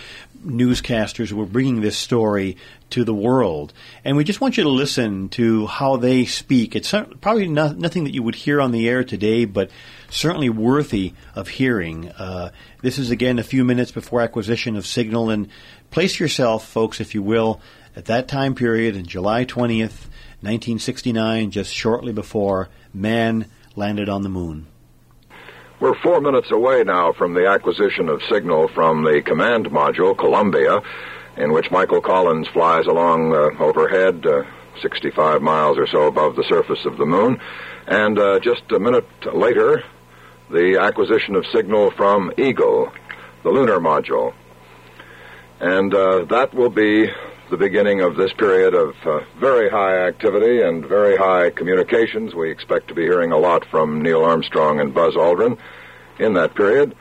newscasters 0.44 1.28
who 1.28 1.36
were 1.36 1.46
bringing 1.46 1.80
this 1.80 1.96
story 1.96 2.56
to 2.90 3.04
the 3.04 3.14
world. 3.14 3.72
And 4.04 4.16
we 4.16 4.24
just 4.24 4.40
want 4.40 4.56
you 4.56 4.62
to 4.62 4.68
listen 4.68 5.28
to 5.30 5.66
how 5.66 5.96
they 5.96 6.24
speak. 6.24 6.76
It's 6.76 6.90
probably 7.20 7.48
not, 7.48 7.76
nothing 7.76 8.04
that 8.04 8.14
you 8.14 8.22
would 8.22 8.34
hear 8.34 8.60
on 8.60 8.72
the 8.72 8.88
air 8.88 9.04
today, 9.04 9.44
but 9.44 9.70
certainly 10.10 10.48
worthy 10.48 11.14
of 11.34 11.48
hearing. 11.48 12.10
Uh, 12.10 12.50
this 12.82 12.98
is 12.98 13.10
again 13.10 13.38
a 13.38 13.44
few 13.44 13.64
minutes 13.64 13.90
before 13.90 14.20
acquisition 14.20 14.76
of 14.76 14.86
signal, 14.86 15.30
and 15.30 15.48
place 15.90 16.20
yourself, 16.20 16.66
folks, 16.66 17.00
if 17.00 17.14
you 17.14 17.22
will, 17.22 17.60
at 17.96 18.06
that 18.06 18.28
time 18.28 18.54
period 18.54 18.96
in 18.96 19.06
July 19.06 19.44
20th, 19.44 20.08
1969, 20.40 21.50
just 21.50 21.72
shortly 21.72 22.12
before 22.12 22.68
man 22.92 23.46
landed 23.76 24.08
on 24.08 24.22
the 24.22 24.28
moon. 24.28 24.66
We're 25.80 25.94
four 26.00 26.20
minutes 26.20 26.50
away 26.50 26.84
now 26.84 27.12
from 27.12 27.34
the 27.34 27.46
acquisition 27.46 28.08
of 28.08 28.22
signal 28.30 28.68
from 28.68 29.04
the 29.04 29.20
command 29.22 29.66
module, 29.66 30.16
Columbia, 30.16 30.80
in 31.36 31.52
which 31.52 31.70
Michael 31.70 32.00
Collins 32.00 32.48
flies 32.48 32.86
along 32.86 33.34
uh, 33.34 33.62
overhead, 33.62 34.24
uh, 34.26 34.44
65 34.82 35.42
miles 35.42 35.78
or 35.78 35.86
so 35.86 36.06
above 36.06 36.36
the 36.36 36.44
surface 36.44 36.84
of 36.84 36.96
the 36.96 37.06
moon. 37.06 37.40
And 37.86 38.18
uh, 38.18 38.40
just 38.40 38.62
a 38.72 38.78
minute 38.78 39.06
later, 39.34 39.82
the 40.50 40.78
acquisition 40.80 41.34
of 41.36 41.46
signal 41.46 41.90
from 41.92 42.32
Eagle, 42.38 42.92
the 43.42 43.50
lunar 43.50 43.78
module. 43.78 44.34
And 45.60 45.92
that 45.92 46.52
will 46.52 46.70
be 46.70 47.10
the 47.50 47.56
beginning 47.56 48.00
of 48.00 48.16
this 48.16 48.32
period 48.32 48.74
of 48.74 48.96
uh, 49.04 49.20
very 49.38 49.70
high 49.70 50.06
activity 50.08 50.62
and 50.62 50.84
very 50.84 51.16
high 51.16 51.50
communications. 51.50 52.34
We 52.34 52.50
expect 52.50 52.88
to 52.88 52.94
be 52.94 53.02
hearing 53.02 53.32
a 53.32 53.38
lot 53.38 53.64
from 53.70 54.02
Neil 54.02 54.24
Armstrong 54.24 54.80
and 54.80 54.94
Buzz 54.94 55.14
Aldrin 55.14 55.58
in 56.18 56.32
that 56.34 56.54
period. 56.54 56.96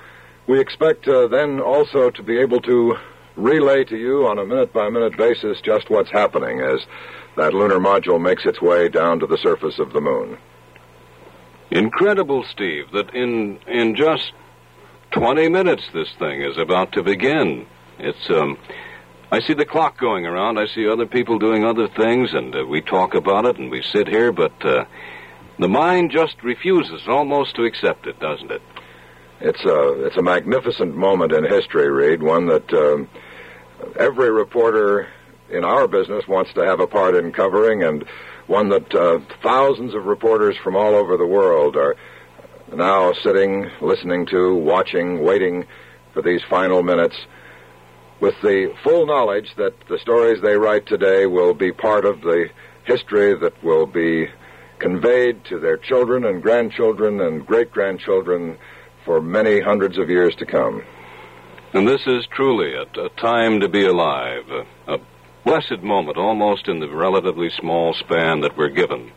We 0.46 0.60
expect 0.60 1.08
uh, 1.08 1.28
then 1.28 1.62
also 1.62 2.10
to 2.10 2.24
be 2.24 2.38
able 2.40 2.60
to 2.62 2.98
relay 3.36 3.84
to 3.86 3.98
you 3.98 4.28
on 4.28 4.40
a 4.40 4.46
minute 4.46 4.74
by 4.74 4.90
minute 4.90 5.18
basis 5.18 5.60
just 5.62 5.90
what's 5.90 6.12
happening 6.12 6.62
as 6.62 6.82
that 7.36 7.54
lunar 7.54 7.80
module 7.80 8.22
makes 8.22 8.46
its 8.46 8.62
way 8.62 8.90
down 8.90 9.20
to 9.20 9.28
the 9.28 9.38
surface 9.38 9.80
of 9.80 9.94
the 9.94 10.02
moon. 10.02 10.38
Incredible, 11.72 12.46
Steve, 12.52 12.92
that 12.92 13.14
in 13.16 13.60
in 13.68 13.96
just 13.96 14.32
20 15.12 15.50
minutes 15.50 15.84
this 15.94 16.10
thing 16.20 16.42
is 16.42 16.58
about 16.58 16.92
to 16.94 17.04
begin. 17.04 17.66
It's 18.00 18.30
um 18.30 18.58
I 19.32 19.40
see 19.40 19.56
the 19.56 19.66
clock 19.66 19.98
going 19.98 20.28
around. 20.28 20.60
I 20.60 20.68
see 20.68 20.88
other 20.88 21.08
people 21.08 21.40
doing 21.40 21.66
other 21.66 21.88
things, 21.88 22.34
and 22.34 22.56
uh, 22.56 22.66
we 22.68 22.82
talk 22.82 23.16
about 23.16 23.46
it, 23.46 23.58
and 23.58 23.72
we 23.72 23.82
sit 23.82 24.08
here, 24.08 24.32
but 24.32 24.54
uh, 24.64 24.86
the 25.58 25.68
mind 25.68 26.12
just 26.12 26.44
refuses 26.44 27.08
almost 27.08 27.56
to 27.56 27.64
accept 27.64 28.06
it, 28.06 28.20
doesn't 28.20 28.52
it? 28.52 28.62
It's 29.42 29.66
a 29.66 30.06
it's 30.06 30.18
a 30.18 30.22
magnificent 30.22 30.96
moment 30.96 31.32
in 31.32 31.46
history, 31.46 31.90
Reid. 31.90 32.22
One 32.22 32.46
that 32.46 32.72
um, 32.74 33.10
every 33.98 34.32
reporter 34.32 35.08
in 35.50 35.64
our 35.64 35.88
business 35.88 36.28
wants 36.28 36.54
to 36.54 36.66
have 36.66 36.80
a 36.80 36.88
part 36.88 37.16
in 37.16 37.32
covering, 37.32 37.84
and 37.84 38.06
one 38.48 38.70
that 38.70 38.94
uh, 38.94 39.20
thousands 39.42 39.94
of 39.94 40.06
reporters 40.06 40.56
from 40.64 40.76
all 40.76 40.96
over 40.96 41.18
the 41.18 41.26
world 41.26 41.76
are 41.76 41.96
now 42.74 43.14
sitting, 43.14 43.70
listening 43.82 44.26
to, 44.28 44.56
watching, 44.56 45.24
waiting 45.24 45.66
for 46.14 46.22
these 46.22 46.42
final 46.50 46.84
minutes 46.84 47.16
with 48.20 48.36
the 48.42 48.74
full 48.84 49.06
knowledge 49.06 49.50
that 49.58 49.74
the 49.90 50.00
stories 50.00 50.42
they 50.42 50.56
write 50.56 50.86
today 50.86 51.26
will 51.26 51.54
be 51.54 51.72
part 51.72 52.06
of 52.06 52.22
the 52.22 52.50
history 52.86 53.34
that 53.38 53.64
will 53.64 53.86
be 53.86 54.28
conveyed 54.80 55.44
to 55.46 55.60
their 55.60 55.78
children 55.78 56.26
and 56.26 56.42
grandchildren 56.42 57.20
and 57.22 57.46
great 57.46 57.72
grandchildren 57.72 58.58
for 59.06 59.22
many 59.22 59.60
hundreds 59.60 59.98
of 59.98 60.10
years 60.10 60.36
to 60.36 60.46
come. 60.46 60.84
And 61.74 61.88
this 61.88 62.02
is 62.06 62.28
truly 62.28 62.74
a, 62.76 62.84
a 63.02 63.10
time 63.20 63.60
to 63.62 63.68
be 63.68 63.84
alive, 63.84 64.44
a, 64.50 64.94
a 64.94 64.98
blessed 65.44 65.82
moment 65.82 66.18
almost 66.18 66.68
in 66.68 66.80
the 66.80 66.88
relatively 66.88 67.50
small 67.50 67.96
span 67.96 68.42
that 68.42 68.56
we're 68.56 68.70
given. 68.70 69.12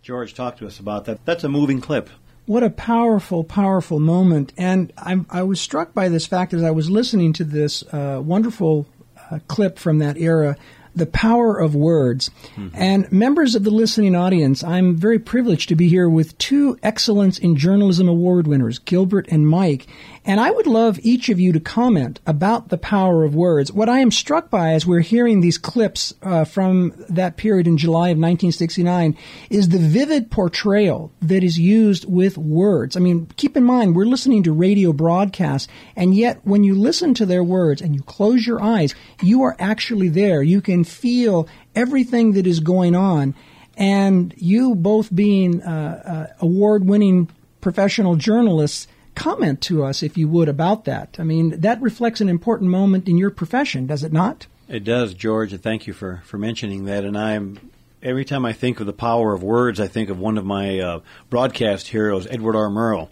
George 0.00 0.32
talked 0.32 0.58
to 0.60 0.66
us 0.66 0.80
about 0.80 1.04
that. 1.04 1.24
That's 1.26 1.44
a 1.44 1.48
moving 1.48 1.82
clip. 1.82 2.08
What 2.46 2.62
a 2.62 2.70
powerful, 2.70 3.44
powerful 3.44 4.00
moment. 4.00 4.54
And 4.56 4.90
I'm, 4.96 5.26
i 5.28 5.42
was 5.42 5.60
struck 5.60 5.92
by 5.92 6.08
this 6.08 6.26
fact 6.26 6.54
as 6.54 6.62
I 6.62 6.70
was 6.70 6.88
listening 6.88 7.34
to 7.34 7.44
this 7.44 7.82
uh, 7.92 8.22
wonderful 8.24 8.86
uh, 9.30 9.40
clip 9.48 9.78
from 9.78 9.98
that 9.98 10.16
era 10.16 10.56
the 10.98 11.06
Power 11.06 11.58
of 11.58 11.74
Words. 11.74 12.30
Mm-hmm. 12.56 12.68
And 12.74 13.12
members 13.12 13.54
of 13.54 13.64
the 13.64 13.70
listening 13.70 14.14
audience, 14.14 14.62
I'm 14.62 14.96
very 14.96 15.18
privileged 15.18 15.68
to 15.68 15.76
be 15.76 15.88
here 15.88 16.08
with 16.08 16.36
two 16.38 16.78
Excellence 16.82 17.38
in 17.38 17.56
Journalism 17.56 18.08
Award 18.08 18.46
winners, 18.46 18.78
Gilbert 18.78 19.28
and 19.30 19.48
Mike. 19.48 19.86
And 20.28 20.40
I 20.40 20.50
would 20.50 20.66
love 20.66 21.00
each 21.02 21.30
of 21.30 21.40
you 21.40 21.52
to 21.54 21.58
comment 21.58 22.20
about 22.26 22.68
the 22.68 22.76
power 22.76 23.24
of 23.24 23.34
words. 23.34 23.72
What 23.72 23.88
I 23.88 24.00
am 24.00 24.10
struck 24.10 24.50
by 24.50 24.74
as 24.74 24.84
we're 24.84 25.00
hearing 25.00 25.40
these 25.40 25.56
clips 25.56 26.12
uh, 26.22 26.44
from 26.44 26.92
that 27.08 27.38
period 27.38 27.66
in 27.66 27.78
July 27.78 28.08
of 28.08 28.18
1969 28.18 29.16
is 29.48 29.70
the 29.70 29.78
vivid 29.78 30.30
portrayal 30.30 31.10
that 31.22 31.42
is 31.42 31.58
used 31.58 32.04
with 32.04 32.36
words. 32.36 32.94
I 32.94 33.00
mean, 33.00 33.30
keep 33.36 33.56
in 33.56 33.64
mind, 33.64 33.96
we're 33.96 34.04
listening 34.04 34.42
to 34.42 34.52
radio 34.52 34.92
broadcasts, 34.92 35.66
and 35.96 36.14
yet 36.14 36.40
when 36.44 36.62
you 36.62 36.74
listen 36.74 37.14
to 37.14 37.24
their 37.24 37.42
words 37.42 37.80
and 37.80 37.94
you 37.94 38.02
close 38.02 38.46
your 38.46 38.62
eyes, 38.62 38.94
you 39.22 39.44
are 39.44 39.56
actually 39.58 40.10
there. 40.10 40.42
You 40.42 40.60
can 40.60 40.84
feel 40.84 41.48
everything 41.74 42.32
that 42.32 42.46
is 42.46 42.60
going 42.60 42.94
on. 42.94 43.34
And 43.78 44.34
you 44.36 44.74
both 44.74 45.14
being 45.14 45.62
uh, 45.62 46.02
uh, 46.30 46.34
award 46.44 46.84
winning 46.84 47.30
professional 47.62 48.16
journalists, 48.16 48.88
comment 49.18 49.60
to 49.62 49.84
us, 49.84 50.02
if 50.02 50.16
you 50.16 50.28
would, 50.28 50.48
about 50.48 50.84
that. 50.84 51.16
I 51.18 51.24
mean, 51.24 51.60
that 51.60 51.82
reflects 51.82 52.20
an 52.20 52.28
important 52.28 52.70
moment 52.70 53.08
in 53.08 53.18
your 53.18 53.30
profession, 53.30 53.86
does 53.86 54.04
it 54.04 54.12
not? 54.12 54.46
It 54.68 54.84
does, 54.84 55.14
George, 55.14 55.52
and 55.52 55.62
thank 55.62 55.86
you 55.86 55.92
for, 55.92 56.22
for 56.24 56.38
mentioning 56.38 56.84
that. 56.84 57.04
And 57.04 57.18
I'm 57.18 57.70
every 58.02 58.24
time 58.24 58.44
I 58.44 58.52
think 58.52 58.80
of 58.80 58.86
the 58.86 58.92
power 58.92 59.32
of 59.34 59.42
words, 59.42 59.80
I 59.80 59.88
think 59.88 60.08
of 60.08 60.18
one 60.18 60.38
of 60.38 60.44
my 60.44 60.78
uh, 60.78 61.00
broadcast 61.30 61.88
heroes, 61.88 62.26
Edward 62.30 62.54
R. 62.54 62.68
Murrow. 62.68 63.08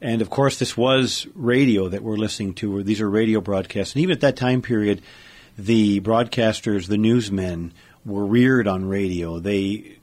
And 0.00 0.20
of 0.20 0.30
course, 0.30 0.58
this 0.58 0.76
was 0.76 1.26
radio 1.34 1.88
that 1.88 2.02
we're 2.02 2.16
listening 2.16 2.54
to. 2.54 2.82
These 2.82 3.00
are 3.00 3.10
radio 3.10 3.40
broadcasts. 3.40 3.94
And 3.94 4.02
even 4.02 4.14
at 4.14 4.20
that 4.20 4.36
time 4.36 4.62
period, 4.62 5.02
the 5.56 6.00
broadcasters, 6.00 6.86
the 6.86 6.98
newsmen, 6.98 7.72
were 8.04 8.26
reared 8.26 8.68
on 8.68 8.84
radio. 8.84 9.38
They 9.38 9.98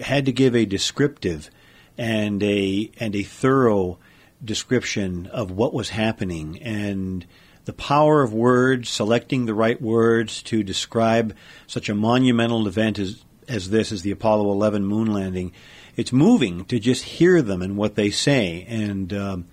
had 0.00 0.26
to 0.26 0.32
give 0.32 0.54
a 0.54 0.64
descriptive 0.64 1.50
and 1.98 2.42
a 2.42 2.90
and 2.98 3.16
a 3.16 3.22
thorough 3.24 3.98
description 4.44 5.26
of 5.26 5.50
what 5.50 5.74
was 5.74 5.90
happening 5.90 6.58
and 6.62 7.26
the 7.64 7.72
power 7.72 8.22
of 8.22 8.32
words, 8.32 8.88
selecting 8.88 9.44
the 9.44 9.54
right 9.54 9.80
words 9.80 10.42
to 10.42 10.62
describe 10.62 11.36
such 11.66 11.88
a 11.88 11.94
monumental 11.94 12.66
event 12.66 12.98
as, 12.98 13.22
as 13.46 13.70
this, 13.70 13.92
as 13.92 14.02
the 14.02 14.10
Apollo 14.10 14.50
11 14.50 14.86
moon 14.86 15.12
landing. 15.12 15.52
It's 15.94 16.12
moving 16.12 16.64
to 16.66 16.78
just 16.78 17.04
hear 17.04 17.42
them 17.42 17.60
and 17.60 17.76
what 17.76 17.94
they 17.94 18.10
say 18.10 18.64
and 18.68 19.12
um, 19.12 19.48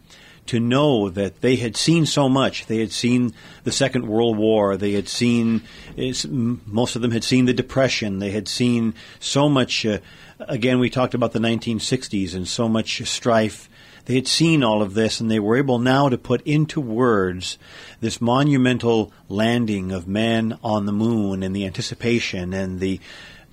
to 0.45 0.59
know 0.59 1.09
that 1.09 1.41
they 1.41 1.55
had 1.55 1.75
seen 1.75 2.05
so 2.05 2.29
much. 2.29 2.67
They 2.67 2.79
had 2.79 2.91
seen 2.91 3.33
the 3.63 3.71
Second 3.71 4.07
World 4.07 4.37
War. 4.37 4.77
They 4.77 4.93
had 4.93 5.09
seen, 5.09 5.63
most 5.97 6.95
of 6.95 7.01
them 7.01 7.11
had 7.11 7.23
seen 7.23 7.45
the 7.45 7.53
Depression. 7.53 8.19
They 8.19 8.31
had 8.31 8.47
seen 8.47 8.93
so 9.19 9.49
much. 9.49 9.85
Uh, 9.85 9.97
again, 10.39 10.79
we 10.79 10.89
talked 10.89 11.15
about 11.15 11.31
the 11.33 11.39
1960s 11.39 12.35
and 12.35 12.47
so 12.47 12.69
much 12.69 13.05
strife 13.07 13.67
they 14.05 14.15
had 14.15 14.27
seen 14.27 14.63
all 14.63 14.81
of 14.81 14.93
this 14.93 15.19
and 15.19 15.29
they 15.29 15.39
were 15.39 15.57
able 15.57 15.79
now 15.79 16.09
to 16.09 16.17
put 16.17 16.41
into 16.41 16.79
words 16.79 17.57
this 18.01 18.21
monumental 18.21 19.11
landing 19.27 19.91
of 19.91 20.07
man 20.07 20.57
on 20.63 20.85
the 20.85 20.91
moon 20.91 21.43
and 21.43 21.55
the 21.55 21.65
anticipation 21.65 22.53
and 22.53 22.79
the 22.79 22.99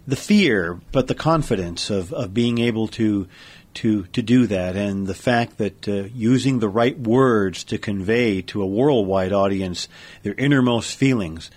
the 0.06 0.16
fear, 0.16 0.80
but 0.90 1.06
the 1.06 1.14
confidence 1.14 1.88
of, 1.88 2.12
of 2.12 2.34
being 2.34 2.58
able 2.58 2.88
to 2.88 3.28
to 3.74 4.04
to 4.06 4.20
do 4.20 4.46
that, 4.46 4.76
and 4.76 5.06
the 5.06 5.14
fact 5.14 5.58
that 5.58 5.88
uh, 5.88 6.04
using 6.12 6.58
the 6.58 6.68
right 6.68 6.98
words 6.98 7.64
to 7.64 7.78
convey 7.78 8.42
to 8.42 8.62
a 8.62 8.66
worldwide 8.66 9.32
audience 9.32 9.88
their 10.22 10.34
innermost 10.34 10.96
feelings 10.96 11.50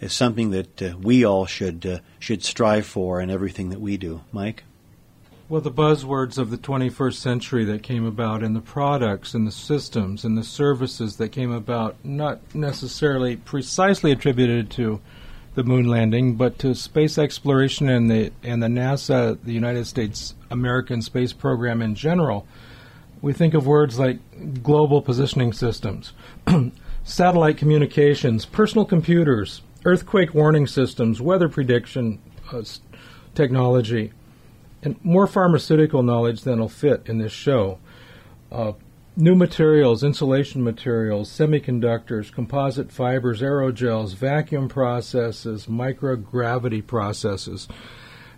is 0.00 0.12
something 0.12 0.50
that 0.50 0.82
uh, 0.82 0.96
we 1.00 1.24
all 1.24 1.46
should 1.46 1.86
uh, 1.86 1.98
should 2.18 2.42
strive 2.42 2.86
for 2.86 3.20
in 3.20 3.30
everything 3.30 3.70
that 3.70 3.80
we 3.80 3.96
do. 3.96 4.22
Mike. 4.32 4.64
Well, 5.50 5.60
the 5.60 5.72
buzzwords 5.72 6.38
of 6.38 6.50
the 6.50 6.56
21st 6.56 7.14
century 7.14 7.64
that 7.64 7.82
came 7.82 8.06
about, 8.06 8.44
and 8.44 8.54
the 8.54 8.60
products 8.60 9.34
and 9.34 9.48
the 9.48 9.50
systems 9.50 10.24
and 10.24 10.38
the 10.38 10.44
services 10.44 11.16
that 11.16 11.30
came 11.30 11.50
about, 11.50 11.96
not 12.04 12.38
necessarily 12.54 13.34
precisely 13.34 14.12
attributed 14.12 14.70
to 14.70 15.00
the 15.56 15.64
moon 15.64 15.88
landing, 15.88 16.36
but 16.36 16.60
to 16.60 16.72
space 16.76 17.18
exploration 17.18 17.88
and 17.88 18.08
the 18.08 18.30
and 18.44 18.62
the 18.62 18.68
NASA, 18.68 19.42
the 19.42 19.52
United 19.52 19.88
States 19.88 20.36
American 20.52 21.02
space 21.02 21.32
program 21.32 21.82
in 21.82 21.96
general. 21.96 22.46
We 23.20 23.32
think 23.32 23.52
of 23.52 23.66
words 23.66 23.98
like 23.98 24.20
global 24.62 25.02
positioning 25.02 25.52
systems, 25.52 26.12
satellite 27.02 27.56
communications, 27.56 28.46
personal 28.46 28.84
computers, 28.84 29.62
earthquake 29.84 30.32
warning 30.32 30.68
systems, 30.68 31.20
weather 31.20 31.48
prediction 31.48 32.20
uh, 32.52 32.62
technology 33.34 34.12
and 34.82 35.02
more 35.04 35.26
pharmaceutical 35.26 36.02
knowledge 36.02 36.42
than 36.42 36.60
will 36.60 36.68
fit 36.68 37.02
in 37.06 37.18
this 37.18 37.32
show. 37.32 37.78
Uh, 38.50 38.72
new 39.16 39.34
materials, 39.34 40.02
insulation 40.02 40.62
materials, 40.62 41.30
semiconductors, 41.30 42.32
composite 42.32 42.90
fibers, 42.90 43.42
aerogels, 43.42 44.14
vacuum 44.14 44.68
processes, 44.68 45.66
microgravity 45.66 46.84
processes. 46.86 47.68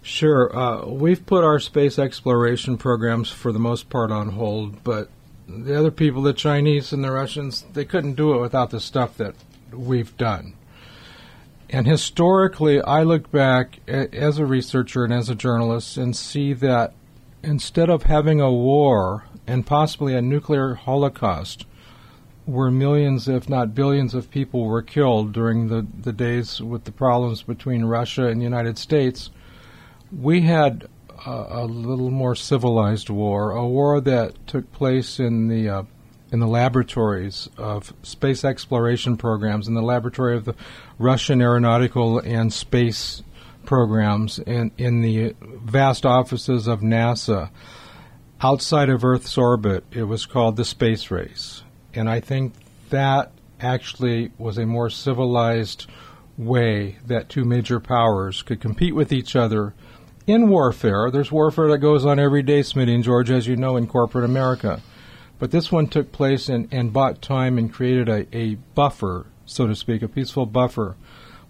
Sure, 0.02 0.54
uh, 0.56 0.86
we've 0.86 1.24
put 1.26 1.44
our 1.44 1.60
space 1.60 1.98
exploration 1.98 2.76
programs 2.76 3.30
for 3.30 3.52
the 3.52 3.58
most 3.58 3.88
part 3.88 4.10
on 4.10 4.30
hold, 4.30 4.82
but 4.82 5.08
the 5.46 5.78
other 5.78 5.92
people, 5.92 6.22
the 6.22 6.32
Chinese 6.32 6.92
and 6.92 7.04
the 7.04 7.12
Russians, 7.12 7.64
they 7.72 7.84
couldn't 7.84 8.14
do 8.14 8.34
it 8.34 8.40
without 8.40 8.70
the 8.70 8.80
stuff 8.80 9.16
that 9.18 9.34
we've 9.72 10.16
done. 10.16 10.54
And 11.72 11.86
historically, 11.86 12.82
I 12.82 13.02
look 13.02 13.30
back 13.30 13.80
as 13.88 14.38
a 14.38 14.44
researcher 14.44 15.04
and 15.04 15.12
as 15.12 15.30
a 15.30 15.34
journalist 15.34 15.96
and 15.96 16.14
see 16.14 16.52
that 16.52 16.92
instead 17.42 17.88
of 17.88 18.02
having 18.02 18.42
a 18.42 18.52
war 18.52 19.24
and 19.46 19.64
possibly 19.64 20.14
a 20.14 20.20
nuclear 20.20 20.74
holocaust, 20.74 21.64
where 22.44 22.70
millions, 22.70 23.26
if 23.26 23.48
not 23.48 23.74
billions, 23.74 24.12
of 24.12 24.30
people 24.30 24.66
were 24.66 24.82
killed 24.82 25.32
during 25.32 25.68
the, 25.68 25.86
the 25.98 26.12
days 26.12 26.60
with 26.60 26.84
the 26.84 26.92
problems 26.92 27.42
between 27.42 27.86
Russia 27.86 28.26
and 28.26 28.38
the 28.38 28.44
United 28.44 28.76
States, 28.76 29.30
we 30.14 30.42
had 30.42 30.86
a, 31.24 31.46
a 31.48 31.64
little 31.64 32.10
more 32.10 32.34
civilized 32.34 33.08
war, 33.08 33.52
a 33.52 33.66
war 33.66 33.98
that 33.98 34.46
took 34.46 34.70
place 34.72 35.18
in 35.18 35.48
the 35.48 35.70
uh, 35.70 35.82
in 36.32 36.40
the 36.40 36.46
laboratories 36.48 37.48
of 37.58 37.92
space 38.02 38.42
exploration 38.42 39.18
programs, 39.18 39.68
in 39.68 39.74
the 39.74 39.82
laboratory 39.82 40.34
of 40.34 40.46
the 40.46 40.54
Russian 40.98 41.42
aeronautical 41.42 42.18
and 42.18 42.52
space 42.52 43.22
programs, 43.66 44.38
and 44.40 44.72
in 44.78 45.02
the 45.02 45.36
vast 45.40 46.04
offices 46.06 46.66
of 46.66 46.80
NASA. 46.80 47.50
Outside 48.40 48.88
of 48.88 49.04
Earth's 49.04 49.38
orbit, 49.38 49.84
it 49.92 50.04
was 50.04 50.26
called 50.26 50.56
the 50.56 50.64
space 50.64 51.10
race. 51.10 51.62
And 51.94 52.10
I 52.10 52.18
think 52.18 52.54
that 52.88 53.30
actually 53.60 54.32
was 54.38 54.58
a 54.58 54.66
more 54.66 54.90
civilized 54.90 55.86
way 56.36 56.98
that 57.06 57.28
two 57.28 57.44
major 57.44 57.78
powers 57.78 58.42
could 58.42 58.60
compete 58.60 58.94
with 58.94 59.12
each 59.12 59.36
other 59.36 59.74
in 60.26 60.48
warfare. 60.48 61.10
There's 61.10 61.30
warfare 61.30 61.68
that 61.68 61.78
goes 61.78 62.04
on 62.04 62.18
every 62.18 62.42
day, 62.42 62.60
Smitty 62.60 62.94
and 62.94 63.04
George, 63.04 63.30
as 63.30 63.46
you 63.46 63.54
know, 63.54 63.76
in 63.76 63.86
corporate 63.86 64.24
America. 64.24 64.80
But 65.42 65.50
this 65.50 65.72
one 65.72 65.88
took 65.88 66.12
place 66.12 66.48
and, 66.48 66.68
and 66.70 66.92
bought 66.92 67.20
time 67.20 67.58
and 67.58 67.72
created 67.72 68.08
a, 68.08 68.28
a 68.32 68.54
buffer, 68.76 69.26
so 69.44 69.66
to 69.66 69.74
speak, 69.74 70.00
a 70.00 70.06
peaceful 70.06 70.46
buffer, 70.46 70.94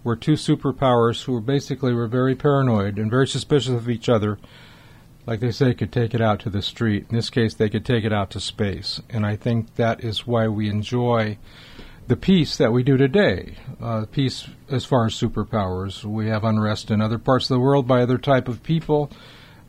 where 0.02 0.16
two 0.16 0.32
superpowers 0.32 1.24
who 1.24 1.32
were 1.32 1.42
basically 1.42 1.92
were 1.92 2.06
very 2.06 2.34
paranoid 2.34 2.98
and 2.98 3.10
very 3.10 3.28
suspicious 3.28 3.74
of 3.74 3.90
each 3.90 4.08
other 4.08 4.38
like 5.26 5.40
they 5.40 5.50
say, 5.50 5.74
could 5.74 5.92
take 5.92 6.14
it 6.14 6.22
out 6.22 6.40
to 6.40 6.48
the 6.48 6.62
street. 6.62 7.04
In 7.10 7.16
this 7.16 7.28
case, 7.28 7.52
they 7.52 7.68
could 7.68 7.84
take 7.84 8.04
it 8.04 8.14
out 8.14 8.30
to 8.30 8.40
space. 8.40 9.02
And 9.10 9.26
I 9.26 9.36
think 9.36 9.74
that 9.74 10.02
is 10.02 10.26
why 10.26 10.48
we 10.48 10.70
enjoy 10.70 11.36
the 12.06 12.16
peace 12.16 12.56
that 12.56 12.72
we 12.72 12.82
do 12.82 12.96
today. 12.96 13.56
Uh, 13.78 14.06
peace 14.10 14.48
as 14.70 14.86
far 14.86 15.04
as 15.04 15.12
superpowers. 15.12 16.02
We 16.02 16.28
have 16.28 16.44
unrest 16.44 16.90
in 16.90 17.02
other 17.02 17.18
parts 17.18 17.44
of 17.44 17.56
the 17.56 17.60
world 17.60 17.86
by 17.86 18.00
other 18.00 18.16
type 18.16 18.48
of 18.48 18.62
people, 18.62 19.10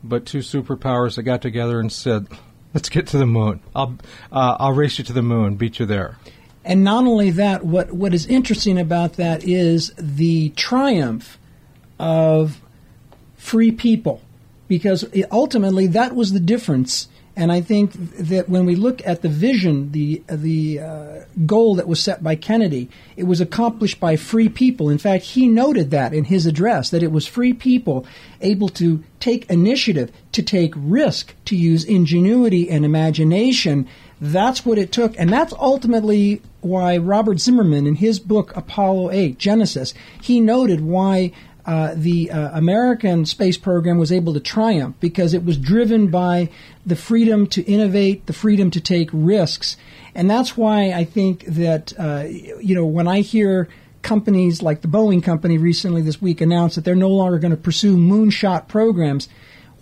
but 0.02 0.24
two 0.24 0.38
superpowers 0.38 1.16
that 1.16 1.24
got 1.24 1.42
together 1.42 1.78
and 1.78 1.92
said, 1.92 2.26
"Let's 2.74 2.88
get 2.88 3.06
to 3.08 3.18
the 3.18 3.26
moon. 3.26 3.60
I'll 3.74 3.96
uh, 4.30 4.56
I'll 4.58 4.72
race 4.72 4.98
you 4.98 5.04
to 5.04 5.12
the 5.12 5.22
moon, 5.22 5.54
beat 5.54 5.78
you 5.78 5.86
there." 5.86 6.18
And 6.64 6.82
not 6.82 7.04
only 7.06 7.30
that, 7.30 7.64
what 7.64 7.92
what 7.92 8.14
is 8.14 8.26
interesting 8.26 8.78
about 8.78 9.14
that 9.14 9.44
is 9.44 9.92
the 9.96 10.50
triumph 10.50 11.38
of 11.98 12.60
free 13.36 13.70
people, 13.70 14.22
because 14.66 15.04
ultimately 15.30 15.86
that 15.88 16.14
was 16.14 16.32
the 16.32 16.40
difference. 16.40 17.08
And 17.36 17.50
I 17.50 17.62
think 17.62 17.92
that 18.16 18.48
when 18.48 18.64
we 18.64 18.76
look 18.76 19.04
at 19.04 19.22
the 19.22 19.28
vision, 19.28 19.90
the 19.90 20.22
the 20.28 20.78
uh, 20.78 21.24
goal 21.44 21.74
that 21.74 21.88
was 21.88 22.00
set 22.00 22.22
by 22.22 22.36
Kennedy, 22.36 22.88
it 23.16 23.24
was 23.24 23.40
accomplished 23.40 23.98
by 23.98 24.14
free 24.16 24.48
people. 24.48 24.88
In 24.88 24.98
fact, 24.98 25.24
he 25.24 25.48
noted 25.48 25.90
that 25.90 26.14
in 26.14 26.24
his 26.24 26.46
address 26.46 26.90
that 26.90 27.02
it 27.02 27.10
was 27.10 27.26
free 27.26 27.52
people 27.52 28.06
able 28.40 28.68
to 28.70 29.02
take 29.18 29.50
initiative, 29.50 30.12
to 30.34 30.42
take 30.42 30.72
risk, 30.76 31.34
to 31.46 31.56
use 31.56 31.84
ingenuity 31.84 32.68
and 32.68 32.84
imagination. 32.84 33.88
That's 34.20 34.64
what 34.64 34.78
it 34.78 34.92
took, 34.92 35.18
and 35.18 35.32
that's 35.32 35.52
ultimately 35.54 36.42
why 36.60 36.96
Robert 36.96 37.40
Zimmerman, 37.40 37.86
in 37.86 37.96
his 37.96 38.18
book 38.18 38.54
Apollo 38.56 39.10
8, 39.12 39.38
Genesis, 39.38 39.94
he 40.20 40.40
noted 40.40 40.80
why 40.80 41.32
uh, 41.66 41.94
the 41.96 42.30
uh, 42.30 42.50
American 42.56 43.24
space 43.24 43.56
program 43.56 43.96
was 43.96 44.12
able 44.12 44.34
to 44.34 44.40
triumph 44.40 44.96
because 45.00 45.32
it 45.32 45.44
was 45.44 45.56
driven 45.56 46.08
by 46.08 46.50
the 46.84 46.96
freedom 46.96 47.46
to 47.46 47.62
innovate, 47.62 48.26
the 48.26 48.32
freedom 48.32 48.70
to 48.70 48.80
take 48.80 49.08
risks. 49.12 49.76
And 50.14 50.28
that's 50.28 50.56
why 50.56 50.92
I 50.92 51.04
think 51.04 51.44
that, 51.46 51.92
uh, 51.98 52.24
you 52.28 52.74
know, 52.74 52.84
when 52.84 53.08
I 53.08 53.20
hear 53.20 53.68
companies 54.02 54.62
like 54.62 54.82
the 54.82 54.88
Boeing 54.88 55.22
company 55.22 55.56
recently 55.56 56.02
this 56.02 56.20
week 56.20 56.40
announce 56.40 56.74
that 56.74 56.84
they're 56.84 56.94
no 56.94 57.08
longer 57.08 57.38
going 57.38 57.50
to 57.50 57.56
pursue 57.56 57.96
moonshot 57.96 58.68
programs, 58.68 59.28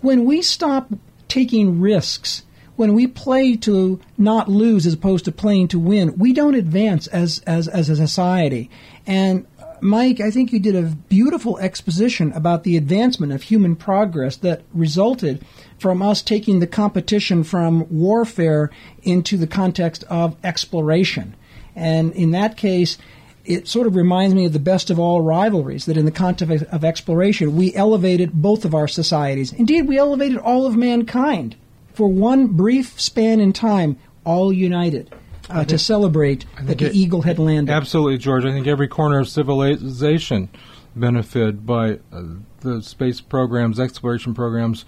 when 0.03 0.25
we 0.25 0.41
stop 0.41 0.91
taking 1.29 1.79
risks, 1.79 2.43
when 2.75 2.93
we 2.93 3.07
play 3.07 3.55
to 3.55 3.99
not 4.17 4.49
lose 4.49 4.85
as 4.85 4.93
opposed 4.93 5.25
to 5.25 5.31
playing 5.31 5.69
to 5.69 5.79
win, 5.79 6.17
we 6.17 6.33
don't 6.33 6.55
advance 6.55 7.07
as, 7.07 7.39
as, 7.47 7.69
as 7.69 7.87
a 7.87 7.95
society. 7.95 8.69
And 9.07 9.47
uh, 9.57 9.75
Mike, 9.79 10.19
I 10.19 10.29
think 10.29 10.51
you 10.51 10.59
did 10.59 10.75
a 10.75 10.83
beautiful 10.83 11.57
exposition 11.59 12.33
about 12.33 12.65
the 12.65 12.75
advancement 12.75 13.31
of 13.31 13.43
human 13.43 13.77
progress 13.77 14.35
that 14.37 14.63
resulted 14.73 15.45
from 15.79 16.01
us 16.01 16.21
taking 16.21 16.59
the 16.59 16.67
competition 16.67 17.45
from 17.45 17.87
warfare 17.89 18.71
into 19.03 19.37
the 19.37 19.47
context 19.47 20.03
of 20.09 20.35
exploration. 20.43 21.33
And 21.75 22.11
in 22.13 22.31
that 22.31 22.57
case, 22.57 22.97
it 23.45 23.67
sort 23.67 23.87
of 23.87 23.95
reminds 23.95 24.35
me 24.35 24.45
of 24.45 24.53
the 24.53 24.59
best 24.59 24.89
of 24.89 24.99
all 24.99 25.21
rivalries, 25.21 25.85
that 25.85 25.97
in 25.97 26.05
the 26.05 26.11
context 26.11 26.65
of 26.71 26.83
exploration, 26.83 27.55
we 27.55 27.73
elevated 27.75 28.31
both 28.33 28.65
of 28.65 28.73
our 28.73 28.87
societies. 28.87 29.51
Indeed, 29.51 29.87
we 29.87 29.97
elevated 29.97 30.37
all 30.37 30.65
of 30.65 30.75
mankind. 30.75 31.55
For 31.93 32.07
one 32.07 32.47
brief 32.47 32.99
span 32.99 33.39
in 33.39 33.53
time, 33.53 33.97
all 34.23 34.51
united 34.51 35.13
uh, 35.49 35.65
to 35.65 35.77
celebrate 35.77 36.45
that 36.61 36.77
the 36.77 36.91
eagle 36.91 37.23
had 37.23 37.37
landed. 37.37 37.71
Absolutely, 37.71 38.17
George. 38.17 38.45
I 38.45 38.51
think 38.51 38.67
every 38.67 38.87
corner 38.87 39.19
of 39.19 39.27
civilization 39.27 40.49
benefited 40.95 41.65
by 41.65 41.99
uh, 42.11 42.23
the 42.61 42.81
space 42.81 43.19
programs, 43.19 43.79
exploration 43.79 44.33
programs, 44.33 44.85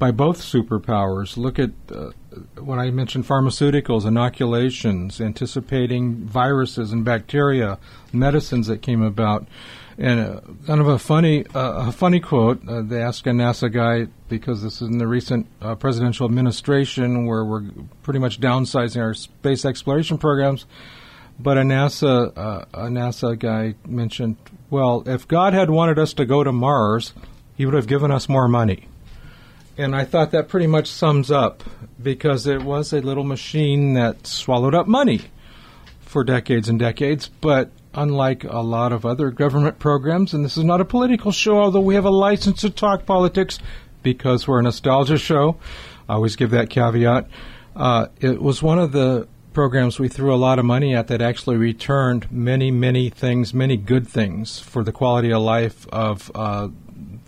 by 0.00 0.10
both 0.10 0.40
superpowers. 0.40 1.36
Look 1.36 1.58
at 1.58 1.70
uh, 1.94 2.10
when 2.58 2.80
I 2.80 2.90
mentioned 2.90 3.26
pharmaceuticals, 3.26 4.06
inoculations, 4.06 5.20
anticipating 5.20 6.24
viruses 6.24 6.90
and 6.90 7.04
bacteria, 7.04 7.78
medicines 8.12 8.66
that 8.66 8.82
came 8.82 9.02
about. 9.02 9.46
And 9.98 10.18
uh, 10.18 10.40
kind 10.66 10.80
of 10.80 10.88
a 10.88 10.98
funny, 10.98 11.44
uh, 11.54 11.88
a 11.88 11.92
funny 11.92 12.18
quote. 12.18 12.66
Uh, 12.66 12.80
they 12.80 13.02
asked 13.02 13.26
a 13.26 13.30
NASA 13.30 13.70
guy 13.70 14.10
because 14.30 14.62
this 14.62 14.80
is 14.80 14.88
in 14.88 14.96
the 14.96 15.06
recent 15.06 15.46
uh, 15.60 15.74
presidential 15.74 16.24
administration 16.24 17.26
where 17.26 17.44
we're 17.44 17.64
pretty 18.02 18.18
much 18.18 18.40
downsizing 18.40 19.02
our 19.02 19.12
space 19.12 19.66
exploration 19.66 20.16
programs. 20.16 20.64
But 21.38 21.58
a 21.58 21.62
NASA, 21.62 22.36
uh, 22.36 22.64
a 22.72 22.84
NASA 22.84 23.38
guy 23.38 23.74
mentioned, 23.86 24.36
well, 24.70 25.02
if 25.06 25.28
God 25.28 25.52
had 25.52 25.68
wanted 25.68 25.98
us 25.98 26.14
to 26.14 26.24
go 26.24 26.42
to 26.42 26.52
Mars, 26.52 27.12
He 27.54 27.66
would 27.66 27.74
have 27.74 27.86
given 27.86 28.10
us 28.10 28.28
more 28.28 28.48
money. 28.48 28.88
And 29.80 29.96
I 29.96 30.04
thought 30.04 30.30
that 30.32 30.48
pretty 30.48 30.66
much 30.66 30.88
sums 30.88 31.30
up 31.30 31.64
because 32.02 32.46
it 32.46 32.62
was 32.62 32.92
a 32.92 33.00
little 33.00 33.24
machine 33.24 33.94
that 33.94 34.26
swallowed 34.26 34.74
up 34.74 34.86
money 34.86 35.22
for 36.02 36.22
decades 36.22 36.68
and 36.68 36.78
decades, 36.78 37.30
but 37.40 37.70
unlike 37.94 38.44
a 38.44 38.58
lot 38.58 38.92
of 38.92 39.06
other 39.06 39.30
government 39.30 39.78
programs, 39.78 40.34
and 40.34 40.44
this 40.44 40.58
is 40.58 40.64
not 40.64 40.82
a 40.82 40.84
political 40.84 41.32
show, 41.32 41.58
although 41.58 41.80
we 41.80 41.94
have 41.94 42.04
a 42.04 42.10
license 42.10 42.60
to 42.60 42.68
talk 42.68 43.06
politics 43.06 43.58
because 44.02 44.46
we're 44.46 44.60
a 44.60 44.62
nostalgia 44.62 45.16
show. 45.16 45.56
I 46.10 46.12
always 46.12 46.36
give 46.36 46.50
that 46.50 46.68
caveat. 46.68 47.26
Uh, 47.74 48.08
it 48.20 48.42
was 48.42 48.62
one 48.62 48.78
of 48.78 48.92
the 48.92 49.28
programs 49.54 49.98
we 49.98 50.08
threw 50.08 50.34
a 50.34 50.36
lot 50.36 50.58
of 50.58 50.66
money 50.66 50.94
at 50.94 51.06
that 51.06 51.22
actually 51.22 51.56
returned 51.56 52.30
many, 52.30 52.70
many 52.70 53.08
things, 53.08 53.54
many 53.54 53.78
good 53.78 54.06
things 54.06 54.58
for 54.58 54.84
the 54.84 54.92
quality 54.92 55.32
of 55.32 55.40
life 55.40 55.88
of 55.88 56.30
uh, 56.34 56.68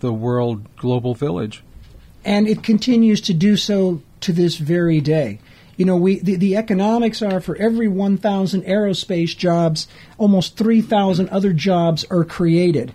the 0.01 0.13
world 0.13 0.67
global 0.75 1.15
village. 1.15 1.63
And 2.25 2.47
it 2.47 2.63
continues 2.63 3.21
to 3.21 3.33
do 3.33 3.57
so 3.57 4.01
to 4.21 4.31
this 4.31 4.57
very 4.57 5.01
day. 5.01 5.39
You 5.75 5.85
know, 5.85 5.97
we 5.97 6.19
the, 6.19 6.35
the 6.35 6.55
economics 6.55 7.21
are 7.21 7.41
for 7.41 7.55
every 7.57 7.87
1,000 7.87 8.63
aerospace 8.63 9.35
jobs, 9.35 9.87
almost 10.17 10.55
3,000 10.55 11.29
other 11.29 11.51
jobs 11.51 12.05
are 12.11 12.23
created. 12.23 12.93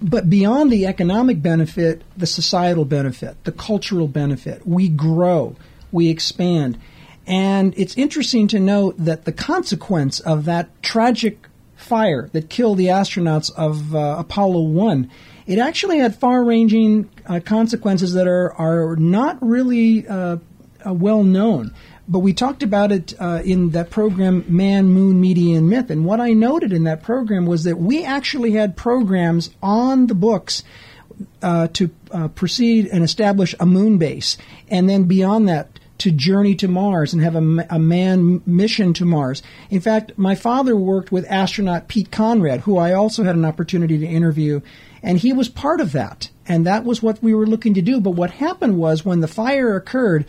But 0.00 0.28
beyond 0.28 0.70
the 0.70 0.86
economic 0.86 1.42
benefit, 1.42 2.02
the 2.16 2.26
societal 2.26 2.84
benefit, 2.84 3.42
the 3.44 3.52
cultural 3.52 4.08
benefit, 4.08 4.66
we 4.66 4.88
grow, 4.88 5.56
we 5.92 6.08
expand. 6.08 6.78
And 7.26 7.72
it's 7.76 7.96
interesting 7.96 8.48
to 8.48 8.58
note 8.58 8.96
that 8.98 9.24
the 9.24 9.32
consequence 9.32 10.18
of 10.20 10.44
that 10.46 10.82
tragic 10.82 11.46
fire 11.76 12.28
that 12.32 12.50
killed 12.50 12.78
the 12.78 12.86
astronauts 12.86 13.50
of 13.56 13.94
uh, 13.94 14.16
Apollo 14.18 14.62
1, 14.62 15.10
it 15.46 15.58
actually 15.58 15.98
had 15.98 16.16
far 16.16 16.42
ranging 16.42 17.08
uh, 17.26 17.40
consequences 17.44 18.14
that 18.14 18.26
are, 18.26 18.52
are 18.54 18.96
not 18.96 19.38
really 19.40 20.06
uh, 20.06 20.38
uh 20.84 20.92
well 20.92 21.22
known. 21.22 21.74
But 22.08 22.18
we 22.18 22.34
talked 22.34 22.62
about 22.62 22.90
it 22.90 23.14
uh, 23.18 23.42
in 23.44 23.70
that 23.70 23.90
program, 23.90 24.44
Man, 24.48 24.88
Moon, 24.88 25.20
Media, 25.20 25.58
and 25.58 25.70
Myth. 25.70 25.88
And 25.88 26.04
what 26.04 26.20
I 26.20 26.32
noted 26.32 26.72
in 26.72 26.84
that 26.84 27.02
program 27.02 27.46
was 27.46 27.64
that 27.64 27.78
we 27.78 28.04
actually 28.04 28.52
had 28.52 28.76
programs 28.76 29.50
on 29.62 30.08
the 30.08 30.14
books 30.14 30.64
uh, 31.40 31.68
to 31.68 31.88
proceed 32.34 32.86
and 32.86 33.04
establish 33.04 33.54
a 33.60 33.66
moon 33.66 33.98
base. 33.98 34.36
And 34.68 34.90
then 34.90 35.04
beyond 35.04 35.48
that, 35.48 35.78
to 36.02 36.10
journey 36.10 36.56
to 36.56 36.66
Mars 36.66 37.12
and 37.12 37.22
have 37.22 37.36
a, 37.36 37.66
a 37.70 37.78
man 37.78 38.42
mission 38.44 38.92
to 38.94 39.04
Mars. 39.04 39.40
In 39.70 39.80
fact, 39.80 40.18
my 40.18 40.34
father 40.34 40.74
worked 40.74 41.12
with 41.12 41.24
astronaut 41.30 41.86
Pete 41.86 42.10
Conrad, 42.10 42.62
who 42.62 42.76
I 42.76 42.92
also 42.92 43.22
had 43.22 43.36
an 43.36 43.44
opportunity 43.44 43.98
to 43.98 44.06
interview, 44.06 44.62
and 45.02 45.18
he 45.18 45.32
was 45.32 45.48
part 45.48 45.80
of 45.80 45.92
that. 45.92 46.30
And 46.46 46.66
that 46.66 46.84
was 46.84 47.02
what 47.02 47.22
we 47.22 47.34
were 47.34 47.46
looking 47.46 47.74
to 47.74 47.82
do. 47.82 48.00
But 48.00 48.12
what 48.12 48.32
happened 48.32 48.78
was 48.78 49.04
when 49.04 49.20
the 49.20 49.28
fire 49.28 49.76
occurred, 49.76 50.26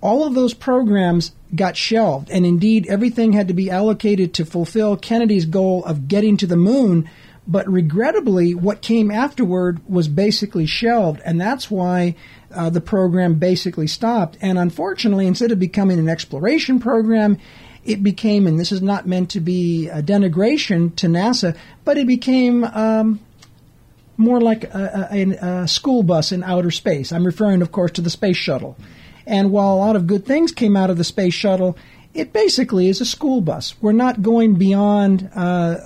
all 0.00 0.26
of 0.26 0.34
those 0.34 0.54
programs 0.54 1.32
got 1.54 1.76
shelved, 1.76 2.30
and 2.30 2.44
indeed 2.44 2.86
everything 2.86 3.32
had 3.32 3.48
to 3.48 3.54
be 3.54 3.70
allocated 3.70 4.34
to 4.34 4.44
fulfill 4.44 4.96
Kennedy's 4.96 5.46
goal 5.46 5.84
of 5.84 6.08
getting 6.08 6.36
to 6.36 6.46
the 6.46 6.56
moon. 6.56 7.08
But 7.48 7.68
regrettably, 7.70 8.54
what 8.54 8.82
came 8.82 9.10
afterward 9.10 9.80
was 9.88 10.08
basically 10.08 10.66
shelved, 10.66 11.20
and 11.24 11.40
that's 11.40 11.70
why 11.70 12.16
uh, 12.52 12.70
the 12.70 12.80
program 12.80 13.34
basically 13.34 13.86
stopped. 13.86 14.36
And 14.40 14.58
unfortunately, 14.58 15.26
instead 15.26 15.52
of 15.52 15.58
becoming 15.58 15.98
an 15.98 16.08
exploration 16.08 16.80
program, 16.80 17.38
it 17.84 18.02
became, 18.02 18.46
and 18.48 18.58
this 18.58 18.72
is 18.72 18.82
not 18.82 19.06
meant 19.06 19.30
to 19.30 19.40
be 19.40 19.88
a 19.88 20.02
denigration 20.02 20.94
to 20.96 21.06
NASA, 21.06 21.56
but 21.84 21.96
it 21.96 22.06
became 22.06 22.64
um, 22.64 23.20
more 24.16 24.40
like 24.40 24.64
a, 24.64 25.08
a, 25.10 25.62
a, 25.62 25.68
school 25.68 26.02
bus 26.02 26.32
in 26.32 26.42
outer 26.42 26.70
space. 26.70 27.12
I'm 27.12 27.24
referring, 27.24 27.62
of 27.62 27.72
course, 27.72 27.92
to 27.92 28.00
the 28.00 28.10
space 28.10 28.36
shuttle. 28.36 28.76
And 29.26 29.50
while 29.50 29.74
a 29.74 29.76
lot 29.76 29.96
of 29.96 30.06
good 30.06 30.24
things 30.24 30.52
came 30.52 30.76
out 30.76 30.90
of 30.90 30.98
the 30.98 31.04
space 31.04 31.34
shuttle, 31.34 31.76
it 32.14 32.32
basically 32.32 32.88
is 32.88 33.00
a 33.00 33.04
school 33.04 33.40
bus. 33.40 33.74
We're 33.80 33.92
not 33.92 34.22
going 34.22 34.54
beyond 34.54 35.30
uh, 35.34 35.76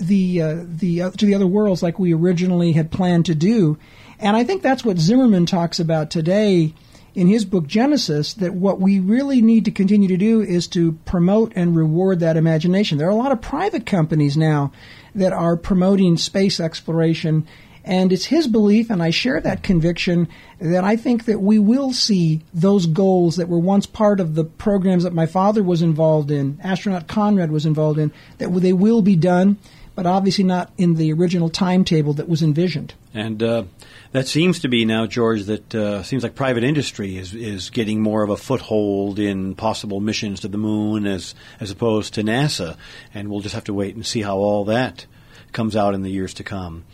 the 0.00 0.42
uh, 0.42 0.56
the 0.66 1.02
uh, 1.02 1.10
to 1.12 1.26
the 1.26 1.34
other 1.34 1.46
worlds 1.46 1.82
like 1.82 1.98
we 1.98 2.14
originally 2.14 2.72
had 2.72 2.90
planned 2.90 3.26
to 3.26 3.34
do. 3.34 3.78
And 4.18 4.36
I 4.36 4.44
think 4.44 4.62
that's 4.62 4.84
what 4.84 4.98
Zimmerman 4.98 5.46
talks 5.46 5.78
about 5.78 6.10
today 6.10 6.74
in 7.14 7.26
his 7.26 7.44
book 7.44 7.66
Genesis. 7.66 8.34
That 8.34 8.54
what 8.54 8.80
we 8.80 9.00
really 9.00 9.40
need 9.40 9.64
to 9.64 9.70
continue 9.70 10.08
to 10.08 10.16
do 10.16 10.40
is 10.40 10.68
to 10.68 10.92
promote 11.04 11.52
and 11.56 11.76
reward 11.76 12.20
that 12.20 12.36
imagination. 12.36 12.98
There 12.98 13.08
are 13.08 13.10
a 13.10 13.16
lot 13.16 13.32
of 13.32 13.40
private 13.40 13.86
companies 13.86 14.36
now 14.36 14.72
that 15.18 15.32
are 15.32 15.56
promoting 15.56 16.16
space 16.16 16.60
exploration 16.60 17.46
And 17.88 18.12
it's 18.12 18.26
his 18.26 18.46
belief, 18.46 18.90
and 18.90 19.02
I 19.02 19.08
share 19.08 19.40
that 19.40 19.62
conviction, 19.62 20.28
that 20.60 20.84
I 20.84 20.96
think 20.96 21.24
that 21.24 21.40
we 21.40 21.58
will 21.58 21.94
see 21.94 22.42
those 22.52 22.84
goals 22.84 23.36
that 23.36 23.48
were 23.48 23.58
once 23.58 23.86
part 23.86 24.20
of 24.20 24.34
the 24.34 24.44
programs 24.44 25.04
that 25.04 25.14
my 25.14 25.24
father 25.24 25.62
was 25.62 25.80
involved 25.80 26.30
in, 26.30 26.60
astronaut 26.62 27.06
Conrad 27.08 27.50
was 27.50 27.64
involved 27.64 27.98
in, 27.98 28.12
that 28.36 28.52
they 28.52 28.74
will 28.74 29.00
be 29.00 29.16
done, 29.16 29.56
but 29.94 30.04
obviously 30.04 30.44
not 30.44 30.70
in 30.76 30.96
the 30.96 31.10
original 31.14 31.48
timetable 31.48 32.12
that 32.12 32.28
was 32.28 32.42
envisioned. 32.42 32.92
And 33.14 33.42
uh, 33.42 33.64
that 34.12 34.26
seems 34.26 34.60
to 34.60 34.68
be 34.68 34.84
now, 34.84 35.06
George, 35.06 35.44
that 35.44 35.74
uh, 35.74 36.02
seems 36.02 36.22
like 36.22 36.34
private 36.34 36.64
industry 36.64 37.16
is, 37.16 37.34
is 37.34 37.70
getting 37.70 38.00
more 38.00 38.22
of 38.22 38.30
a 38.30 38.36
foothold 38.36 39.18
in 39.18 39.54
possible 39.54 40.00
missions 40.00 40.40
to 40.40 40.48
the 40.48 40.58
moon 40.58 41.06
as, 41.06 41.34
as 41.60 41.70
opposed 41.70 42.14
to 42.14 42.22
NASA. 42.22 42.76
And 43.12 43.30
we'll 43.30 43.40
just 43.40 43.54
have 43.54 43.64
to 43.64 43.74
wait 43.74 43.94
and 43.94 44.06
see 44.06 44.22
how 44.22 44.38
all 44.38 44.64
that 44.66 45.06
comes 45.52 45.76
out 45.76 45.94
in 45.94 46.02
the 46.02 46.10
years 46.10 46.34
to 46.34 46.44
come. 46.44 46.84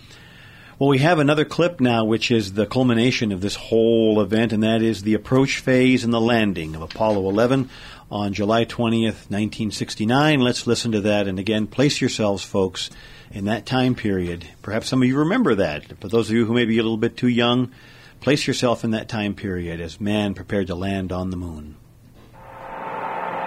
Well, 0.77 0.89
we 0.89 0.99
have 0.99 1.21
another 1.21 1.45
clip 1.45 1.81
now, 1.81 2.05
which 2.05 2.33
is 2.33 2.55
the 2.55 2.67
culmination 2.67 3.31
of 3.31 3.41
this 3.41 3.55
whole 3.55 4.21
event, 4.21 4.53
and 4.53 4.65
that 4.65 4.83
is 4.83 5.03
the 5.03 5.15
approach 5.15 5.61
phase 5.61 6.03
and 6.03 6.13
the 6.13 6.21
landing 6.21 6.75
of 6.75 6.83
Apollo 6.83 7.29
11 7.29 7.71
on 8.11 8.33
July 8.33 8.65
20th, 8.65 9.31
1969. 9.31 10.41
Let's 10.41 10.67
listen 10.67 10.91
to 10.91 11.01
that. 11.03 11.29
And 11.29 11.39
again, 11.39 11.69
place 11.69 12.01
yourselves, 12.01 12.43
folks, 12.43 12.91
in 13.31 13.45
that 13.45 13.67
time 13.67 13.95
period. 13.95 14.49
Perhaps 14.63 14.89
some 14.89 15.01
of 15.01 15.07
you 15.07 15.17
remember 15.17 15.55
that. 15.55 15.97
For 16.01 16.09
those 16.09 16.29
of 16.29 16.35
you 16.35 16.45
who 16.45 16.55
may 16.55 16.65
be 16.65 16.79
a 16.79 16.83
little 16.83 16.97
bit 16.97 17.17
too 17.17 17.29
young, 17.29 17.71
place 18.19 18.49
yourself 18.49 18.83
in 18.83 18.91
that 18.91 19.09
time 19.09 19.35
period 19.35 19.81
as 19.81 20.01
man 20.01 20.35
prepared 20.35 20.67
to 20.67 20.75
land 20.75 21.13
on 21.13 21.31
the 21.31 21.37
moon. 21.37 21.77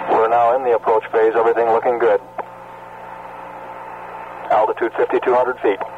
We're 0.10 0.30
now 0.30 0.56
in 0.56 0.64
the 0.64 0.74
approach 0.74 1.04
phase, 1.12 1.34
everything 1.36 1.66
looking 1.66 2.00
good. 2.00 2.22
Altitude 4.50 4.94
5,200 4.94 5.60
feet. 5.60 5.97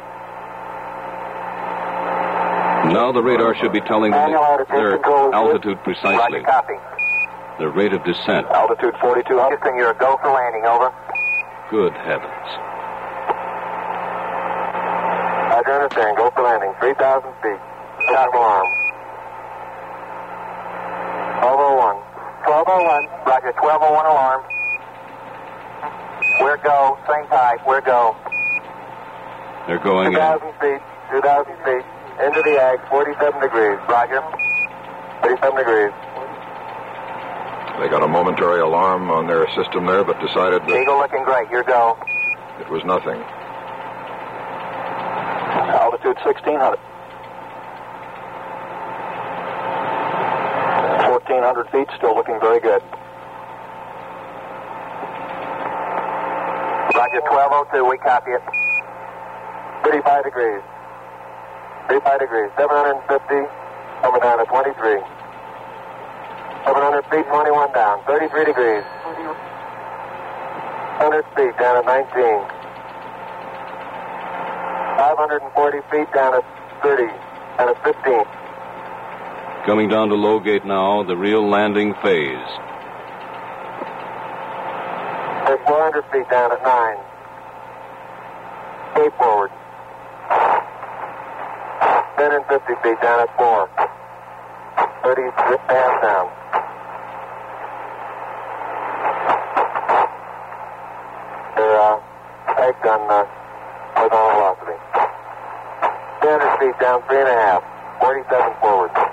Now 2.88 3.12
the 3.12 3.22
radar 3.22 3.56
should 3.56 3.74
be 3.74 3.82
telling 3.82 4.12
them 4.12 4.32
their 4.32 4.98
control 4.98 5.28
is 5.28 5.32
good. 5.32 5.34
altitude 5.34 5.84
precisely, 5.84 6.42
copy. 6.44 6.74
their 7.60 7.70
rate 7.70 7.94
of 7.94 8.04
descent. 8.06 8.48
Altitude 8.48 8.96
4,200. 9.02 9.58
Houston, 9.58 9.76
you're 9.76 9.92
a 9.92 9.98
go 9.98 10.18
for 10.22 10.32
landing, 10.32 10.64
over. 10.66 10.94
Good 11.70 11.94
heavens. 11.94 12.50
Roger, 15.52 15.74
understand. 15.76 16.18
Go 16.18 16.32
for 16.32 16.44
landing. 16.44 16.74
3,000 16.80 17.30
feet. 17.44 17.60
Stop 18.08 18.34
alarm. 18.34 18.68
1201. 21.44 21.96
1201. 22.48 23.06
Roger, 23.28 23.52
1201 23.60 24.06
alarm. 24.08 24.42
We're 26.42 26.58
go. 26.64 26.98
Same 27.12 27.28
type. 27.28 27.60
We're 27.68 27.82
go. 27.82 28.16
They're 29.68 29.84
going 29.84 30.08
in. 30.08 30.14
2,000 30.14 30.54
feet. 30.64 30.82
2,000 31.12 31.54
feet. 31.66 31.86
Into 32.20 32.42
the 32.44 32.60
ag. 32.60 32.80
47 32.90 33.42
degrees. 33.42 33.80
Roger. 33.88 34.22
47 35.24 35.56
degrees. 35.56 35.94
They 37.80 37.88
got 37.88 38.04
a 38.04 38.08
momentary 38.08 38.60
alarm 38.60 39.10
on 39.10 39.26
their 39.28 39.48
system 39.56 39.86
there, 39.86 40.04
but 40.04 40.20
decided 40.20 40.62
that 40.64 40.82
Eagle 40.82 40.98
looking 40.98 41.24
great. 41.24 41.50
Your 41.50 41.64
go. 41.64 41.98
it 42.60 42.70
was 42.70 42.84
nothing. 42.84 43.24
Altitude 45.80 46.20
1600. 46.20 46.76
1400 51.08 51.70
feet, 51.72 51.88
still 51.96 52.16
looking 52.16 52.38
very 52.42 52.60
good. 52.60 52.84
Roger 56.92 57.22
1202, 57.32 57.86
we 57.88 57.98
copy 58.00 58.32
it. 58.32 58.44
35 59.88 60.24
degrees. 60.26 60.62
35 61.90 62.20
degrees. 62.20 62.52
750, 62.56 63.50
coming 64.06 64.22
down 64.22 64.38
to 64.38 64.46
23. 64.46 65.02
700 66.66 67.06
feet, 67.10 67.26
21 67.26 67.74
down. 67.74 68.04
33 68.06 68.46
degrees. 68.46 68.84
100 71.02 71.26
feet 71.34 71.58
down 71.58 71.82
at 71.82 71.86
19. 71.90 72.14
540 75.02 75.82
feet 75.90 76.06
down 76.14 76.36
at 76.36 76.44
30, 76.84 77.08
down 77.58 77.70
at 77.74 77.84
15. 77.84 78.24
Coming 79.66 79.90
down 79.90 80.10
to 80.10 80.16
low 80.16 80.40
gate 80.40 80.66
now, 80.66 81.02
the 81.04 81.18
real 81.18 81.50
landing 81.50 81.96
phase. 82.04 82.38
There's 85.48 85.60
400 85.66 86.06
feet 86.12 86.30
down 86.30 86.52
at 86.52 86.62
9. 86.62 86.98
Eight 89.06 89.14
forward. 89.18 89.50
10 92.20 92.34
and 92.34 92.46
50 92.48 92.74
feet 92.84 93.00
down 93.02 93.22
at 93.22 93.32
4. 93.38 93.70
30 95.04 95.22
half 95.72 96.02
down. 96.04 96.28
They're 101.56 101.80
uh, 101.80 101.96
pegged 102.60 102.86
on 102.92 103.02
uh, 103.08 103.24
horizontal 103.96 104.36
velocity. 104.36 104.78
300 106.20 106.60
feet 106.60 106.80
down, 106.82 107.02
3.5. 107.08 107.64
47 108.02 108.54
forward. 108.60 109.09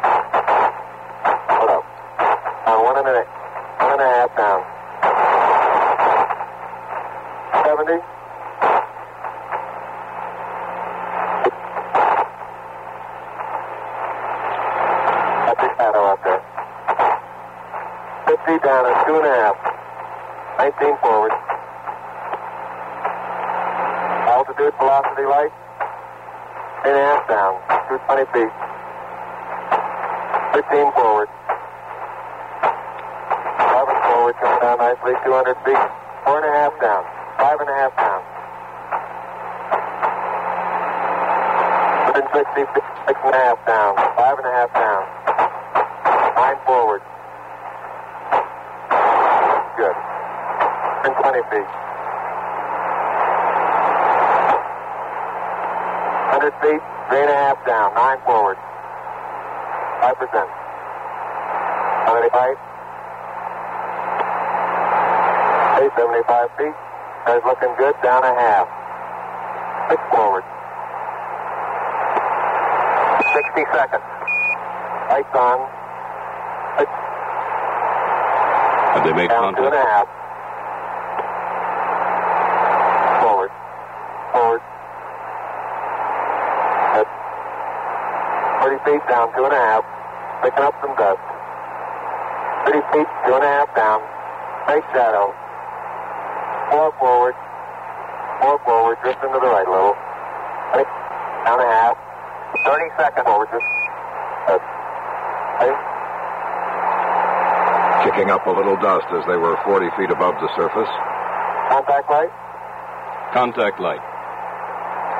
Contact 113.37 113.77
light. 113.85 114.01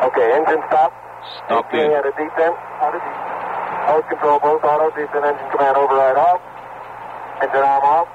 Okay, 0.09 0.25
engine 0.33 0.65
stop. 0.73 0.89
Stop 1.45 1.69
in. 1.77 1.93
at 1.93 2.01
a 2.01 2.17
descent. 2.17 2.57
Mode 2.81 4.09
control 4.09 4.41
both 4.41 4.65
auto, 4.65 4.89
descent 4.97 5.21
engine 5.21 5.45
command 5.53 5.77
override 5.77 6.17
off. 6.17 6.41
Engine 7.45 7.61
arm 7.61 7.85
off. 7.85 8.09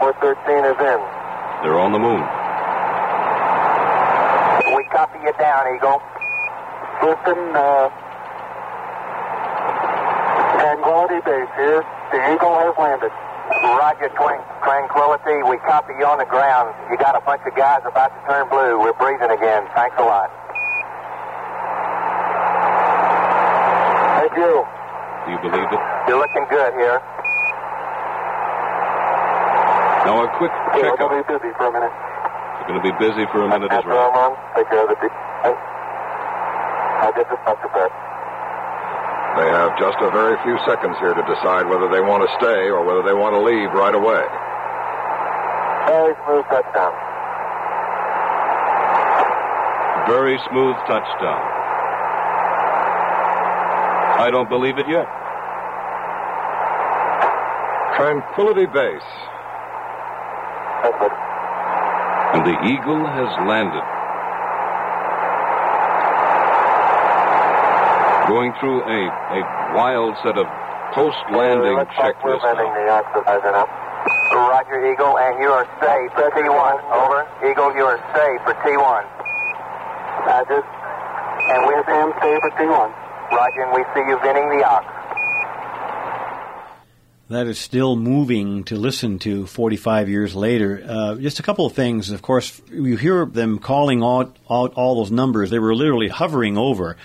413 0.00 0.72
is 0.72 0.80
in. 0.80 1.00
They're 1.60 1.76
on 1.76 1.92
the 1.92 2.00
moon. 2.00 2.24
We 4.72 4.88
copy 4.88 5.20
you 5.20 5.36
down, 5.36 5.68
Eagle. 5.76 6.00
Houston, 7.04 7.40
uh, 7.60 7.92
Tranquility 10.64 11.20
Base 11.28 11.52
here. 11.60 11.84
The 12.08 12.18
Eagle 12.32 12.56
has 12.56 12.72
landed. 12.80 13.12
Roger, 13.76 14.08
twin, 14.16 14.40
Tranquility. 14.64 15.42
We 15.44 15.56
copy 15.68 15.92
you 15.98 16.06
on 16.08 16.18
the 16.18 16.24
ground. 16.28 16.72
You 16.90 16.96
got 16.98 17.14
a 17.16 17.20
bunch 17.22 17.42
of 17.46 17.52
guys 17.54 17.84
about 17.84 18.08
to 18.16 18.20
turn 18.26 18.48
blue. 18.48 18.80
We're 18.80 18.96
breathing 18.96 19.30
again. 19.30 19.68
Thanks 19.76 19.96
a 20.00 20.04
lot. 20.04 20.32
Thank 24.18 24.32
you. 24.40 24.52
Do 25.24 25.28
you 25.36 25.40
believe 25.44 25.68
it? 25.68 25.80
You're 26.08 26.18
looking 26.20 26.46
good 26.48 26.72
here. 26.80 26.98
Now, 30.08 30.24
a 30.24 30.28
quick 30.40 30.50
Okay, 30.72 30.80
we're 30.88 30.96
checkup. 30.96 31.10
going 31.12 31.20
to 31.20 31.28
be 31.28 31.32
busy 31.36 31.50
for 31.60 31.66
a 31.68 31.72
minute. 31.72 31.92
You're 31.92 32.68
going 32.72 32.80
to 32.80 32.86
be 32.88 32.94
busy 32.96 33.24
for 33.30 33.44
a 33.44 33.48
minute 33.52 33.68
as 33.72 33.84
well. 33.84 34.08
I'm 34.16 34.32
take 34.56 34.68
care 34.72 34.82
of 34.82 34.88
the... 34.88 34.96
de- 34.96 35.12
I 36.98 37.12
did 37.14 37.26
the 37.28 37.36
Dr. 37.44 37.68
Brett. 37.72 37.92
They 39.38 39.46
have 39.54 39.78
just 39.78 39.94
a 40.02 40.10
very 40.10 40.34
few 40.42 40.58
seconds 40.66 40.98
here 40.98 41.14
to 41.14 41.22
decide 41.22 41.70
whether 41.70 41.86
they 41.86 42.00
want 42.02 42.26
to 42.26 42.30
stay 42.42 42.66
or 42.74 42.82
whether 42.82 43.06
they 43.06 43.14
want 43.14 43.38
to 43.38 43.42
leave 43.46 43.70
right 43.70 43.94
away. 43.94 44.26
Very 45.86 46.14
smooth 46.26 46.44
touchdown. 46.50 46.90
Very 50.10 50.38
smooth 50.50 50.74
touchdown. 50.90 51.38
I 54.18 54.28
don't 54.32 54.50
believe 54.50 54.76
it 54.76 54.88
yet. 54.88 55.06
Tranquility 57.94 58.66
Base. 58.66 59.10
And 62.34 62.42
the 62.42 62.58
Eagle 62.66 63.06
has 63.06 63.30
landed. 63.46 63.97
Going 68.28 68.52
through 68.60 68.84
a, 68.84 69.00
a 69.08 69.40
wild 69.72 70.14
set 70.22 70.36
of 70.36 70.44
post-landing 70.92 71.80
Looks 71.80 71.96
like 71.96 72.22
we're 72.22 72.36
checklists 72.36 72.44
landing 72.44 72.72
the 72.76 72.92
oxidizer 72.92 73.52
now. 73.56 73.64
Roger, 74.36 74.92
Eagle, 74.92 75.18
and 75.18 75.40
you 75.40 75.48
are 75.48 75.64
safe 75.80 76.12
for 76.12 76.28
T1. 76.36 76.76
Over. 76.92 77.24
Eagle, 77.48 77.74
you 77.74 77.84
are 77.84 77.96
safe 78.12 78.40
for 78.44 78.52
T1. 78.60 79.02
Roger. 80.28 80.60
And 80.60 81.66
we 81.66 81.74
am 81.74 82.12
safe 82.20 82.40
for 82.40 82.50
T1. 82.50 83.32
Roger, 83.32 83.62
and 83.62 83.72
we 83.72 83.82
see 83.94 84.06
you 84.06 84.18
venting 84.20 84.58
the 84.58 84.64
ox. 84.64 84.86
That 87.30 87.46
is 87.46 87.58
still 87.58 87.96
moving 87.96 88.64
to 88.64 88.76
listen 88.76 89.18
to 89.20 89.46
45 89.46 90.08
years 90.08 90.34
later. 90.34 90.82
Uh, 90.86 91.14
just 91.16 91.40
a 91.40 91.42
couple 91.42 91.66
of 91.66 91.74
things. 91.74 92.10
Of 92.10 92.22
course, 92.22 92.60
you 92.70 92.96
hear 92.96 93.26
them 93.26 93.58
calling 93.58 94.02
out, 94.02 94.36
out 94.50 94.74
all 94.74 94.96
those 94.96 95.10
numbers. 95.10 95.50
They 95.50 95.58
were 95.58 95.74
literally 95.74 96.08
hovering 96.08 96.56
over 96.56 96.96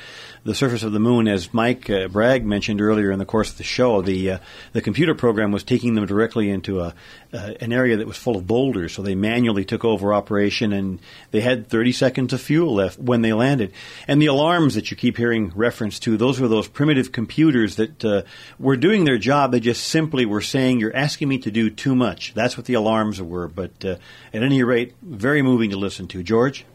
the 0.45 0.53
surface 0.53 0.83
of 0.83 0.91
the 0.91 0.99
moon, 0.99 1.27
as 1.27 1.53
Mike 1.53 1.89
uh, 1.89 2.07
Bragg 2.09 2.45
mentioned 2.45 2.81
earlier 2.81 3.11
in 3.11 3.19
the 3.19 3.25
course 3.25 3.51
of 3.51 3.57
the 3.57 3.63
show. 3.63 4.01
The 4.01 4.31
uh, 4.31 4.37
the 4.73 4.81
computer 4.81 5.15
program 5.15 5.51
was 5.51 5.63
taking 5.63 5.95
them 5.95 6.05
directly 6.05 6.49
into 6.49 6.81
a 6.81 6.93
uh, 7.33 7.53
an 7.61 7.71
area 7.71 7.97
that 7.97 8.07
was 8.07 8.17
full 8.17 8.35
of 8.35 8.45
boulders, 8.45 8.93
so 8.93 9.01
they 9.01 9.15
manually 9.15 9.63
took 9.63 9.85
over 9.85 10.13
operation, 10.13 10.73
and 10.73 10.99
they 11.31 11.41
had 11.41 11.69
30 11.69 11.91
seconds 11.93 12.33
of 12.33 12.41
fuel 12.41 12.75
left 12.75 12.99
when 12.99 13.21
they 13.21 13.33
landed. 13.33 13.71
And 14.07 14.21
the 14.21 14.27
alarms 14.27 14.75
that 14.75 14.91
you 14.91 14.97
keep 14.97 15.17
hearing 15.17 15.51
reference 15.55 15.97
to, 15.99 16.17
those 16.17 16.39
were 16.39 16.47
those 16.47 16.67
primitive 16.67 17.11
computers 17.11 17.77
that 17.77 18.03
uh, 18.03 18.23
were 18.59 18.77
doing 18.77 19.05
their 19.05 19.17
job. 19.17 19.51
They 19.51 19.61
just 19.61 19.87
simply 19.87 20.25
were 20.25 20.41
saying, 20.41 20.79
"You're 20.79 20.95
asking 20.95 21.29
me 21.29 21.37
to 21.39 21.51
do 21.51 21.69
too 21.69 21.95
much." 21.95 22.33
That's 22.33 22.57
what 22.57 22.65
the 22.65 22.73
alarms 22.73 23.21
were. 23.21 23.47
But 23.47 23.85
uh, 23.85 23.95
at 24.33 24.43
any 24.43 24.63
rate, 24.63 24.93
very 25.01 25.41
moving 25.41 25.69
to 25.69 25.77
listen 25.77 26.07
to. 26.09 26.23
George. 26.23 26.65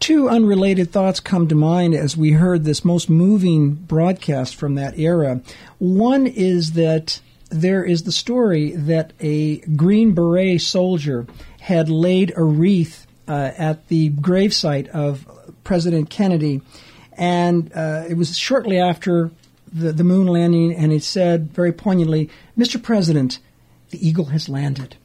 Two 0.00 0.28
unrelated 0.28 0.92
thoughts 0.92 1.18
come 1.18 1.48
to 1.48 1.54
mind 1.54 1.94
as 1.94 2.16
we 2.16 2.32
heard 2.32 2.64
this 2.64 2.84
most 2.84 3.10
moving 3.10 3.74
broadcast 3.74 4.54
from 4.54 4.76
that 4.76 4.98
era. 4.98 5.40
One 5.78 6.26
is 6.26 6.72
that 6.72 7.20
there 7.50 7.84
is 7.84 8.04
the 8.04 8.12
story 8.12 8.72
that 8.72 9.12
a 9.20 9.58
Green 9.58 10.12
Beret 10.12 10.60
soldier 10.60 11.26
had 11.60 11.88
laid 11.88 12.32
a 12.36 12.44
wreath 12.44 13.06
uh, 13.26 13.50
at 13.56 13.88
the 13.88 14.10
gravesite 14.10 14.88
of 14.88 15.26
President 15.64 16.10
Kennedy, 16.10 16.62
and 17.14 17.72
uh, 17.74 18.04
it 18.08 18.16
was 18.16 18.38
shortly 18.38 18.78
after 18.78 19.30
the, 19.72 19.92
the 19.92 20.04
moon 20.04 20.26
landing, 20.28 20.74
and 20.74 20.92
it 20.92 21.02
said 21.02 21.52
very 21.52 21.72
poignantly, 21.72 22.30
Mr. 22.56 22.82
President, 22.82 23.38
the 23.90 24.06
eagle 24.06 24.26
has 24.26 24.48
landed. 24.48 24.96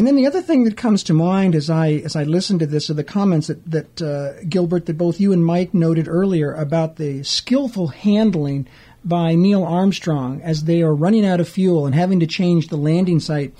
And 0.00 0.06
then 0.06 0.16
the 0.16 0.26
other 0.26 0.40
thing 0.40 0.64
that 0.64 0.78
comes 0.78 1.02
to 1.02 1.12
mind 1.12 1.54
as 1.54 1.68
I 1.68 1.90
as 2.06 2.16
I 2.16 2.24
listen 2.24 2.58
to 2.60 2.66
this 2.66 2.88
are 2.88 2.94
the 2.94 3.04
comments 3.04 3.48
that 3.48 3.70
that 3.70 4.00
uh, 4.00 4.42
Gilbert 4.48 4.86
that 4.86 4.96
both 4.96 5.20
you 5.20 5.30
and 5.30 5.44
Mike 5.44 5.74
noted 5.74 6.08
earlier 6.08 6.54
about 6.54 6.96
the 6.96 7.22
skillful 7.22 7.88
handling 7.88 8.66
by 9.04 9.34
Neil 9.34 9.62
Armstrong 9.62 10.40
as 10.40 10.64
they 10.64 10.80
are 10.80 10.94
running 10.94 11.26
out 11.26 11.38
of 11.38 11.50
fuel 11.50 11.84
and 11.84 11.94
having 11.94 12.18
to 12.20 12.26
change 12.26 12.68
the 12.68 12.78
landing 12.78 13.20
site. 13.20 13.52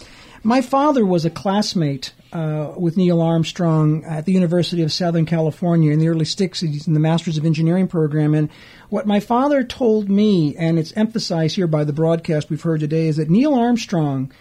My 0.43 0.62
father 0.62 1.05
was 1.05 1.26
a 1.26 1.30
classmate 1.30 2.14
uh, 2.32 2.72
with 2.74 2.97
Neil 2.97 3.20
Armstrong 3.20 4.03
at 4.07 4.24
the 4.24 4.32
University 4.32 4.82
of 4.82 4.95
Southern 4.95 5.26
California 5.26 5.93
in 5.93 5.99
the 5.99 6.09
early 6.09 6.24
60s 6.24 6.86
in 6.86 6.95
the 6.95 7.01
Masters 7.01 7.36
of 7.36 7.45
Engineering 7.45 7.86
program. 7.86 8.32
And 8.32 8.49
what 8.88 9.07
my 9.07 9.20
father 9.20 9.62
told 9.62 10.09
me, 10.09 10.57
and 10.57 10.78
it's 10.78 10.97
emphasized 10.97 11.57
here 11.57 11.66
by 11.66 11.84
the 11.84 11.93
broadcast 11.93 12.49
we've 12.49 12.62
heard 12.62 12.80
today, 12.80 13.09
is 13.09 13.18
that 13.18 13.28
Neil 13.28 13.55
Armstrong 13.55 14.32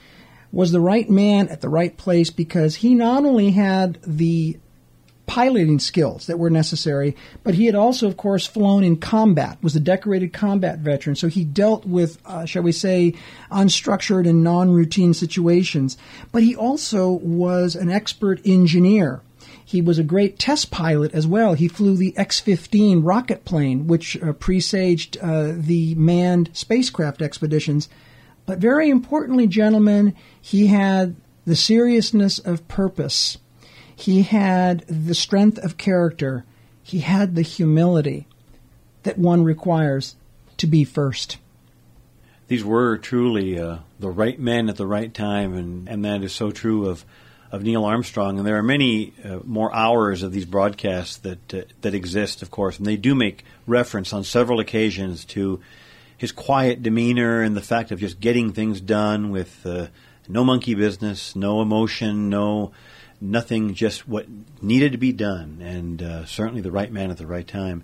was 0.51 0.71
the 0.71 0.81
right 0.81 1.09
man 1.09 1.47
at 1.49 1.61
the 1.61 1.69
right 1.69 1.95
place 1.95 2.29
because 2.29 2.75
he 2.75 2.95
not 2.95 3.25
only 3.25 3.51
had 3.51 3.99
the 4.05 4.57
piloting 5.29 5.77
skills 5.77 6.25
that 6.25 6.39
were 6.39 6.49
necessary, 6.49 7.15
but 7.43 7.53
he 7.53 7.67
had 7.67 7.75
also, 7.75 8.07
of 8.07 8.17
course, 8.17 8.47
flown 8.47 8.83
in 8.83 8.97
combat, 8.97 9.59
was 9.61 9.75
a 9.75 9.79
decorated 9.79 10.33
combat 10.33 10.79
veteran. 10.79 11.15
So 11.15 11.27
he 11.27 11.45
dealt 11.45 11.85
with, 11.85 12.17
uh, 12.25 12.45
shall 12.45 12.63
we 12.63 12.71
say, 12.71 13.13
unstructured 13.51 14.27
and 14.27 14.43
non 14.43 14.71
routine 14.71 15.13
situations. 15.13 15.97
But 16.31 16.41
he 16.41 16.55
also 16.55 17.11
was 17.11 17.75
an 17.75 17.91
expert 17.91 18.41
engineer. 18.43 19.21
He 19.63 19.83
was 19.83 19.99
a 19.99 20.03
great 20.03 20.39
test 20.39 20.71
pilot 20.71 21.13
as 21.13 21.27
well. 21.27 21.53
He 21.53 21.67
flew 21.67 21.95
the 21.95 22.17
X 22.17 22.39
15 22.39 23.03
rocket 23.03 23.45
plane, 23.45 23.85
which 23.85 24.19
uh, 24.23 24.33
presaged 24.33 25.15
uh, 25.21 25.51
the 25.55 25.93
manned 25.93 26.49
spacecraft 26.53 27.21
expeditions. 27.21 27.87
But 28.49 28.57
very 28.57 28.89
importantly, 28.89 29.45
gentlemen, 29.45 30.15
he 30.41 30.65
had 30.65 31.15
the 31.45 31.55
seriousness 31.55 32.39
of 32.39 32.67
purpose. 32.67 33.37
He 33.95 34.23
had 34.23 34.79
the 34.87 35.13
strength 35.13 35.59
of 35.59 35.77
character. 35.77 36.45
He 36.81 37.01
had 37.01 37.35
the 37.35 37.43
humility 37.43 38.25
that 39.03 39.19
one 39.19 39.43
requires 39.43 40.15
to 40.57 40.65
be 40.65 40.83
first. 40.83 41.37
These 42.47 42.65
were 42.65 42.97
truly 42.97 43.59
uh, 43.59 43.77
the 43.99 44.09
right 44.09 44.39
men 44.39 44.67
at 44.67 44.77
the 44.77 44.87
right 44.87 45.13
time, 45.13 45.53
and, 45.53 45.87
and 45.87 46.03
that 46.03 46.23
is 46.23 46.33
so 46.33 46.49
true 46.49 46.87
of, 46.87 47.05
of 47.51 47.61
Neil 47.61 47.85
Armstrong. 47.85 48.39
And 48.39 48.47
there 48.47 48.57
are 48.57 48.63
many 48.63 49.13
uh, 49.23 49.41
more 49.45 49.71
hours 49.71 50.23
of 50.23 50.31
these 50.31 50.45
broadcasts 50.45 51.17
that 51.17 51.53
uh, 51.53 51.61
that 51.81 51.93
exist, 51.93 52.41
of 52.41 52.49
course, 52.49 52.79
and 52.79 52.87
they 52.87 52.97
do 52.97 53.13
make 53.13 53.45
reference 53.67 54.11
on 54.11 54.23
several 54.23 54.59
occasions 54.59 55.23
to 55.25 55.61
his 56.19 56.31
quiet 56.31 56.83
demeanor 56.83 57.41
and 57.41 57.57
the 57.57 57.61
fact 57.61 57.91
of 57.91 57.99
just 57.99 58.19
getting 58.19 58.53
things 58.53 58.79
done 58.79 59.31
with 59.31 59.65
uh, 59.65 59.87
no 60.27 60.43
monkey 60.43 60.75
business, 60.75 61.35
no 61.35 61.61
emotion, 61.61 62.29
no 62.29 62.71
nothing, 63.21 63.73
just 63.73 64.07
what 64.07 64.27
needed 64.61 64.91
to 64.91 64.97
be 64.97 65.11
done, 65.11 65.59
and 65.61 66.01
uh, 66.01 66.25
certainly 66.25 66.61
the 66.61 66.71
right 66.71 66.91
man 66.91 67.09
at 67.09 67.17
the 67.17 67.25
right 67.25 67.47
time. 67.47 67.83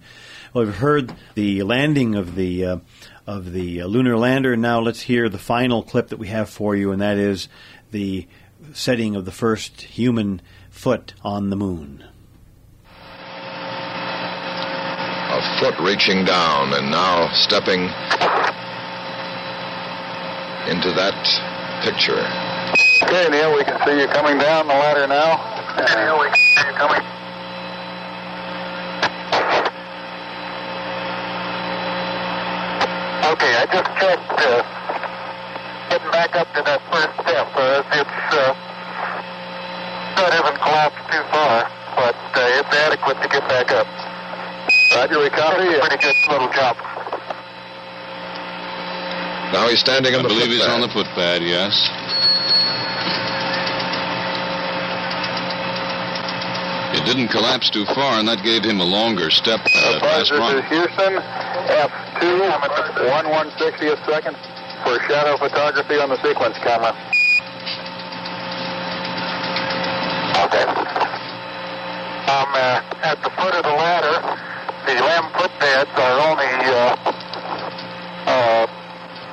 Well, 0.53 0.65
we've 0.65 0.75
heard 0.75 1.13
the 1.33 1.63
landing 1.63 2.15
of 2.15 2.35
the 2.35 2.65
uh, 2.65 2.77
of 3.25 3.51
the 3.53 3.81
uh, 3.81 3.87
lunar 3.87 4.17
lander. 4.17 4.53
And 4.53 4.61
now 4.61 4.79
let's 4.79 5.01
hear 5.01 5.29
the 5.29 5.39
final 5.39 5.83
clip 5.83 6.09
that 6.09 6.19
we 6.19 6.27
have 6.27 6.49
for 6.49 6.75
you, 6.75 6.91
and 6.91 7.01
that 7.01 7.17
is 7.17 7.47
the 7.91 8.27
setting 8.73 9.15
of 9.15 9.25
the 9.25 9.31
first 9.31 9.81
human 9.81 10.41
foot 10.69 11.13
on 11.23 11.49
the 11.49 11.55
moon. 11.55 12.03
A 15.27 15.34
foot 15.59 15.77
reaching 15.79 16.25
down 16.25 16.73
and 16.73 16.91
now 16.91 17.29
stepping 17.33 17.89
into 20.69 20.91
that 20.93 21.15
picture. 21.83 22.19
Okay, 23.03 23.29
Neil, 23.29 23.55
we 23.55 23.63
can 23.63 23.77
see 23.85 24.01
you 24.01 24.07
coming 24.07 24.37
down 24.37 24.67
the 24.67 24.73
ladder 24.73 25.07
now. 25.07 25.37
Okay, 25.77 26.05
Neil, 26.05 26.19
we 26.19 26.27
can 26.27 26.35
see 26.35 26.67
you 26.67 26.73
coming. 26.73 27.01
Okay, 33.25 33.53
I 33.57 33.65
just 33.71 33.89
checked. 33.99 34.31
Uh, 34.37 34.63
getting 35.89 36.11
back 36.11 36.35
up 36.35 36.47
to 36.53 36.61
that 36.61 36.81
first 36.91 37.13
step. 37.25 37.47
Uh, 37.55 37.83
it's 37.93 38.35
uh, 38.35 38.53
that 40.15 40.31
hasn't 40.33 40.59
collapsed 40.61 41.05
too 41.11 41.23
far, 41.31 41.69
but 41.95 42.15
uh, 42.15 42.59
it's 42.59 42.75
adequate 42.75 43.21
to 43.21 43.27
get 43.27 43.47
back 43.47 43.71
up. 43.71 44.04
Roger, 44.95 45.19
we 45.19 45.29
copy. 45.29 45.67
Pretty 45.79 45.97
good 45.97 46.15
little 46.31 46.47
job. 46.53 46.75
Now 49.53 49.67
he's 49.67 49.79
standing 49.79 50.15
I 50.15 50.17
on 50.17 50.23
the 50.23 50.29
believe 50.29 50.47
he's 50.47 50.61
footpad. 50.63 50.73
on 50.73 50.81
the 50.81 50.87
footpad, 50.87 51.41
yes. 51.45 51.73
It 56.95 57.01
It 57.01 57.05
didn't 57.05 57.27
collapse 57.27 57.69
too 57.69 57.85
far, 57.93 58.19
and 58.19 58.27
that 58.27 58.41
gave 58.43 58.63
him 58.63 58.79
a 58.79 58.85
longer 58.87 59.29
step 59.29 59.59
uh, 59.59 59.99
Buzz, 59.99 60.29
this 60.29 60.39
run. 60.39 60.57
is 60.57 60.65
Houston, 60.71 61.13
F2, 61.19 62.23
I'm 62.23 62.63
at 62.63 62.73
the 62.95 63.03
1 63.03 63.25
160th 63.25 63.99
second 64.07 64.35
for 64.83 64.97
shadow 65.11 65.35
photography 65.37 65.99
on 65.99 66.09
the 66.09 66.17
sequence 66.23 66.55
camera. 66.63 66.95
Okay. 70.39 70.65
I'm 72.31 72.51
uh, 72.55 73.05
at 73.05 73.21
the 73.21 73.29
foot 73.37 73.53
of 73.53 73.63
the 73.63 73.75
ladder. 73.75 74.15
The 74.87 74.93
LM 74.93 75.25
footpads 75.33 75.89
are 75.97 76.17
only 76.29 76.45
uh, 76.45 76.95
uh, 78.25 78.67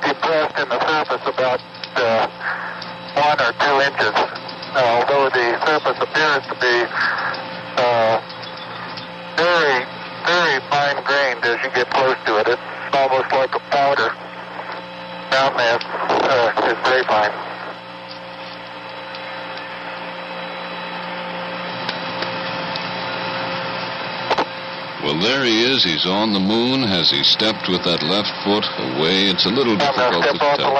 depressed 0.01 0.57
in 0.59 0.67
the 0.69 0.79
surface 0.87 1.23
about 1.43 1.59
uh, 1.99 2.27
one 3.19 3.35
or 3.35 3.51
two 3.59 3.75
inches. 3.83 4.15
although 4.79 5.27
the 5.27 5.59
surface 5.67 5.99
appears 5.99 6.43
to 6.47 6.55
be 6.63 6.75
uh, 7.83 8.15
very, 9.35 9.83
very 10.23 10.59
fine 10.71 11.03
grained 11.03 11.43
as 11.43 11.59
you 11.63 11.69
get 11.75 11.89
close 11.91 12.15
to 12.25 12.37
it. 12.39 12.47
It's 12.47 12.95
almost 12.95 13.29
like 13.33 13.53
a 13.55 13.59
powder. 13.75 14.15
Down 15.31 15.57
there 15.57 15.79
uh, 15.83 16.71
is 16.71 16.77
very 16.87 17.03
fine. 17.03 17.33
Well, 25.03 25.19
there 25.19 25.43
he 25.43 25.63
is. 25.63 25.83
He's 25.83 26.05
on 26.05 26.31
the 26.31 26.39
moon. 26.39 26.87
Has 26.87 27.11
he 27.11 27.23
stepped 27.23 27.67
with 27.67 27.83
that 27.83 28.01
left 28.03 28.31
foot 28.47 28.63
away? 28.79 29.27
It's 29.27 29.45
a 29.45 29.49
little 29.49 29.75
difficult 29.75 30.23
to 30.23 30.29
to 30.29 30.29
step 30.29 30.41
off 30.41 30.57
the 30.57 30.63
tell. 30.63 30.73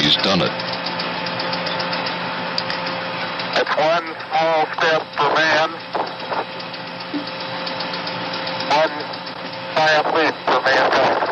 He's 0.00 0.16
done 0.24 0.40
it. 0.40 0.52
It's 3.60 3.76
one 3.76 4.06
small 4.24 4.64
step 4.80 5.02
for 5.12 5.28
man, 5.36 5.68
one 8.72 8.94
giant 9.76 10.08
leap 10.16 10.34
for 10.48 10.60
mankind. 10.64 11.24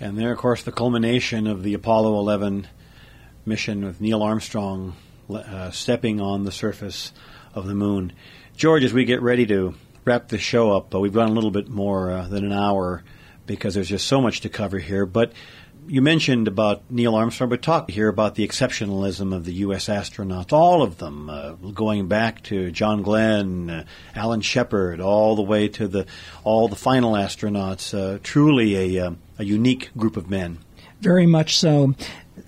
And 0.00 0.16
there, 0.16 0.30
of 0.30 0.38
course, 0.38 0.62
the 0.62 0.70
culmination 0.70 1.48
of 1.48 1.64
the 1.64 1.74
Apollo 1.74 2.18
11 2.20 2.68
mission 3.44 3.84
with 3.84 4.00
Neil 4.00 4.22
Armstrong 4.22 4.94
uh, 5.28 5.72
stepping 5.72 6.20
on 6.20 6.44
the 6.44 6.52
surface 6.52 7.12
of 7.52 7.66
the 7.66 7.74
moon. 7.74 8.12
George, 8.56 8.84
as 8.84 8.92
we 8.92 9.04
get 9.04 9.22
ready 9.22 9.44
to 9.46 9.74
wrap 10.04 10.28
the 10.28 10.38
show 10.38 10.70
up, 10.70 10.94
uh, 10.94 11.00
we've 11.00 11.12
gone 11.12 11.30
a 11.30 11.32
little 11.32 11.50
bit 11.50 11.68
more 11.68 12.12
uh, 12.12 12.28
than 12.28 12.44
an 12.44 12.52
hour 12.52 13.02
because 13.46 13.74
there's 13.74 13.88
just 13.88 14.06
so 14.06 14.20
much 14.20 14.42
to 14.42 14.48
cover 14.48 14.78
here. 14.78 15.04
But 15.04 15.32
you 15.88 16.02
mentioned 16.02 16.48
about 16.48 16.82
Neil 16.90 17.14
Armstrong, 17.14 17.50
but 17.50 17.62
talk 17.62 17.90
here 17.90 18.08
about 18.08 18.34
the 18.34 18.46
exceptionalism 18.46 19.34
of 19.34 19.44
the 19.44 19.54
U.S. 19.54 19.88
astronauts, 19.88 20.52
all 20.52 20.82
of 20.82 20.98
them, 20.98 21.30
uh, 21.30 21.52
going 21.52 22.08
back 22.08 22.42
to 22.44 22.70
John 22.70 23.02
Glenn, 23.02 23.70
uh, 23.70 23.84
Alan 24.14 24.42
Shepard, 24.42 25.00
all 25.00 25.34
the 25.34 25.42
way 25.42 25.68
to 25.68 25.88
the 25.88 26.06
all 26.44 26.68
the 26.68 26.76
final 26.76 27.12
astronauts. 27.12 27.96
Uh, 27.96 28.18
truly 28.22 28.96
a, 28.96 29.06
uh, 29.06 29.10
a 29.38 29.44
unique 29.44 29.90
group 29.96 30.16
of 30.16 30.28
men. 30.28 30.58
Very 31.00 31.26
much 31.26 31.56
so. 31.56 31.94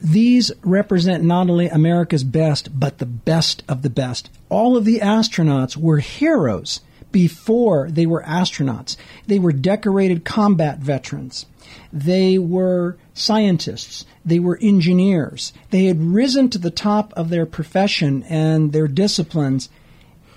These 0.00 0.52
represent 0.62 1.24
not 1.24 1.48
only 1.50 1.68
America's 1.68 2.24
best, 2.24 2.78
but 2.78 2.98
the 2.98 3.06
best 3.06 3.62
of 3.68 3.82
the 3.82 3.90
best. 3.90 4.30
All 4.48 4.76
of 4.76 4.84
the 4.84 5.00
astronauts 5.00 5.76
were 5.76 5.98
heroes 5.98 6.80
before 7.12 7.90
they 7.90 8.06
were 8.06 8.22
astronauts. 8.22 8.96
They 9.26 9.38
were 9.38 9.52
decorated 9.52 10.24
combat 10.24 10.78
veterans. 10.78 11.46
They 11.92 12.38
were 12.38 12.96
scientists. 13.14 14.04
They 14.24 14.38
were 14.38 14.58
engineers. 14.60 15.52
They 15.70 15.86
had 15.86 16.00
risen 16.00 16.50
to 16.50 16.58
the 16.58 16.70
top 16.70 17.12
of 17.16 17.28
their 17.28 17.46
profession 17.46 18.22
and 18.24 18.72
their 18.72 18.88
disciplines. 18.88 19.68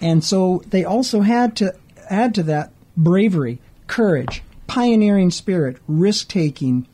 And 0.01 0.24
so 0.24 0.63
they 0.67 0.84
also 0.84 1.21
had 1.21 1.55
to 1.57 1.76
add 2.09 2.36
to 2.36 2.43
that 2.43 2.71
bravery, 2.97 3.59
courage, 3.88 4.43
pioneering 4.67 5.32
spirit, 5.32 5.78
risk 5.88 6.28
taking. 6.28 6.88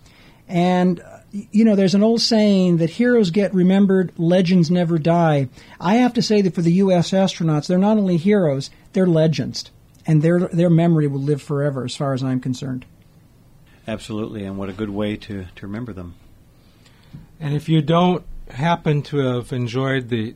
And, 0.47 1.01
you 1.31 1.63
know, 1.65 1.75
there's 1.75 1.95
an 1.95 2.03
old 2.03 2.21
saying 2.21 2.77
that 2.77 2.89
heroes 2.91 3.31
get 3.31 3.53
remembered, 3.53 4.11
legends 4.17 4.71
never 4.71 4.97
die. 4.97 5.49
I 5.79 5.95
have 5.95 6.13
to 6.15 6.21
say 6.21 6.41
that 6.41 6.55
for 6.55 6.61
the 6.61 6.73
U.S. 6.73 7.11
astronauts, 7.11 7.67
they're 7.67 7.77
not 7.77 7.97
only 7.97 8.17
heroes, 8.17 8.69
they're 8.93 9.07
legends. 9.07 9.71
And 10.05 10.21
their, 10.21 10.39
their 10.39 10.69
memory 10.69 11.07
will 11.07 11.21
live 11.21 11.41
forever, 11.41 11.85
as 11.85 11.95
far 11.95 12.13
as 12.13 12.23
I'm 12.23 12.39
concerned. 12.39 12.85
Absolutely, 13.87 14.43
and 14.43 14.57
what 14.57 14.69
a 14.69 14.73
good 14.73 14.89
way 14.89 15.15
to, 15.17 15.45
to 15.55 15.67
remember 15.67 15.93
them. 15.93 16.15
And 17.39 17.55
if 17.55 17.69
you 17.69 17.81
don't 17.81 18.25
happen 18.49 19.01
to 19.03 19.17
have 19.17 19.53
enjoyed 19.53 20.09
the 20.09 20.35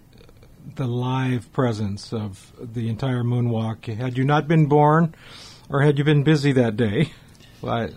the 0.75 0.87
live 0.87 1.51
presence 1.51 2.13
of 2.13 2.53
the 2.57 2.87
entire 2.87 3.21
moonwalk, 3.21 3.93
had 3.93 4.17
you 4.17 4.23
not 4.23 4.47
been 4.47 4.65
born, 4.67 5.13
or 5.69 5.81
had 5.81 5.97
you 5.97 6.05
been 6.05 6.23
busy 6.23 6.53
that 6.53 6.77
day, 6.77 7.11
well, 7.61 7.73
I, 7.73 7.89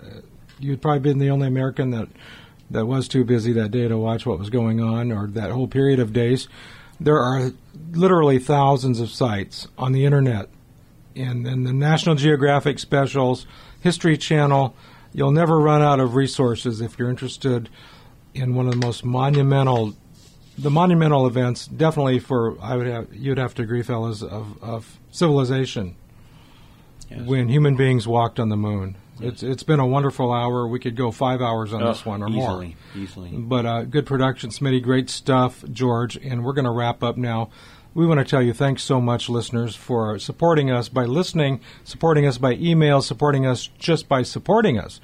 you'd 0.59 0.83
probably 0.83 0.99
been 0.99 1.19
the 1.19 1.31
only 1.31 1.47
American 1.47 1.91
that 1.91 2.09
that 2.69 2.87
was 2.87 3.07
too 3.07 3.25
busy 3.25 3.53
that 3.53 3.71
day 3.71 3.87
to 3.87 3.97
watch 3.97 4.27
what 4.27 4.39
was 4.39 4.51
going 4.51 4.81
on, 4.81 5.13
or 5.13 5.29
that 5.29 5.53
whole 5.53 5.69
period 5.69 6.01
of 6.01 6.13
days. 6.13 6.49
There 7.01 7.19
are 7.19 7.53
literally 7.93 8.39
thousands 8.39 9.01
of 9.01 9.11
sites 9.11 9.69
on 9.77 9.93
the 9.93 10.05
internet, 10.05 10.49
and, 11.15 11.47
and 11.47 11.67
the 11.67 11.73
National 11.73 12.15
Geographic 12.15 12.79
specials, 12.79 13.47
History 13.81 14.17
Channel. 14.17 14.75
You'll 15.13 15.31
never 15.31 15.59
run 15.59 15.83
out 15.83 16.01
of 16.01 16.15
resources 16.15 16.81
if 16.81 16.99
you're 16.99 17.11
interested 17.11 17.69
in 18.35 18.55
one 18.55 18.67
of 18.67 18.73
the 18.73 18.87
most 18.87 19.05
monumental, 19.05 19.95
the 20.59 20.71
monumental 20.71 21.27
events. 21.27 21.67
Definitely 21.67 22.19
for 22.19 22.57
I 22.61 22.77
would 22.77 22.87
have 22.87 23.15
you'd 23.15 23.39
have 23.39 23.55
to 23.55 23.63
agree, 23.63 23.83
fellas, 23.83 24.23
of, 24.23 24.63
of 24.63 24.99
civilization 25.11 25.97
Yes. 27.11 27.21
when 27.21 27.49
human 27.49 27.77
beings 27.77 28.09
walked 28.09 28.41
on 28.41 28.49
the 28.49 28.57
moon. 28.57 28.97
It's 29.21 29.43
it's 29.43 29.63
been 29.63 29.81
a 29.81 29.87
wonderful 29.87 30.33
hour. 30.33 30.67
We 30.69 30.79
could 30.79 30.97
go 30.97 31.11
five 31.11 31.41
hours 31.41 31.73
on 31.73 31.83
this 31.83 32.05
one 32.05 32.23
or 32.23 32.29
easily, 32.29 32.77
more. 32.95 33.03
Easily. 33.03 33.31
But 33.31 33.67
uh, 33.67 33.83
good 33.85 34.07
production, 34.07 34.51
Smitty. 34.51 34.83
Great 34.83 35.09
stuff, 35.09 35.65
George. 35.73 36.17
And 36.17 36.45
we're 36.45 36.53
going 36.53 36.67
to 36.67 36.71
wrap 36.71 37.03
up 37.03 37.17
now. 37.17 37.51
We 37.95 38.07
want 38.07 38.21
to 38.21 38.27
tell 38.27 38.43
you 38.43 38.53
thanks 38.53 38.83
so 38.83 39.01
much, 39.01 39.31
listeners, 39.31 39.75
for 39.75 40.19
supporting 40.19 40.71
us 40.71 40.91
by 40.91 41.05
listening, 41.05 41.61
supporting 41.83 42.27
us 42.27 42.37
by 42.37 42.53
email, 42.53 43.01
supporting 43.01 43.47
us 43.47 43.71
just 43.79 44.07
by 44.07 44.23
supporting 44.23 44.79
us. 44.79 45.01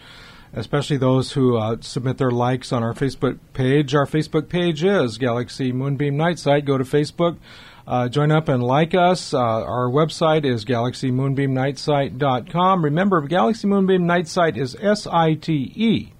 Especially 0.55 0.99
those 0.99 1.33
who 1.33 1.57
uh, 1.57 1.79
submit 1.81 2.19
their 2.19 2.31
likes 2.31 2.71
on 2.71 2.83
our 2.83 2.93
Facebook 2.93 3.39
page. 3.55 3.95
Our 3.95 4.05
Facebook 4.05 4.51
page 4.51 4.85
is 4.85 5.17
Galaxy 5.17 5.73
Moonbeam 5.73 6.19
Night 6.19 6.39
Site. 6.39 6.67
Go 6.67 6.77
to 6.77 6.85
Facebook, 6.85 7.39
uh, 7.87 8.09
join 8.09 8.30
up 8.30 8.49
and 8.49 8.62
like 8.62 8.95
us. 8.95 9.35
Uh, 9.35 9.39
our 9.39 9.89
website 9.89 10.45
is 10.45 10.64
galaxymoonbeamnightsite.com. 10.64 12.85
Remember, 12.85 13.20
Galaxy 13.22 13.66
Moonbeam 13.66 14.07
Night 14.07 14.28
Site 14.28 14.57
is 14.57 14.76
S 14.80 15.07
I 15.07 15.35
T 15.35 15.72
E, 15.74 16.12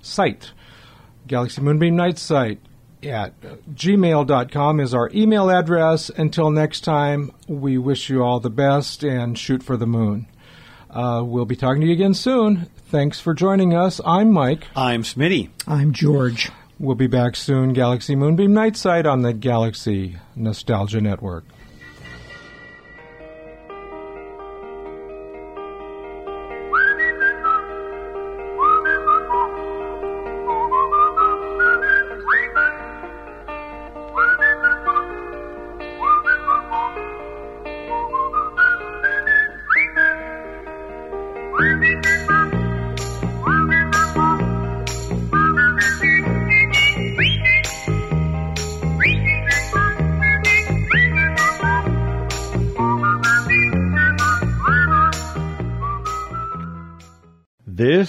site. 0.00 0.52
Galaxy 1.26 1.60
Moonbeam 1.60 1.96
Night 1.96 2.18
Site 2.18 2.60
at 3.02 3.38
gmail.com 3.74 4.80
is 4.80 4.94
our 4.94 5.10
email 5.14 5.50
address. 5.50 6.10
Until 6.10 6.50
next 6.50 6.80
time, 6.80 7.30
we 7.46 7.78
wish 7.78 8.10
you 8.10 8.22
all 8.22 8.40
the 8.40 8.50
best 8.50 9.04
and 9.04 9.38
shoot 9.38 9.62
for 9.62 9.76
the 9.76 9.86
moon. 9.86 10.26
Uh, 10.90 11.22
we'll 11.24 11.44
be 11.44 11.56
talking 11.56 11.82
to 11.82 11.86
you 11.86 11.92
again 11.92 12.14
soon. 12.14 12.68
Thanks 12.88 13.20
for 13.20 13.34
joining 13.34 13.74
us. 13.74 14.00
I'm 14.04 14.32
Mike. 14.32 14.66
I'm 14.74 15.02
Smitty. 15.02 15.50
I'm 15.66 15.92
George. 15.92 16.50
We'll 16.78 16.94
be 16.94 17.06
back 17.06 17.36
soon. 17.36 17.72
Galaxy 17.72 18.14
Moonbeam 18.14 18.52
Night 18.52 18.76
Site 18.76 19.06
on 19.06 19.22
the 19.22 19.32
Galaxy 19.32 20.18
Nostalgia 20.34 21.00
Network. 21.00 21.44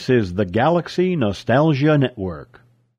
This 0.07 0.27
is 0.27 0.33
the 0.35 0.45
Galaxy 0.45 1.17
Nostalgia 1.17 1.97
Network. 1.97 2.61